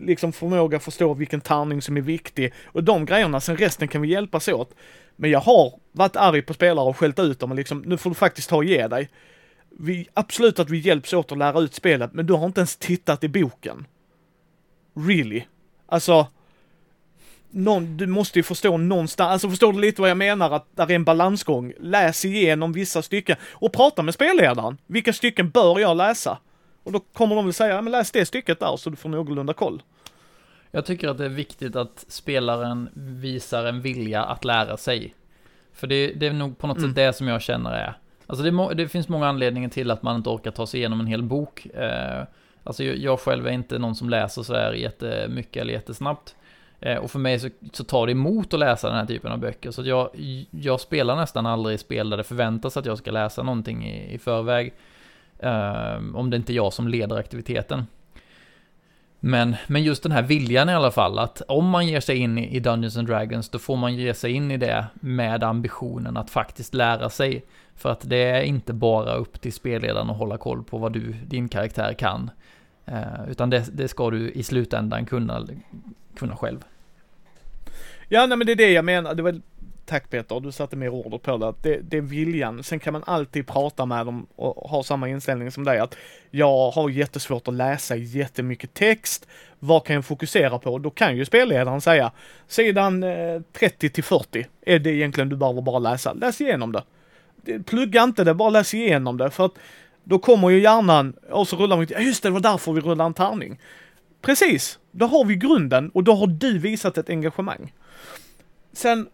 liksom 0.00 0.32
förmåga 0.32 0.76
att 0.76 0.84
förstå 0.84 1.14
vilken 1.14 1.40
tärning 1.40 1.82
som 1.82 1.96
är 1.96 2.00
viktig 2.00 2.52
och 2.66 2.84
de 2.84 3.06
grejerna, 3.06 3.40
sen 3.40 3.56
resten 3.56 3.88
kan 3.88 4.02
vi 4.02 4.08
hjälpas 4.08 4.48
åt. 4.48 4.74
Men 5.16 5.30
jag 5.30 5.40
har 5.40 5.72
varit 5.92 6.16
arg 6.16 6.42
på 6.42 6.54
spelare 6.54 6.88
och 6.88 6.96
skällt 6.96 7.18
ut 7.18 7.40
dem 7.40 7.50
och 7.50 7.56
liksom, 7.56 7.82
nu 7.86 7.96
får 7.96 8.10
du 8.10 8.14
faktiskt 8.14 8.50
ta 8.50 8.56
och 8.56 8.64
ge 8.64 8.88
dig. 8.88 9.08
Vi, 9.80 10.08
absolut 10.14 10.58
att 10.58 10.70
vi 10.70 10.78
hjälps 10.78 11.12
åt 11.12 11.32
att 11.32 11.38
lära 11.38 11.60
ut 11.60 11.74
spelet, 11.74 12.12
men 12.12 12.26
du 12.26 12.32
har 12.32 12.46
inte 12.46 12.60
ens 12.60 12.76
tittat 12.76 13.24
i 13.24 13.28
boken. 13.28 13.86
Really? 14.94 15.42
Alltså, 15.86 16.26
någon, 17.50 17.96
du 17.96 18.06
måste 18.06 18.38
ju 18.38 18.42
förstå 18.42 18.76
någonstans, 18.76 19.30
alltså 19.32 19.50
förstår 19.50 19.72
du 19.72 19.80
lite 19.80 20.00
vad 20.00 20.10
jag 20.10 20.16
menar? 20.16 20.50
Att 20.50 20.66
där 20.76 20.90
är 20.90 20.94
en 20.94 21.04
balansgång. 21.04 21.72
Läs 21.80 22.24
igenom 22.24 22.72
vissa 22.72 23.02
stycken 23.02 23.36
och 23.50 23.72
prata 23.72 24.02
med 24.02 24.14
spelledaren. 24.14 24.78
Vilka 24.86 25.12
stycken 25.12 25.50
bör 25.50 25.78
jag 25.78 25.96
läsa? 25.96 26.38
Och 26.82 26.92
då 26.92 27.00
kommer 27.00 27.36
de 27.36 27.44
väl 27.44 27.54
säga, 27.54 27.74
ja 27.74 27.82
men 27.82 27.90
läs 27.92 28.10
det 28.10 28.26
stycket 28.26 28.60
där 28.60 28.76
så 28.76 28.90
du 28.90 28.96
får 28.96 29.08
någorlunda 29.08 29.52
koll. 29.52 29.82
Jag 30.70 30.86
tycker 30.86 31.08
att 31.08 31.18
det 31.18 31.24
är 31.24 31.28
viktigt 31.28 31.76
att 31.76 32.04
spelaren 32.08 32.88
visar 32.94 33.64
en 33.64 33.82
vilja 33.82 34.24
att 34.24 34.44
lära 34.44 34.76
sig. 34.76 35.14
För 35.72 35.86
det, 35.86 36.06
det 36.12 36.26
är 36.26 36.32
nog 36.32 36.58
på 36.58 36.66
något 36.66 36.78
Mm. 36.78 36.90
sätt 36.90 36.96
det 36.96 37.12
som 37.12 37.28
jag 37.28 37.42
känner 37.42 37.70
är. 37.70 37.98
Alltså 38.28 38.50
det, 38.50 38.74
det 38.74 38.88
finns 38.88 39.08
många 39.08 39.28
anledningar 39.28 39.68
till 39.68 39.90
att 39.90 40.02
man 40.02 40.16
inte 40.16 40.28
orkar 40.28 40.50
ta 40.50 40.66
sig 40.66 40.80
igenom 40.80 41.00
en 41.00 41.06
hel 41.06 41.22
bok. 41.22 41.66
Eh, 41.66 42.22
alltså 42.64 42.84
jag, 42.84 42.96
jag 42.96 43.20
själv 43.20 43.46
är 43.46 43.50
inte 43.50 43.78
någon 43.78 43.94
som 43.94 44.10
läser 44.10 44.42
sådär 44.42 44.72
jättemycket 44.72 45.60
eller 45.60 45.72
jättesnabbt. 45.72 46.36
Eh, 46.80 46.96
och 46.96 47.10
för 47.10 47.18
mig 47.18 47.40
så, 47.40 47.48
så 47.72 47.84
tar 47.84 48.06
det 48.06 48.12
emot 48.12 48.54
att 48.54 48.60
läsa 48.60 48.88
den 48.88 48.96
här 48.96 49.06
typen 49.06 49.32
av 49.32 49.38
böcker. 49.38 49.70
Så 49.70 49.80
att 49.80 49.86
jag, 49.86 50.10
jag 50.50 50.80
spelar 50.80 51.16
nästan 51.16 51.46
aldrig 51.46 51.80
spel 51.80 52.10
där 52.10 52.16
det 52.16 52.24
förväntas 52.24 52.76
att 52.76 52.86
jag 52.86 52.98
ska 52.98 53.10
läsa 53.10 53.42
någonting 53.42 53.86
i, 53.86 54.14
i 54.14 54.18
förväg. 54.18 54.74
Eh, 55.38 55.96
om 56.14 56.30
det 56.30 56.36
inte 56.36 56.52
är 56.52 56.54
jag 56.54 56.72
som 56.72 56.88
leder 56.88 57.16
aktiviteten. 57.16 57.86
Men, 59.20 59.56
men 59.66 59.82
just 59.82 60.02
den 60.02 60.12
här 60.12 60.22
viljan 60.22 60.68
i 60.68 60.74
alla 60.74 60.90
fall, 60.90 61.18
att 61.18 61.42
om 61.48 61.68
man 61.68 61.86
ger 61.86 62.00
sig 62.00 62.16
in 62.16 62.38
i 62.38 62.60
Dungeons 62.60 62.96
and 62.96 63.08
Dragons, 63.08 63.48
då 63.48 63.58
får 63.58 63.76
man 63.76 63.94
ge 63.94 64.14
sig 64.14 64.32
in 64.32 64.50
i 64.50 64.56
det 64.56 64.86
med 64.94 65.44
ambitionen 65.44 66.16
att 66.16 66.30
faktiskt 66.30 66.74
lära 66.74 67.10
sig. 67.10 67.44
För 67.74 67.90
att 67.90 68.00
det 68.10 68.16
är 68.16 68.42
inte 68.42 68.72
bara 68.72 69.14
upp 69.14 69.40
till 69.40 69.52
spelledaren 69.52 70.10
att 70.10 70.16
hålla 70.16 70.36
koll 70.36 70.62
på 70.64 70.78
vad 70.78 70.92
du, 70.92 71.12
din 71.12 71.48
karaktär 71.48 71.92
kan. 71.92 72.30
Eh, 72.86 73.30
utan 73.30 73.50
det, 73.50 73.64
det 73.72 73.88
ska 73.88 74.10
du 74.10 74.30
i 74.30 74.42
slutändan 74.42 75.06
kunna, 75.06 75.46
kunna 76.16 76.36
själv. 76.36 76.64
Ja, 78.08 78.26
nej 78.26 78.38
men 78.38 78.46
det 78.46 78.52
är 78.52 78.56
det 78.56 78.70
jag 78.70 78.84
menar. 78.84 79.14
Det 79.14 79.22
var, 79.22 79.40
tack 79.88 80.10
Peter, 80.10 80.40
du 80.40 80.52
satte 80.52 80.76
mer 80.76 80.88
ord 80.88 81.22
på 81.22 81.36
det. 81.36 81.48
Att 81.48 81.62
det. 81.62 81.80
Det 81.82 81.96
är 81.96 82.00
viljan. 82.00 82.62
Sen 82.62 82.78
kan 82.78 82.92
man 82.92 83.02
alltid 83.06 83.46
prata 83.46 83.86
med 83.86 84.06
dem 84.06 84.26
och 84.36 84.70
ha 84.70 84.82
samma 84.82 85.08
inställning 85.08 85.50
som 85.50 85.64
dig. 85.64 85.78
Att 85.78 85.96
jag 86.30 86.70
har 86.70 86.90
jättesvårt 86.90 87.48
att 87.48 87.54
läsa 87.54 87.96
jättemycket 87.96 88.74
text. 88.74 89.26
Vad 89.58 89.84
kan 89.84 89.94
jag 89.94 90.04
fokusera 90.04 90.58
på? 90.58 90.78
Då 90.78 90.90
kan 90.90 91.16
ju 91.16 91.24
spelledaren 91.24 91.80
säga 91.80 92.12
sidan 92.48 93.02
eh, 93.02 93.40
30 93.52 93.90
till 93.90 94.04
40 94.04 94.46
är 94.60 94.78
det 94.78 94.90
egentligen 94.90 95.28
du 95.28 95.36
behöver 95.36 95.62
bara 95.62 95.78
läsa. 95.78 96.12
Läs 96.12 96.40
igenom 96.40 96.72
det. 96.72 96.82
Plugga 97.64 98.02
inte 98.02 98.24
det, 98.24 98.34
bara 98.34 98.50
läs 98.50 98.74
igenom 98.74 99.16
det. 99.16 99.30
För 99.30 99.44
att 99.44 99.54
då 100.04 100.18
kommer 100.18 100.50
ju 100.50 100.60
hjärnan 100.60 101.16
och 101.30 101.48
så 101.48 101.56
rullar 101.56 101.76
man, 101.76 101.86
ja 101.90 101.98
just 101.98 102.22
det, 102.22 102.28
det 102.28 102.32
var 102.32 102.40
därför 102.40 102.72
vi 102.72 102.80
rullade 102.80 103.06
en 103.06 103.14
tärning. 103.14 103.60
Precis, 104.22 104.78
då 104.90 105.06
har 105.06 105.24
vi 105.24 105.36
grunden 105.36 105.90
och 105.90 106.04
då 106.04 106.14
har 106.14 106.26
du 106.26 106.58
visat 106.58 106.98
ett 106.98 107.10
engagemang. 107.10 107.72
Sen 108.72 109.08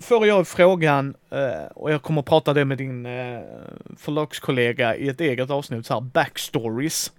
får 0.00 0.26
jag 0.26 0.48
frågan, 0.48 1.14
eh, 1.30 1.66
och 1.74 1.92
jag 1.92 2.02
kommer 2.02 2.20
att 2.20 2.26
prata 2.26 2.54
det 2.54 2.64
med 2.64 2.78
din 2.78 3.06
eh, 3.06 3.40
förlagskollega 3.96 4.96
i 4.96 5.08
ett 5.08 5.20
eget 5.20 5.50
avsnitt, 5.50 5.86
så 5.86 5.94
här 5.94 6.00
backstories. 6.00 7.12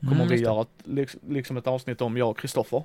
Kommer 0.00 0.14
Mm, 0.14 0.28
vi 0.28 0.36
göra 0.36 0.62
ett, 0.62 0.68
liksom, 0.84 1.20
liksom 1.28 1.56
ett 1.56 1.66
avsnitt 1.66 2.00
om, 2.00 2.16
jag 2.16 2.30
och 2.30 2.38
Kristoffer. 2.38 2.82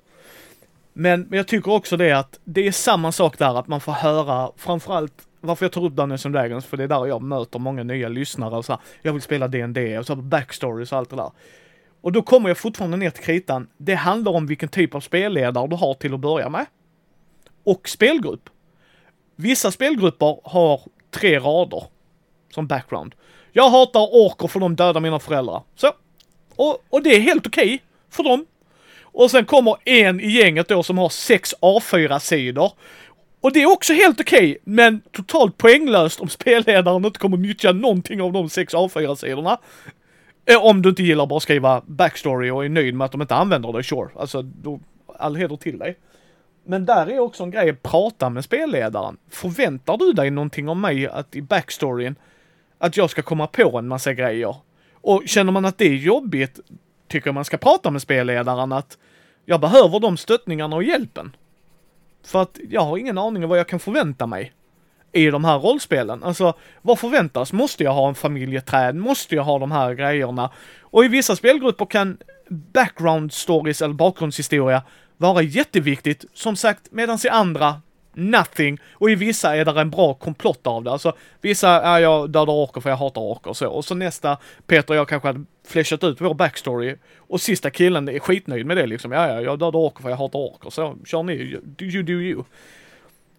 Men, 0.93 1.21
men 1.21 1.37
jag 1.37 1.47
tycker 1.47 1.71
också 1.71 1.97
det 1.97 2.11
att 2.11 2.39
det 2.43 2.67
är 2.67 2.71
samma 2.71 3.11
sak 3.11 3.37
där, 3.37 3.59
att 3.59 3.67
man 3.67 3.81
får 3.81 3.91
höra, 3.91 4.51
framförallt 4.57 5.27
varför 5.41 5.65
jag 5.65 5.71
tar 5.71 5.85
upp 5.85 5.93
Dungeons 5.93 6.25
and 6.25 6.35
Dragons, 6.35 6.65
för 6.65 6.77
det 6.77 6.83
är 6.83 6.87
där 6.87 7.05
jag 7.05 7.21
möter 7.21 7.59
många 7.59 7.83
nya 7.83 8.09
lyssnare 8.09 8.55
och 8.55 8.65
så 8.65 8.71
här, 8.71 8.81
jag 9.01 9.13
vill 9.13 9.21
spela 9.21 9.47
D&D 9.47 9.99
och 9.99 10.05
så 10.05 10.15
här, 10.15 10.21
backstories 10.21 10.91
och 10.91 10.97
allt 10.97 11.09
det 11.09 11.15
där. 11.15 11.31
Och 12.01 12.11
då 12.11 12.21
kommer 12.21 12.49
jag 12.49 12.57
fortfarande 12.57 12.97
ner 12.97 13.09
till 13.09 13.23
kritan. 13.23 13.67
Det 13.77 13.95
handlar 13.95 14.31
om 14.31 14.47
vilken 14.47 14.69
typ 14.69 14.95
av 14.95 14.99
spelledare 14.99 15.67
du 15.67 15.75
har 15.75 15.93
till 15.93 16.13
att 16.13 16.19
börja 16.19 16.49
med. 16.49 16.65
Och 17.63 17.89
spelgrupp. 17.89 18.49
Vissa 19.41 19.71
spelgrupper 19.71 20.39
har 20.43 20.81
tre 21.11 21.39
rader 21.39 21.83
som 22.53 22.67
background. 22.67 23.15
Jag 23.51 23.69
hatar 23.69 23.99
orker 24.11 24.47
för 24.47 24.59
de 24.59 24.75
dödar 24.75 25.01
mina 25.01 25.19
föräldrar. 25.19 25.63
Så. 25.75 25.91
Och, 26.55 26.83
och 26.89 27.03
det 27.03 27.15
är 27.15 27.19
helt 27.19 27.47
okej 27.47 27.83
för 28.09 28.23
dem. 28.23 28.45
Och 29.01 29.31
sen 29.31 29.45
kommer 29.45 29.75
en 29.85 30.19
i 30.19 30.27
gänget 30.27 30.67
då 30.67 30.83
som 30.83 30.97
har 30.97 31.09
sex 31.09 31.55
A4-sidor. 31.61 32.71
Och 33.41 33.53
det 33.53 33.61
är 33.61 33.71
också 33.71 33.93
helt 33.93 34.19
okej, 34.19 34.57
men 34.63 35.01
totalt 35.11 35.57
poänglöst 35.57 36.19
om 36.19 36.29
spelledaren 36.39 37.05
inte 37.05 37.19
kommer 37.19 37.37
nyttja 37.37 37.71
någonting 37.71 38.21
av 38.21 38.31
de 38.33 38.49
sex 38.49 38.73
A4-sidorna. 38.73 39.57
Eh, 40.45 40.65
om 40.65 40.81
du 40.81 40.89
inte 40.89 41.03
gillar 41.03 41.25
bara 41.25 41.39
skriva 41.39 41.81
backstory 41.85 42.49
och 42.49 42.65
är 42.65 42.69
nöjd 42.69 42.95
med 42.95 43.05
att 43.05 43.11
de 43.11 43.21
inte 43.21 43.35
använder 43.35 43.73
det, 43.73 43.83
sure. 43.83 44.09
Alltså, 44.15 44.41
då, 44.41 44.79
all 45.19 45.35
heder 45.35 45.55
till 45.55 45.77
dig. 45.77 45.97
Men 46.63 46.85
där 46.85 47.09
är 47.09 47.19
också 47.19 47.43
en 47.43 47.51
grej, 47.51 47.73
prata 47.73 48.29
med 48.29 48.43
spelledaren. 48.43 49.17
Förväntar 49.29 49.97
du 49.97 50.13
dig 50.13 50.31
någonting 50.31 50.69
av 50.69 50.77
mig 50.77 51.07
att 51.07 51.35
i 51.35 51.41
backstoryn, 51.41 52.15
att 52.77 52.97
jag 52.97 53.09
ska 53.09 53.21
komma 53.21 53.47
på 53.47 53.77
en 53.77 53.87
massa 53.87 54.13
grejer? 54.13 54.55
Och 54.93 55.23
känner 55.25 55.51
man 55.51 55.65
att 55.65 55.77
det 55.77 55.85
är 55.85 55.95
jobbigt, 55.95 56.59
tycker 57.07 57.27
jag 57.27 57.33
man 57.33 57.45
ska 57.45 57.57
prata 57.57 57.91
med 57.91 58.01
spelledaren 58.01 58.71
att 58.71 58.97
jag 59.45 59.61
behöver 59.61 59.99
de 59.99 60.17
stöttningarna 60.17 60.75
och 60.75 60.83
hjälpen. 60.83 61.35
För 62.23 62.41
att 62.41 62.59
jag 62.69 62.81
har 62.81 62.97
ingen 62.97 63.17
aning 63.17 63.43
om 63.43 63.49
vad 63.49 63.59
jag 63.59 63.67
kan 63.67 63.79
förvänta 63.79 64.27
mig 64.27 64.53
i 65.11 65.25
de 65.25 65.45
här 65.45 65.59
rollspelen. 65.59 66.23
Alltså, 66.23 66.53
vad 66.81 66.99
förväntas? 66.99 67.53
Måste 67.53 67.83
jag 67.83 67.93
ha 67.93 68.09
en 68.09 68.15
familjeträd? 68.15 68.95
Måste 68.95 69.35
jag 69.35 69.43
ha 69.43 69.59
de 69.59 69.71
här 69.71 69.93
grejerna? 69.93 70.49
Och 70.81 71.05
i 71.05 71.07
vissa 71.07 71.35
spelgrupper 71.35 71.85
kan 71.85 72.17
background 72.49 73.33
stories 73.33 73.81
eller 73.81 73.93
bakgrundshistoria 73.93 74.83
vara 75.21 75.41
jätteviktigt, 75.41 76.25
som 76.33 76.55
sagt, 76.55 76.91
medan 76.91 77.17
i 77.25 77.29
andra 77.29 77.81
nothing. 78.13 78.79
Och 78.93 79.11
i 79.11 79.15
vissa 79.15 79.55
är 79.55 79.65
det 79.65 79.81
en 79.81 79.89
bra 79.89 80.13
komplott 80.13 80.67
av 80.67 80.83
det. 80.83 80.91
Alltså, 80.91 81.13
vissa 81.41 81.69
är 81.69 81.99
jag 81.99 82.29
dödar 82.29 82.53
orker 82.53 82.81
för 82.81 82.89
jag 82.89 82.97
hatar 82.97 83.21
orker 83.21 83.49
och 83.49 83.57
så. 83.57 83.67
Och 83.67 83.85
så 83.85 83.95
nästa, 83.95 84.37
Peter 84.67 84.93
och 84.93 84.95
jag 84.95 85.07
kanske 85.07 85.27
hade 85.27 85.43
fleshat 85.67 86.03
ut 86.03 86.21
vår 86.21 86.33
backstory. 86.33 86.95
Och 87.17 87.41
sista 87.41 87.69
killen 87.69 88.09
är 88.09 88.19
skitnöjd 88.19 88.65
med 88.65 88.77
det 88.77 88.85
liksom. 88.85 89.11
Ja, 89.11 89.27
ja, 89.27 89.41
jag 89.41 89.59
dödar 89.59 89.79
orker 89.79 90.01
för 90.01 90.09
jag 90.09 90.17
hatar 90.17 90.39
orker. 90.39 90.69
Så 90.69 90.97
kör 91.05 91.23
ni, 91.23 91.33
you 91.33 91.61
you 91.79 92.03
do 92.03 92.13
you. 92.13 92.43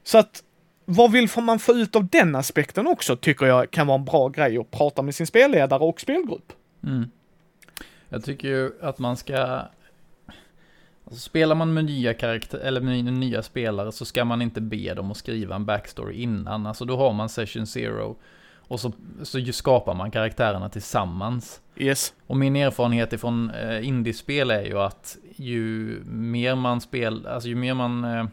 Så 0.04 0.18
att, 0.18 0.42
vad 0.84 1.12
vill 1.12 1.28
man 1.36 1.58
få 1.58 1.72
ut 1.72 1.96
av 1.96 2.08
den 2.08 2.36
aspekten 2.36 2.86
också, 2.86 3.16
tycker 3.16 3.46
jag 3.46 3.70
kan 3.70 3.86
vara 3.86 3.98
en 3.98 4.04
bra 4.04 4.28
grej 4.28 4.58
att 4.58 4.70
prata 4.70 5.02
med 5.02 5.14
sin 5.14 5.26
spelledare 5.26 5.80
och 5.80 6.00
spelgrupp. 6.00 6.52
Mm. 6.84 7.10
Jag 8.08 8.24
tycker 8.24 8.48
ju 8.48 8.70
att 8.80 8.98
man 8.98 9.16
ska... 9.16 9.62
Alltså 11.12 11.28
spelar 11.28 11.54
man 11.54 11.74
med 11.74 11.84
nya 11.84 12.14
karaktär 12.14 12.58
eller 12.58 12.80
med 12.80 13.04
nya 13.04 13.42
spelare 13.42 13.92
så 13.92 14.04
ska 14.04 14.24
man 14.24 14.42
inte 14.42 14.60
be 14.60 14.94
dem 14.94 15.10
att 15.10 15.16
skriva 15.16 15.54
en 15.54 15.64
backstory 15.64 16.14
innan. 16.14 16.66
Alltså 16.66 16.84
då 16.84 16.96
har 16.96 17.12
man 17.12 17.28
session 17.28 17.66
zero. 17.66 18.16
Och 18.56 18.80
så, 18.80 18.92
så 19.22 19.52
skapar 19.52 19.94
man 19.94 20.10
karaktärerna 20.10 20.68
tillsammans. 20.68 21.60
Yes. 21.76 22.14
Och 22.26 22.36
min 22.36 22.56
erfarenhet 22.56 23.12
ifrån 23.12 23.50
eh, 23.50 23.88
indiespel 23.88 24.50
är 24.50 24.62
ju 24.62 24.78
att 24.78 25.16
ju 25.36 25.56
mer 26.06 26.54
man 26.54 26.80
spel, 26.80 27.26
alltså 27.26 27.48
ju 27.48 27.54
mer 27.54 27.74
man 27.74 28.04
eh, 28.04 28.24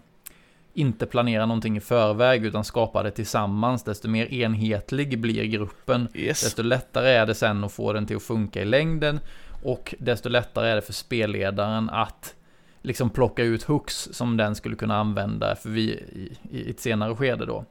inte 0.74 1.06
planerar 1.06 1.46
någonting 1.46 1.78
i 1.78 1.82
förväg 1.82 2.46
utan 2.46 2.64
skapar 2.64 3.04
det 3.04 3.12
tillsammans, 3.12 3.84
desto 3.84 4.08
mer 4.08 4.34
enhetlig 4.34 5.20
blir 5.20 5.44
gruppen. 5.44 6.08
Yes. 6.14 6.44
Desto 6.44 6.62
lättare 6.62 7.10
är 7.10 7.26
det 7.26 7.36
sen 7.36 7.64
att 7.64 7.74
få 7.74 7.94
den 7.94 8.06
till 8.06 8.16
att 8.16 8.24
funka 8.24 8.62
i 8.62 8.66
längden 8.66 9.20
och 9.64 9.96
desto 10.00 10.30
lättare 10.30 10.70
är 10.70 10.76
det 10.76 10.82
för 10.82 10.94
spelledaren 10.94 11.90
att 11.90 12.36
liksom 12.82 13.10
plocka 13.10 13.44
ut 13.44 13.64
hooks 13.64 14.10
som 14.12 14.38
den 14.38 14.56
skulle 14.56 14.76
kunna 14.76 14.98
använda 14.98 15.56
för 15.56 15.70
vi, 15.70 15.82
i, 15.92 16.38
i 16.52 16.70
ett 16.70 16.80
senare 16.80 17.16
skede 17.16 17.46
då. 17.46 17.66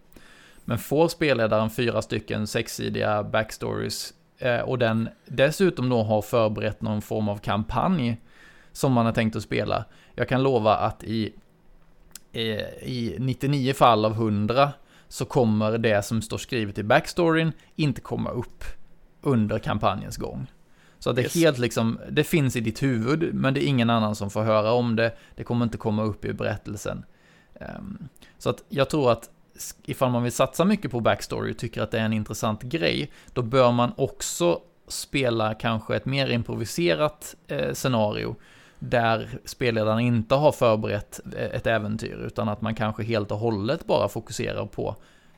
Men 0.65 0.79
får 0.79 1.09
spelledaren 1.09 1.71
fyra 1.71 2.03
stycken 2.03 2.47
sexsidiga 2.47 3.23
backstories 3.23 4.15
eh, 4.39 4.61
och 4.61 4.79
den 4.79 5.09
dessutom 5.27 5.89
då 5.89 6.03
har 6.03 6.23
förberett 6.23 6.83
någon 6.83 7.03
form 7.03 7.29
av 7.29 7.39
kampanj 7.39 8.21
som 8.73 8.93
man 8.93 9.07
har 9.07 9.13
tänkt 9.13 9.37
att 9.37 9.43
spela. 9.43 9.85
Jag 10.15 10.29
kan 10.29 10.43
lova 10.43 10.77
att 10.77 11.05
i, 11.05 11.33
eh, 12.33 12.43
i 12.83 13.17
99 13.19 13.73
fall 13.73 14.05
av 14.05 14.13
100 14.13 14.73
så 15.09 15.25
kommer 15.25 15.79
det 15.79 16.05
som 16.05 16.23
står 16.23 16.39
skrivet 16.39 16.79
i 16.79 16.83
backstoryn 16.83 17.53
inte 17.77 18.01
komma 18.01 18.31
upp 18.31 18.65
under 19.21 19.59
kampanjens 19.59 20.17
gång. 20.17 20.47
Så 20.99 21.11
att 21.11 21.17
det 21.17 21.23
Yes. 21.23 21.35
helt 21.35 21.59
liksom, 21.59 21.99
det 22.11 22.25
finns 22.25 22.57
i 22.57 22.61
ditt 22.61 22.83
huvud, 22.83 23.35
men 23.35 23.55
det 23.55 23.65
är 23.65 23.67
ingen 23.67 23.91
annan 23.91 24.15
som 24.15 24.31
får 24.31 24.43
höra 24.43 24.73
om 24.73 24.97
det. 24.97 25.13
Det 25.35 25.45
kommer 25.45 25.65
inte 25.65 25.79
komma 25.79 26.03
upp 26.03 26.25
i 26.25 26.33
berättelsen. 26.33 27.05
Ehm, 27.55 28.09
så 28.39 28.51
att 28.51 28.65
jag 28.69 28.91
tror 28.91 29.13
att 29.13 29.31
ifall 29.85 30.11
man 30.11 30.23
vill 30.23 30.33
satsa 30.33 30.65
mycket 30.65 30.91
på 30.91 31.01
backstory 31.01 31.53
och 31.53 31.59
tycker 31.59 31.83
att 31.83 31.91
det 31.91 31.99
är 31.99 32.05
en 32.05 32.13
intressant 32.13 32.63
grej, 32.63 33.11
då 33.33 33.43
bör 33.43 33.73
man 33.73 33.93
också 33.97 34.61
spela 34.89 35.55
kanske 35.55 35.97
ett 35.97 36.07
mer 36.07 36.31
improviserat 36.31 37.37
eh, 37.47 37.73
scenario 37.73 38.37
där 38.79 39.39
spelledaren 39.45 40.01
inte 40.01 40.35
har 40.35 40.53
förberett 40.53 41.21
eh, 41.37 41.45
ett 41.45 41.67
äventyr, 41.67 42.25
utan 42.27 42.49
att 42.49 42.61
man 42.61 42.75
kanske 42.75 43.03
helt 43.03 43.31
och 43.31 43.39
hållet 43.39 43.87
bara 43.87 44.09
fokuserar 44.09 44.67
på, 44.67 44.97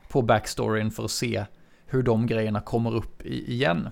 på 0.09 0.21
backstoryn 0.21 0.91
för 0.91 1.05
att 1.05 1.11
se 1.11 1.45
hur 1.85 2.03
de 2.03 2.27
grejerna 2.27 2.61
kommer 2.61 2.95
upp 2.95 3.21
i, 3.21 3.51
igen. 3.53 3.89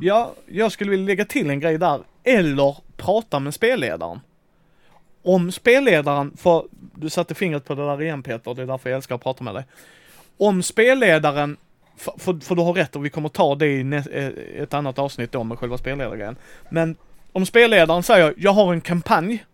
Ja, 0.00 0.34
jag 0.46 0.72
skulle 0.72 0.90
vilja 0.90 1.06
lägga 1.06 1.24
till 1.24 1.50
en 1.50 1.60
grej 1.60 1.78
där. 1.78 2.00
Eller 2.24 2.76
prata 2.96 3.40
med 3.40 3.54
spelledaren. 3.54 4.20
Om 5.22 5.52
spelledaren, 5.52 6.36
för 6.36 6.66
du 6.94 7.10
satte 7.10 7.34
fingret 7.34 7.64
på 7.64 7.74
det 7.74 7.86
där 7.86 8.02
igen 8.02 8.22
Peter, 8.22 8.54
det 8.54 8.62
är 8.62 8.66
därför 8.66 8.90
jag 8.90 8.96
älskar 8.96 9.14
att 9.14 9.22
prata 9.22 9.44
med 9.44 9.54
dig. 9.54 9.64
Om 10.38 10.62
spelledaren, 10.62 11.56
för, 11.96 12.14
för, 12.18 12.40
för 12.40 12.54
du 12.54 12.62
har 12.62 12.72
rätt 12.72 12.96
och 12.96 13.04
vi 13.04 13.10
kommer 13.10 13.28
ta 13.28 13.54
det 13.54 13.66
i 13.66 13.84
nä, 13.84 13.96
eh, 13.96 14.62
ett 14.62 14.74
annat 14.74 14.98
avsnitt 14.98 15.32
då 15.32 15.44
med 15.44 15.58
själva 15.58 15.78
spelledargrejen. 15.78 16.36
Men 16.70 16.96
om 17.32 17.46
spelledaren 17.46 18.02
säger, 18.02 18.34
jag 18.36 18.52
har 18.52 18.72
en 18.72 18.80
kampanj, 18.80 19.44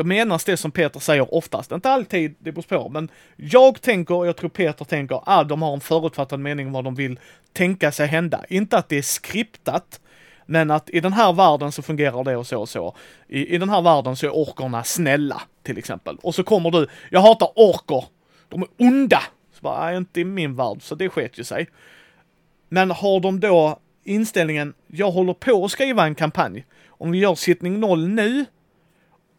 då 0.00 0.04
menas 0.04 0.44
det 0.44 0.56
som 0.56 0.70
Peter 0.70 1.00
säger 1.00 1.34
oftast, 1.34 1.72
inte 1.72 1.90
alltid, 1.90 2.34
det 2.38 2.52
beror 2.52 2.62
på, 2.62 2.88
men 2.88 3.08
jag 3.36 3.82
tänker, 3.82 4.14
och 4.14 4.26
jag 4.26 4.36
tror 4.36 4.50
Peter 4.50 4.84
tänker, 4.84 5.20
ah, 5.26 5.44
de 5.44 5.62
har 5.62 5.74
en 5.74 5.80
förutfattad 5.80 6.40
mening 6.40 6.66
om 6.66 6.72
vad 6.72 6.84
de 6.84 6.94
vill 6.94 7.20
tänka 7.52 7.92
sig 7.92 8.06
hända. 8.06 8.44
Inte 8.48 8.78
att 8.78 8.88
det 8.88 8.98
är 8.98 9.02
skriptat, 9.02 10.00
men 10.46 10.70
att 10.70 10.90
i 10.90 11.00
den 11.00 11.12
här 11.12 11.32
världen 11.32 11.72
så 11.72 11.82
fungerar 11.82 12.24
det 12.24 12.36
och 12.36 12.46
så 12.46 12.60
och 12.60 12.68
så. 12.68 12.96
I, 13.28 13.54
i 13.54 13.58
den 13.58 13.68
här 13.68 13.82
världen 13.82 14.16
så 14.16 14.26
är 14.26 14.30
orkorna 14.30 14.84
snälla, 14.84 15.42
till 15.62 15.78
exempel. 15.78 16.16
Och 16.22 16.34
så 16.34 16.44
kommer 16.44 16.70
du, 16.70 16.86
jag 17.10 17.20
hatar 17.20 17.48
orkor. 17.56 18.04
de 18.48 18.62
är 18.62 18.68
onda. 18.78 19.22
Så 19.52 19.60
bara, 19.60 19.96
inte 19.96 20.20
i 20.20 20.24
min 20.24 20.56
värld, 20.56 20.82
så 20.82 20.94
det 20.94 21.08
sket 21.08 21.38
ju 21.38 21.44
sig. 21.44 21.68
Men 22.68 22.90
har 22.90 23.20
de 23.20 23.40
då 23.40 23.78
inställningen, 24.04 24.74
jag 24.86 25.10
håller 25.10 25.34
på 25.34 25.64
att 25.64 25.70
skriva 25.70 26.04
en 26.04 26.14
kampanj. 26.14 26.66
Om 26.88 27.10
vi 27.10 27.18
gör 27.18 27.34
sittning 27.34 27.80
noll 27.80 28.08
nu, 28.08 28.44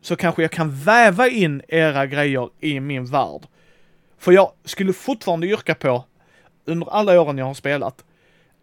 så 0.01 0.15
kanske 0.15 0.41
jag 0.41 0.51
kan 0.51 0.71
väva 0.71 1.27
in 1.27 1.61
era 1.67 2.05
grejer 2.05 2.49
i 2.59 2.79
min 2.79 3.05
värld. 3.05 3.41
För 4.17 4.31
jag 4.31 4.51
skulle 4.65 4.93
fortfarande 4.93 5.47
yrka 5.47 5.75
på, 5.75 6.05
under 6.65 6.89
alla 6.89 7.21
åren 7.21 7.37
jag 7.37 7.45
har 7.45 7.53
spelat, 7.53 8.03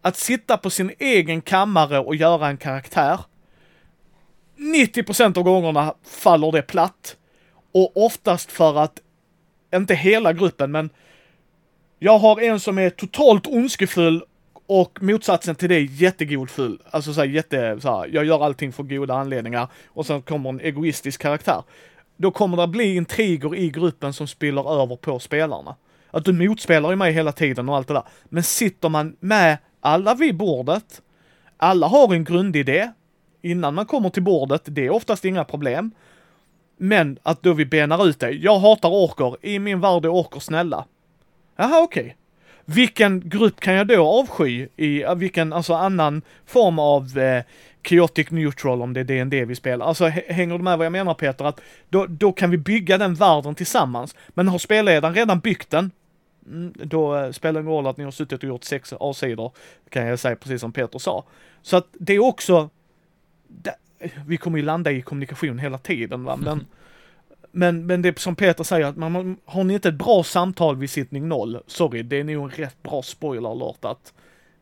att 0.01 0.17
sitta 0.17 0.57
på 0.57 0.69
sin 0.69 0.91
egen 0.99 1.41
kammare 1.41 1.99
och 1.99 2.15
göra 2.15 2.47
en 2.47 2.57
karaktär. 2.57 3.19
90% 4.57 5.37
av 5.37 5.43
gångerna 5.43 5.93
faller 6.03 6.51
det 6.51 6.61
platt. 6.61 7.15
Och 7.71 8.05
oftast 8.05 8.51
för 8.51 8.77
att, 8.77 8.99
inte 9.75 9.95
hela 9.95 10.33
gruppen, 10.33 10.71
men 10.71 10.89
jag 11.99 12.17
har 12.17 12.41
en 12.41 12.59
som 12.59 12.77
är 12.77 12.89
totalt 12.89 13.47
ondskefull 13.47 14.23
och 14.69 15.03
motsatsen 15.03 15.55
till 15.55 15.69
det 15.69 15.75
är 15.75 16.01
jättegodfull. 16.01 16.81
Alltså 16.91 17.13
såhär 17.13 17.27
jätte, 17.27 17.81
såhär, 17.81 18.09
jag 18.13 18.25
gör 18.25 18.45
allting 18.45 18.71
för 18.71 18.83
goda 18.83 19.13
anledningar 19.13 19.67
och 19.87 20.05
sen 20.05 20.21
kommer 20.21 20.49
en 20.49 20.59
egoistisk 20.59 21.21
karaktär. 21.21 21.63
Då 22.17 22.31
kommer 22.31 22.57
det 22.57 22.67
bli 22.67 22.95
intriger 22.95 23.55
i 23.55 23.69
gruppen 23.69 24.13
som 24.13 24.27
spiller 24.27 24.81
över 24.81 24.95
på 24.95 25.19
spelarna. 25.19 25.75
Att 26.11 26.25
du 26.25 26.33
motspelar 26.33 26.89
ju 26.89 26.95
mig 26.95 27.13
hela 27.13 27.31
tiden 27.31 27.69
och 27.69 27.75
allt 27.75 27.87
det 27.87 27.93
där. 27.93 28.03
Men 28.23 28.43
sitter 28.43 28.89
man 28.89 29.15
med 29.19 29.57
alla 29.79 30.15
vid 30.15 30.37
bordet, 30.37 31.01
alla 31.57 31.87
har 31.87 32.13
en 32.13 32.23
grundidé 32.23 32.91
innan 33.41 33.73
man 33.73 33.85
kommer 33.85 34.09
till 34.09 34.23
bordet, 34.23 34.61
det 34.65 34.85
är 34.85 34.89
oftast 34.89 35.25
inga 35.25 35.43
problem. 35.43 35.91
Men 36.77 37.17
att 37.23 37.43
då 37.43 37.53
vi 37.53 37.65
benar 37.65 38.07
ut 38.07 38.19
det. 38.19 38.31
Jag 38.31 38.59
hatar 38.59 38.89
orker, 38.89 39.45
i 39.45 39.59
min 39.59 39.81
värld 39.81 40.05
är 40.05 40.09
orker 40.09 40.39
snälla. 40.39 40.85
Jaha, 41.55 41.83
okej. 41.83 42.15
Vilken 42.73 43.29
grupp 43.29 43.59
kan 43.59 43.73
jag 43.73 43.87
då 43.87 44.07
avsky 44.07 44.67
i, 44.75 45.03
eh, 45.03 45.15
vilken, 45.15 45.53
alltså 45.53 45.73
annan 45.73 46.21
form 46.45 46.79
av 46.79 47.17
eh, 47.17 47.43
chaotic 47.83 48.31
neutral 48.31 48.81
om 48.81 48.93
det 48.93 48.99
är 48.99 49.03
D&D 49.03 49.45
vi 49.45 49.55
spelar. 49.55 49.85
Alltså 49.85 50.07
hänger 50.07 50.57
du 50.57 50.63
med 50.63 50.77
vad 50.77 50.85
jag 50.85 50.91
menar 50.91 51.13
Peter? 51.13 51.45
Att 51.45 51.61
då, 51.89 52.05
då 52.05 52.31
kan 52.31 52.51
vi 52.51 52.57
bygga 52.57 52.97
den 52.97 53.13
världen 53.13 53.55
tillsammans. 53.55 54.15
Men 54.29 54.47
har 54.47 54.57
spelledaren 54.57 55.15
redan 55.15 55.39
byggt 55.39 55.69
den, 55.69 55.91
mm, 56.45 56.73
då 56.75 57.15
eh, 57.15 57.31
spelar 57.31 57.53
det 57.53 57.59
ingen 57.59 57.73
roll 57.73 57.87
att 57.87 57.97
ni 57.97 58.03
har 58.03 58.11
suttit 58.11 58.43
och 58.43 58.49
gjort 58.49 58.63
sex 58.63 58.93
A-sidor, 58.99 59.51
kan 59.89 60.07
jag 60.07 60.19
säga 60.19 60.35
precis 60.35 60.61
som 60.61 60.71
Peter 60.71 60.99
sa. 60.99 61.23
Så 61.61 61.77
att 61.77 61.87
det 61.91 62.13
är 62.13 62.19
också, 62.19 62.69
det, 63.47 63.75
vi 64.25 64.37
kommer 64.37 64.57
ju 64.57 64.63
landa 64.63 64.91
i 64.91 65.01
kommunikation 65.01 65.59
hela 65.59 65.77
tiden 65.77 66.23
va, 66.23 66.35
men 66.35 66.65
men, 67.51 67.85
men 67.85 68.01
det 68.01 68.09
är 68.09 68.19
som 68.19 68.35
Peter 68.35 68.63
säger, 68.63 68.85
att 68.85 68.97
man, 68.97 69.37
har 69.45 69.63
ni 69.63 69.73
inte 69.73 69.89
ett 69.89 69.95
bra 69.95 70.23
samtal 70.23 70.77
vid 70.77 70.89
sittning 70.89 71.27
noll, 71.27 71.59
sorry, 71.67 72.03
det 72.03 72.19
är 72.19 72.23
nog 72.23 72.43
en 72.43 72.49
rätt 72.49 72.83
bra 72.83 73.01
spoiler 73.01 73.51
alert 73.51 73.85
att 73.85 74.13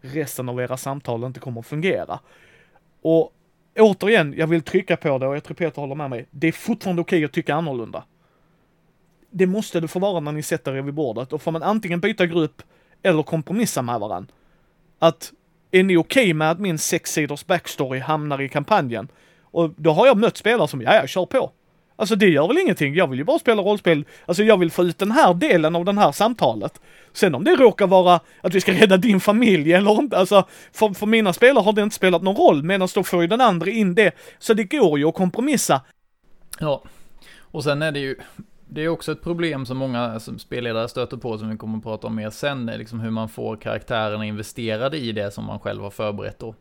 resten 0.01 0.49
av 0.49 0.61
era 0.61 0.77
samtal 0.77 1.23
inte 1.23 1.39
kommer 1.39 1.59
att 1.59 1.67
fungera. 1.67 2.19
Och 3.01 3.33
återigen, 3.79 4.33
jag 4.37 4.47
vill 4.47 4.61
trycka 4.61 4.97
på 4.97 5.17
det 5.17 5.27
och 5.27 5.35
jag 5.35 5.43
tror 5.43 5.55
Peter 5.55 5.81
håller 5.81 5.95
med 5.95 6.09
mig. 6.09 6.27
Det 6.31 6.47
är 6.47 6.51
fortfarande 6.51 7.01
okej 7.01 7.25
att 7.25 7.31
tycka 7.31 7.55
annorlunda. 7.55 8.03
Det 9.29 9.45
måste 9.45 9.79
det 9.79 9.87
få 9.87 9.99
vara 9.99 10.19
när 10.19 10.31
ni 10.31 10.43
sätter 10.43 10.75
er 10.75 10.81
vid 10.81 10.93
bordet. 10.93 11.33
Och 11.33 11.41
får 11.41 11.51
man 11.51 11.63
antingen 11.63 11.99
byta 11.99 12.25
grupp 12.25 12.61
eller 13.03 13.23
kompromissa 13.23 13.81
med 13.81 13.99
varandra. 13.99 14.33
Att, 14.99 15.33
är 15.71 15.83
ni 15.83 15.97
okej 15.97 16.33
med 16.33 16.51
att 16.51 16.59
min 16.59 16.77
sex 16.77 17.11
sidors 17.11 17.45
backstory 17.45 17.99
hamnar 17.99 18.41
i 18.41 18.49
kampanjen? 18.49 19.07
Och 19.41 19.73
då 19.77 19.91
har 19.91 20.07
jag 20.07 20.17
mött 20.17 20.37
spelare 20.37 20.67
som, 20.67 20.81
ja, 20.81 20.95
ja, 20.95 21.07
kör 21.07 21.25
på. 21.25 21.51
Alltså 21.99 22.15
det 22.15 22.29
gör 22.29 22.47
väl 22.47 22.57
ingenting, 22.57 22.95
jag 22.95 23.07
vill 23.07 23.19
ju 23.19 23.25
bara 23.25 23.39
spela 23.39 23.61
rollspel. 23.61 24.05
Alltså 24.25 24.43
jag 24.43 24.57
vill 24.57 24.71
få 24.71 24.83
ut 24.83 24.97
den 24.97 25.11
här 25.11 25.33
delen 25.33 25.75
av 25.75 25.85
det 25.85 25.93
här 25.93 26.11
samtalet. 26.11 26.81
Sen 27.13 27.35
om 27.35 27.43
det 27.43 27.55
råkar 27.55 27.87
vara 27.87 28.19
att 28.41 28.53
vi 28.53 28.61
ska 28.61 28.71
rädda 28.71 28.97
din 28.97 29.19
familj 29.19 29.73
eller 29.73 29.91
inte, 29.91 30.17
alltså 30.17 30.45
för, 30.73 30.93
för 30.93 31.05
mina 31.05 31.33
spelare 31.33 31.63
har 31.63 31.73
det 31.73 31.81
inte 31.81 31.95
spelat 31.95 32.21
någon 32.21 32.35
roll, 32.35 32.63
medan 32.63 32.87
då 32.95 33.03
får 33.03 33.21
ju 33.21 33.27
den 33.27 33.41
andra 33.41 33.71
in 33.71 33.95
det. 33.95 34.11
Så 34.39 34.53
det 34.53 34.63
går 34.63 34.99
ju 34.99 35.05
att 35.05 35.15
kompromissa. 35.15 35.81
Ja, 36.59 36.83
och 37.41 37.63
sen 37.63 37.81
är 37.81 37.91
det 37.91 37.99
ju, 37.99 38.15
det 38.69 38.81
är 38.81 38.87
också 38.87 39.11
ett 39.11 39.23
problem 39.23 39.65
som 39.65 39.77
många 39.77 40.19
som 40.19 40.39
spelledare 40.39 40.89
stöter 40.89 41.17
på, 41.17 41.37
som 41.37 41.49
vi 41.49 41.57
kommer 41.57 41.77
att 41.77 41.83
prata 41.83 42.07
om 42.07 42.15
mer 42.15 42.29
sen, 42.29 42.69
är 42.69 42.77
liksom 42.77 42.99
hur 42.99 43.11
man 43.11 43.29
får 43.29 43.55
karaktärerna 43.55 44.25
investerade 44.25 44.97
i 44.97 45.11
det 45.11 45.31
som 45.31 45.45
man 45.45 45.59
själv 45.59 45.83
har 45.83 45.89
förberett 45.89 46.39
då. 46.39 46.55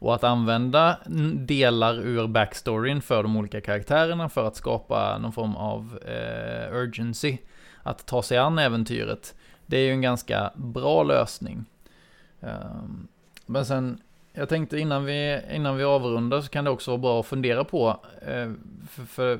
Och 0.00 0.14
att 0.14 0.24
använda 0.24 0.98
delar 1.34 1.94
ur 1.94 2.26
backstoryn 2.26 3.02
för 3.02 3.22
de 3.22 3.36
olika 3.36 3.60
karaktärerna 3.60 4.28
för 4.28 4.46
att 4.46 4.56
skapa 4.56 5.18
någon 5.18 5.32
form 5.32 5.56
av 5.56 5.98
eh, 6.06 6.76
urgency, 6.76 7.38
att 7.82 8.06
ta 8.06 8.22
sig 8.22 8.38
an 8.38 8.58
äventyret, 8.58 9.34
det 9.66 9.76
är 9.76 9.84
ju 9.84 9.90
en 9.90 10.00
ganska 10.00 10.50
bra 10.54 11.02
lösning. 11.02 11.64
Um, 12.40 13.08
men 13.46 13.66
sen, 13.66 14.00
jag 14.32 14.48
tänkte 14.48 14.78
innan 14.78 15.04
vi, 15.04 15.40
innan 15.52 15.76
vi 15.76 15.84
avrundar 15.84 16.40
så 16.40 16.48
kan 16.48 16.64
det 16.64 16.70
också 16.70 16.90
vara 16.90 16.98
bra 16.98 17.20
att 17.20 17.26
fundera 17.26 17.64
på, 17.64 18.00
eh, 18.22 18.52
för, 18.88 19.04
för 19.04 19.32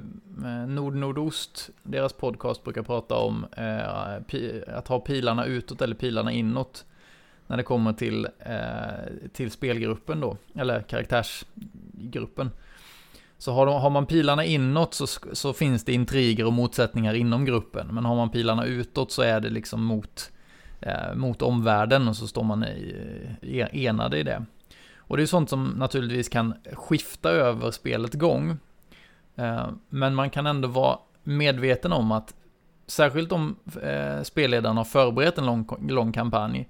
eh, 0.44 0.66
Nord-Nordost, 0.66 1.70
deras 1.82 2.12
podcast 2.12 2.64
brukar 2.64 2.82
prata 2.82 3.14
om 3.14 3.46
eh, 3.56 4.22
pi, 4.26 4.62
att 4.66 4.88
ha 4.88 5.00
pilarna 5.00 5.44
utåt 5.44 5.82
eller 5.82 5.94
pilarna 5.94 6.32
inåt 6.32 6.84
när 7.50 7.56
det 7.56 7.62
kommer 7.62 7.92
till, 7.92 8.28
eh, 8.38 9.30
till 9.32 9.50
spelgruppen 9.50 10.20
då, 10.20 10.36
eller 10.54 10.82
karaktärsgruppen. 10.82 12.50
Så 13.38 13.52
har, 13.52 13.66
de, 13.66 13.80
har 13.80 13.90
man 13.90 14.06
pilarna 14.06 14.44
inåt 14.44 14.94
så, 14.94 15.06
så 15.32 15.52
finns 15.52 15.84
det 15.84 15.92
intriger 15.92 16.46
och 16.46 16.52
motsättningar 16.52 17.14
inom 17.14 17.44
gruppen, 17.44 17.86
men 17.86 18.04
har 18.04 18.16
man 18.16 18.30
pilarna 18.30 18.64
utåt 18.64 19.12
så 19.12 19.22
är 19.22 19.40
det 19.40 19.50
liksom 19.50 19.84
mot 19.84 20.30
eh, 20.80 21.14
mot 21.14 21.42
omvärlden 21.42 22.08
och 22.08 22.16
så 22.16 22.26
står 22.26 22.44
man 22.44 22.64
i, 22.64 22.94
i, 23.42 23.86
enade 23.86 24.18
i 24.18 24.22
det. 24.22 24.44
Och 24.96 25.16
det 25.16 25.22
är 25.22 25.26
sånt 25.26 25.50
som 25.50 25.64
naturligtvis 25.64 26.28
kan 26.28 26.54
skifta 26.72 27.30
över 27.30 27.70
spelet 27.70 28.14
gång. 28.14 28.56
Eh, 29.36 29.68
men 29.88 30.14
man 30.14 30.30
kan 30.30 30.46
ändå 30.46 30.68
vara 30.68 30.98
medveten 31.22 31.92
om 31.92 32.12
att 32.12 32.34
särskilt 32.86 33.32
om 33.32 33.56
eh, 33.82 34.22
spelledaren 34.22 34.76
har 34.76 34.84
förberett 34.84 35.38
en 35.38 35.46
lång, 35.46 35.88
lång 35.88 36.12
kampanj 36.12 36.68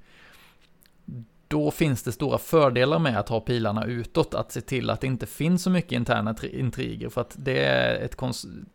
då 1.50 1.70
finns 1.70 2.02
det 2.02 2.12
stora 2.12 2.38
fördelar 2.38 2.98
med 2.98 3.18
att 3.18 3.28
ha 3.28 3.40
pilarna 3.40 3.84
utåt, 3.84 4.34
att 4.34 4.52
se 4.52 4.60
till 4.60 4.90
att 4.90 5.00
det 5.00 5.06
inte 5.06 5.26
finns 5.26 5.62
så 5.62 5.70
mycket 5.70 5.92
interna 5.92 6.34
intriger, 6.52 7.08
för 7.08 7.20
att 7.20 7.34
det 7.38 7.64
är 7.64 7.94
ett, 7.94 8.16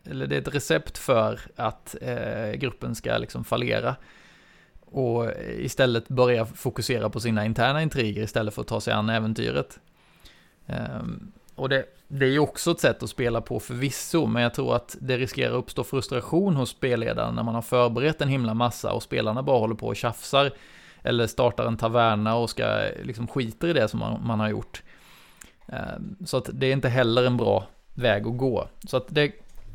eller 0.09 0.27
det 0.27 0.35
är 0.35 0.41
ett 0.41 0.55
recept 0.55 0.97
för 0.97 1.39
att 1.55 1.95
eh, 2.01 2.51
gruppen 2.51 2.95
ska 2.95 3.17
liksom 3.17 3.43
fallera. 3.43 3.95
Och 4.85 5.31
istället 5.57 6.07
börja 6.07 6.45
fokusera 6.45 7.09
på 7.09 7.19
sina 7.19 7.45
interna 7.45 7.81
intriger 7.81 8.23
istället 8.23 8.53
för 8.53 8.61
att 8.61 8.67
ta 8.67 8.81
sig 8.81 8.93
an 8.93 9.09
äventyret. 9.09 9.79
Um, 10.99 11.31
och 11.55 11.69
det, 11.69 11.85
det 12.07 12.25
är 12.25 12.29
ju 12.29 12.39
också 12.39 12.71
ett 12.71 12.79
sätt 12.79 13.03
att 13.03 13.09
spela 13.09 13.41
på 13.41 13.59
förvisso, 13.59 14.25
men 14.25 14.43
jag 14.43 14.53
tror 14.53 14.75
att 14.75 14.97
det 14.99 15.17
riskerar 15.17 15.53
att 15.53 15.59
uppstå 15.59 15.83
frustration 15.83 16.55
hos 16.55 16.69
spelledaren 16.69 17.35
när 17.35 17.43
man 17.43 17.55
har 17.55 17.61
förberett 17.61 18.21
en 18.21 18.29
himla 18.29 18.53
massa 18.53 18.91
och 18.91 19.03
spelarna 19.03 19.43
bara 19.43 19.59
håller 19.59 19.75
på 19.75 19.87
och 19.87 19.95
tjafsar 19.95 20.51
eller 21.05 21.27
startar 21.27 21.65
en 21.65 21.77
taverna 21.77 22.35
och 22.35 22.49
ska 22.49 22.81
liksom 23.03 23.27
skiter 23.27 23.67
i 23.67 23.73
det 23.73 23.87
som 23.87 23.99
man, 23.99 24.27
man 24.27 24.39
har 24.39 24.49
gjort. 24.49 24.83
Eh, 25.67 26.25
så 26.25 26.37
att 26.37 26.49
det 26.53 26.67
är 26.67 26.73
inte 26.73 26.89
heller 26.89 27.23
en 27.23 27.37
bra 27.37 27.67
väg 27.93 28.27
att 28.27 28.37
gå. 28.37 28.67
Så 28.87 28.97
att 28.97 29.05
det, 29.07 29.31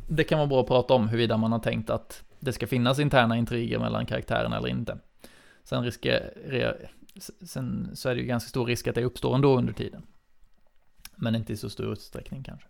det 0.09 0.25
kan 0.25 0.39
vara 0.39 0.49
bra 0.49 0.61
att 0.61 0.67
prata 0.67 0.95
om 0.95 1.09
huruvida 1.09 1.37
man 1.37 1.53
har 1.53 1.59
tänkt 1.59 1.91
att 1.91 2.23
det 2.41 2.53
ska 2.53 2.67
finnas 2.67 2.99
interna 2.99 3.37
intriger 3.37 3.79
mellan 3.79 4.07
karaktärerna 4.07 4.57
eller 4.59 4.69
inte. 4.69 4.99
Sen, 5.65 5.85
risker, 5.85 6.33
sen 7.47 7.91
så 7.95 8.09
är 8.09 8.15
det 8.15 8.21
ju 8.21 8.27
ganska 8.27 8.49
stor 8.49 8.67
risk 8.67 8.87
att 8.87 8.95
det 8.95 9.05
uppstår 9.05 9.35
ändå 9.35 9.59
under 9.59 9.73
tiden. 9.73 10.03
Men 11.17 11.35
inte 11.35 11.53
i 11.53 11.57
så 11.57 11.71
stor 11.71 11.93
utsträckning 11.93 12.43
kanske. 12.43 12.67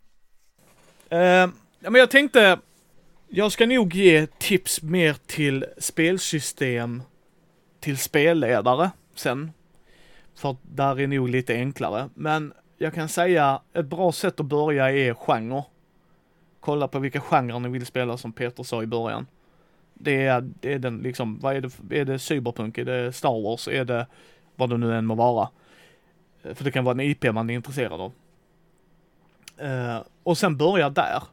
Uh, 1.11 1.53
ja, 1.79 1.89
men 1.89 1.95
jag 1.95 2.11
tänkte, 2.11 2.59
jag 3.27 3.51
ska 3.51 3.65
nog 3.65 3.95
ge 3.95 4.27
tips 4.27 4.81
mer 4.81 5.15
till 5.25 5.65
spelsystem 5.77 7.01
till 7.81 7.97
spelledare 7.97 8.91
sen. 9.15 9.51
För 10.35 10.55
där 10.61 10.99
är 10.99 11.07
nog 11.07 11.29
lite 11.29 11.53
enklare. 11.53 12.09
Men 12.13 12.53
jag 12.77 12.93
kan 12.93 13.09
säga 13.09 13.61
ett 13.73 13.85
bra 13.85 14.11
sätt 14.11 14.39
att 14.39 14.45
börja 14.45 14.91
är 14.91 15.13
genre. 15.13 15.63
Kolla 16.59 16.87
på 16.87 16.99
vilka 16.99 17.21
genrer 17.21 17.59
ni 17.59 17.69
vill 17.69 17.85
spela 17.85 18.17
som 18.17 18.33
Peter 18.33 18.63
sa 18.63 18.83
i 18.83 18.87
början. 18.87 19.27
Det 19.93 20.25
är, 20.25 20.41
det 20.41 20.73
är 20.73 20.79
den 20.79 20.97
liksom, 20.97 21.39
vad 21.39 21.55
är 21.55 21.61
det, 21.61 21.99
är 21.99 22.05
det 22.05 22.19
cyberpunk, 22.19 22.77
är 22.77 22.85
det 22.85 23.13
Star 23.13 23.43
Wars, 23.43 23.67
är 23.67 23.85
det 23.85 24.07
vad 24.55 24.69
det 24.69 24.77
nu 24.77 24.95
än 24.95 25.05
må 25.05 25.15
vara. 25.15 25.49
Eh, 26.43 26.53
för 26.53 26.63
det 26.63 26.71
kan 26.71 26.83
vara 26.83 26.93
en 26.93 26.99
IP 26.99 27.33
man 27.33 27.49
är 27.49 27.53
intresserad 27.53 28.01
av. 28.01 28.11
Uh, 29.63 30.01
och 30.23 30.37
sen 30.37 30.57
börja 30.57 30.89
där. 30.89 31.23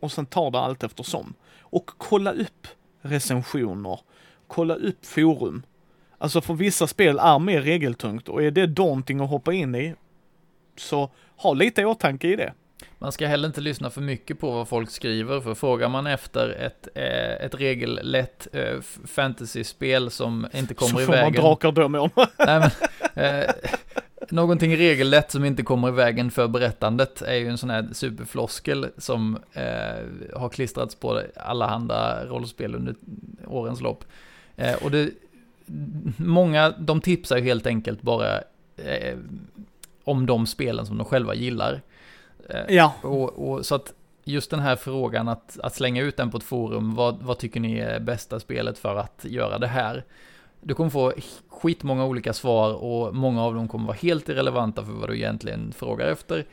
Och 0.00 0.12
sen 0.12 0.26
ta 0.26 0.50
det 0.50 0.58
allt 0.58 0.82
eftersom. 0.82 1.34
Och 1.60 1.90
kolla 1.98 2.32
upp 2.32 2.66
recensioner. 3.00 4.00
Kolla 4.46 4.74
upp 4.74 5.06
forum. 5.06 5.62
Alltså 6.18 6.40
för 6.40 6.54
vissa 6.54 6.86
spel 6.86 7.18
är 7.18 7.38
mer 7.38 7.60
regeltungt 7.60 8.28
och 8.28 8.42
är 8.42 8.50
det 8.50 8.66
daunting 8.66 9.20
att 9.20 9.30
hoppa 9.30 9.52
in 9.52 9.74
i, 9.74 9.94
så 10.76 11.10
ha 11.36 11.52
lite 11.52 11.84
åtanke 11.84 12.28
i 12.28 12.36
det. 12.36 12.52
Man 12.98 13.12
ska 13.12 13.26
heller 13.26 13.48
inte 13.48 13.60
lyssna 13.60 13.90
för 13.90 14.00
mycket 14.00 14.40
på 14.40 14.50
vad 14.50 14.68
folk 14.68 14.90
skriver, 14.90 15.40
för 15.40 15.54
frågar 15.54 15.88
man 15.88 16.06
efter 16.06 16.48
ett, 16.48 16.88
eh, 16.94 17.46
ett 17.46 17.54
regellätt 17.54 18.48
eh, 18.52 18.80
fantasyspel 19.04 20.10
som 20.10 20.46
inte 20.52 20.74
kommer 20.74 20.92
i 20.92 21.04
vägen. 21.04 21.06
Så 21.06 21.12
får 21.12 21.22
man 21.22 21.32
drakar. 21.32 21.72
Nej, 22.46 22.70
men, 23.14 23.24
eh, 23.24 23.50
någonting 24.30 24.76
regellätt 24.76 25.30
som 25.30 25.44
inte 25.44 25.62
kommer 25.62 25.88
i 25.88 25.92
vägen 25.92 26.30
för 26.30 26.48
berättandet 26.48 27.22
är 27.22 27.34
ju 27.34 27.48
en 27.48 27.58
sån 27.58 27.70
här 27.70 27.88
superfloskel 27.92 28.86
som 28.98 29.38
eh, 29.52 30.38
har 30.38 30.48
klistrats 30.48 30.94
på 30.94 31.22
alla 31.36 31.66
handa 31.66 32.26
rollspel 32.26 32.74
under 32.74 32.94
årens 33.46 33.80
lopp. 33.80 34.04
Eh, 34.56 34.74
och 34.74 34.90
det, 34.90 35.10
många, 36.16 36.70
de 36.70 37.00
tipsar 37.00 37.36
ju 37.36 37.42
helt 37.42 37.66
enkelt 37.66 38.02
bara 38.02 38.38
eh, 38.76 39.18
om 40.04 40.26
de 40.26 40.46
spelen 40.46 40.86
som 40.86 40.98
de 40.98 41.04
själva 41.04 41.34
gillar. 41.34 41.80
Eh, 42.48 42.74
ja. 42.76 42.94
Och, 43.02 43.48
och, 43.48 43.66
så 43.66 43.74
att 43.74 43.92
just 44.24 44.50
den 44.50 44.60
här 44.60 44.76
frågan 44.76 45.28
att, 45.28 45.58
att 45.62 45.74
slänga 45.74 46.02
ut 46.02 46.16
den 46.16 46.30
på 46.30 46.36
ett 46.36 46.44
forum, 46.44 46.94
vad, 46.94 47.22
vad 47.22 47.38
tycker 47.38 47.60
ni 47.60 47.78
är 47.78 48.00
bästa 48.00 48.40
spelet 48.40 48.78
för 48.78 48.96
att 48.96 49.24
göra 49.24 49.58
det 49.58 49.66
här? 49.66 50.04
Du 50.60 50.74
kommer 50.74 50.90
få 50.90 51.12
skitmånga 51.48 52.04
olika 52.04 52.32
svar 52.32 52.74
och 52.74 53.14
många 53.14 53.42
av 53.42 53.54
dem 53.54 53.68
kommer 53.68 53.86
vara 53.86 53.96
helt 53.96 54.28
irrelevanta 54.28 54.84
för 54.84 54.92
vad 54.92 55.08
du 55.08 55.16
egentligen 55.16 55.72
frågar 55.72 56.06
efter. 56.06 56.46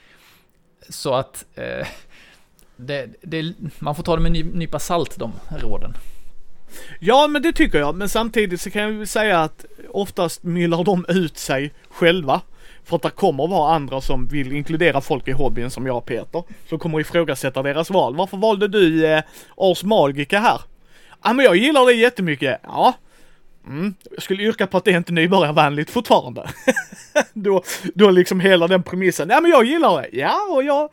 Så 0.89 1.13
att 1.13 1.45
eh, 1.55 1.87
det, 2.75 3.09
det, 3.21 3.53
man 3.79 3.95
får 3.95 4.03
ta 4.03 4.15
det 4.15 4.21
med 4.21 4.35
en 4.35 4.47
nypa 4.47 4.79
salt, 4.79 5.19
de 5.19 5.31
råden. 5.59 5.93
Ja, 6.99 7.27
men 7.27 7.41
det 7.41 7.53
tycker 7.53 7.79
jag. 7.79 7.95
Men 7.95 8.09
samtidigt 8.09 8.61
så 8.61 8.69
kan 8.69 8.81
jag 8.81 8.91
ju 8.91 9.05
säga 9.05 9.39
att 9.39 9.65
oftast 9.89 10.43
myllar 10.43 10.83
de 10.83 11.05
ut 11.07 11.37
sig 11.37 11.73
själva. 11.89 12.41
För 12.85 12.95
att 12.95 13.01
det 13.01 13.09
kommer 13.09 13.47
vara 13.47 13.75
andra 13.75 14.01
som 14.01 14.27
vill 14.27 14.51
inkludera 14.51 15.01
folk 15.01 15.27
i 15.27 15.31
hobbyn 15.31 15.69
som 15.69 15.85
jag 15.85 15.97
och 15.97 16.05
Peter. 16.05 16.43
Som 16.69 16.79
kommer 16.79 16.99
ifrågasätta 16.99 17.63
deras 17.63 17.89
val. 17.89 18.15
Varför 18.15 18.37
valde 18.37 18.67
du 18.67 19.05
eh, 19.05 19.23
Ars 19.57 19.83
Magica 19.83 20.39
här? 20.39 20.61
Ja 21.23 21.29
ah, 21.29 21.33
men 21.33 21.45
jag 21.45 21.55
gillar 21.55 21.85
det 21.85 21.93
jättemycket. 21.93 22.59
Ja. 22.63 22.93
Mm. 23.67 23.93
Jag 24.11 24.23
skulle 24.23 24.43
yrka 24.43 24.67
på 24.67 24.77
att 24.77 24.85
det 24.85 24.91
är 24.91 24.97
inte 24.97 25.13
nybörjarvänligt 25.13 25.91
fortfarande. 25.91 26.49
då, 27.33 27.63
då 27.93 28.11
liksom 28.11 28.39
hela 28.39 28.67
den 28.67 28.83
premissen. 28.83 29.29
Ja 29.29 29.41
men 29.41 29.51
jag 29.51 29.65
gillar 29.65 30.01
det. 30.01 30.09
Ja 30.11 30.47
och 30.51 30.63
jag 30.63 30.89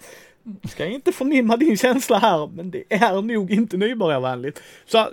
ska 0.64 0.86
inte 0.86 1.12
förnimma 1.12 1.56
din 1.56 1.76
känsla 1.76 2.18
här, 2.18 2.46
men 2.46 2.70
det 2.70 2.84
är 2.88 3.22
nog 3.22 3.50
inte 3.50 3.76
nybörjarvänligt. 3.76 4.62
Så 4.86 5.08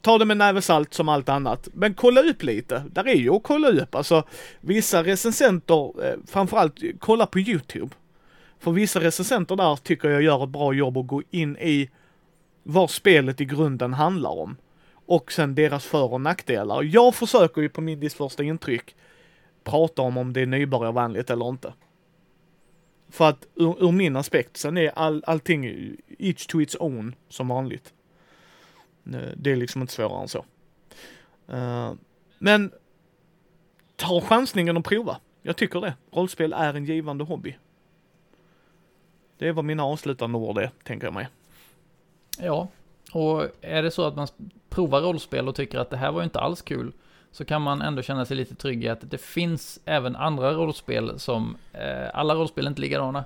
ta 0.00 0.18
det 0.18 0.24
med 0.24 0.36
näve 0.36 0.62
salt 0.62 0.94
som 0.94 1.08
allt 1.08 1.28
annat. 1.28 1.68
Men 1.72 1.94
kolla 1.94 2.20
upp 2.20 2.42
lite. 2.42 2.82
Där 2.92 3.08
är 3.08 3.14
ju 3.14 3.30
att 3.30 3.42
kolla 3.42 3.68
upp. 3.68 3.94
Alltså 3.94 4.24
vissa 4.60 5.04
recensenter, 5.04 6.04
eh, 6.06 6.14
framförallt 6.26 6.80
kolla 6.98 7.26
på 7.26 7.40
YouTube. 7.40 7.94
För 8.58 8.72
vissa 8.72 9.00
recensenter 9.00 9.56
där 9.56 9.76
tycker 9.76 10.08
jag 10.08 10.22
gör 10.22 10.44
ett 10.44 10.50
bra 10.50 10.72
jobb 10.72 10.98
att 10.98 11.06
gå 11.06 11.22
in 11.30 11.56
i 11.56 11.90
vad 12.62 12.90
spelet 12.90 13.40
i 13.40 13.44
grunden 13.44 13.94
handlar 13.94 14.30
om. 14.30 14.56
Och 15.06 15.32
sen 15.32 15.54
deras 15.54 15.84
för 15.84 16.12
och 16.12 16.20
nackdelar. 16.20 16.82
Jag 16.82 17.14
försöker 17.14 17.62
ju 17.62 17.68
på 17.68 17.80
min 17.80 18.10
första 18.10 18.42
intryck 18.42 18.94
prata 19.64 20.02
om 20.02 20.16
om 20.16 20.32
det 20.32 20.40
är 20.40 20.46
nybörjarvänligt 20.46 21.30
eller 21.30 21.48
inte. 21.48 21.72
För 23.08 23.28
att 23.28 23.46
ur, 23.54 23.84
ur 23.84 23.92
min 23.92 24.16
aspekt, 24.16 24.56
sen 24.56 24.78
är 24.78 24.88
all, 24.88 25.24
allting 25.26 25.64
each 26.18 26.46
to 26.46 26.60
its 26.60 26.76
own 26.80 27.14
som 27.28 27.48
vanligt. 27.48 27.94
Eh, 29.06 29.30
det 29.36 29.52
är 29.52 29.56
liksom 29.56 29.80
inte 29.80 29.92
svårare 29.92 30.22
än 30.22 30.28
så. 30.28 30.44
Uh, 31.52 31.92
men 32.38 32.72
ta 33.96 34.20
chansningen 34.20 34.76
och 34.76 34.84
prova. 34.84 35.20
Jag 35.42 35.56
tycker 35.56 35.80
det. 35.80 35.94
Rollspel 36.10 36.52
är 36.52 36.74
en 36.74 36.84
givande 36.84 37.24
hobby. 37.24 37.56
Det 39.38 39.48
är 39.48 39.52
vad 39.52 39.64
mina 39.64 39.84
avslutande 39.84 40.38
ord 40.38 40.58
är, 40.58 40.70
tänker 40.82 41.06
jag 41.06 41.14
mig. 41.14 41.28
Ja, 42.38 42.68
och 43.12 43.46
är 43.60 43.82
det 43.82 43.90
så 43.90 44.06
att 44.06 44.16
man 44.16 44.28
provar 44.68 45.00
rollspel 45.00 45.48
och 45.48 45.54
tycker 45.54 45.78
att 45.78 45.90
det 45.90 45.96
här 45.96 46.12
var 46.12 46.22
inte 46.22 46.40
alls 46.40 46.62
kul, 46.62 46.92
så 47.36 47.44
kan 47.44 47.62
man 47.62 47.82
ändå 47.82 48.02
känna 48.02 48.24
sig 48.24 48.36
lite 48.36 48.54
trygg 48.54 48.84
i 48.84 48.88
att 48.88 49.10
det 49.10 49.18
finns 49.18 49.80
även 49.84 50.16
andra 50.16 50.52
rollspel 50.52 51.18
som, 51.18 51.56
eh, 51.72 52.08
alla 52.14 52.34
rollspel 52.34 52.64
är 52.64 52.68
inte 52.68 52.80
likadana. 52.80 53.24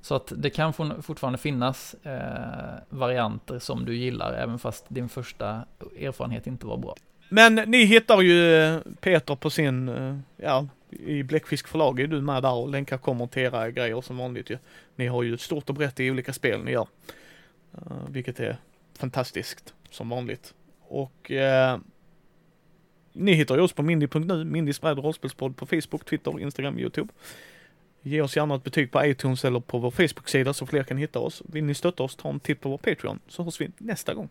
Så 0.00 0.14
att 0.14 0.32
det 0.36 0.50
kan 0.50 0.72
fortfarande 1.02 1.38
finnas 1.38 1.94
eh, 1.94 2.78
varianter 2.88 3.58
som 3.58 3.84
du 3.84 3.96
gillar, 3.96 4.32
även 4.32 4.58
fast 4.58 4.84
din 4.88 5.08
första 5.08 5.64
erfarenhet 6.00 6.46
inte 6.46 6.66
var 6.66 6.76
bra. 6.76 6.94
Men 7.28 7.54
ni 7.54 7.84
hittar 7.84 8.20
ju 8.20 8.54
eh, 8.54 8.80
Peter 9.00 9.36
på 9.36 9.50
sin, 9.50 9.88
eh, 9.88 10.18
ja, 10.36 10.66
i 10.90 11.22
Bläckfisk 11.22 11.68
förlag 11.68 12.00
är 12.00 12.06
du 12.06 12.20
med 12.20 12.42
där 12.42 12.54
och 12.54 12.68
länkar 12.68 12.98
kommer 12.98 13.26
till 13.26 13.42
era 13.42 13.70
grejer 13.70 14.00
som 14.00 14.16
vanligt 14.16 14.50
ju. 14.50 14.58
Ni 14.96 15.06
har 15.06 15.22
ju 15.22 15.34
ett 15.34 15.40
stort 15.40 15.68
och 15.68 15.74
brett 15.74 16.00
i 16.00 16.10
olika 16.10 16.32
spel 16.32 16.64
ni 16.64 16.70
gör. 16.70 16.88
Uh, 17.74 18.08
vilket 18.10 18.40
är 18.40 18.56
fantastiskt, 18.98 19.74
som 19.90 20.08
vanligt. 20.08 20.54
Och 20.88 21.30
eh, 21.30 21.78
ni 23.12 23.32
hittar 23.32 23.56
ju 23.56 23.60
oss 23.60 23.72
på 23.72 23.82
mindy.nu, 23.82 24.44
Mindys 24.44 24.80
bräd 24.80 24.98
rollspelspodd 24.98 25.56
på 25.56 25.66
Facebook, 25.66 26.04
Twitter, 26.04 26.40
Instagram, 26.40 26.78
Youtube. 26.78 27.12
Ge 28.02 28.20
oss 28.20 28.36
gärna 28.36 28.54
ett 28.54 28.64
betyg 28.64 28.90
på 28.92 29.04
iTunes 29.04 29.44
eller 29.44 29.60
på 29.60 29.78
vår 29.78 29.90
Facebook-sida 29.90 30.52
så 30.52 30.66
fler 30.66 30.82
kan 30.82 30.96
hitta 30.96 31.18
oss. 31.18 31.42
Vill 31.46 31.64
ni 31.64 31.74
stötta 31.74 32.02
oss, 32.02 32.16
ta 32.16 32.28
en 32.28 32.40
titt 32.40 32.60
på 32.60 32.68
vår 32.68 32.78
Patreon 32.78 33.20
så 33.28 33.42
hörs 33.42 33.60
vi 33.60 33.70
nästa 33.78 34.14
gång. 34.14 34.28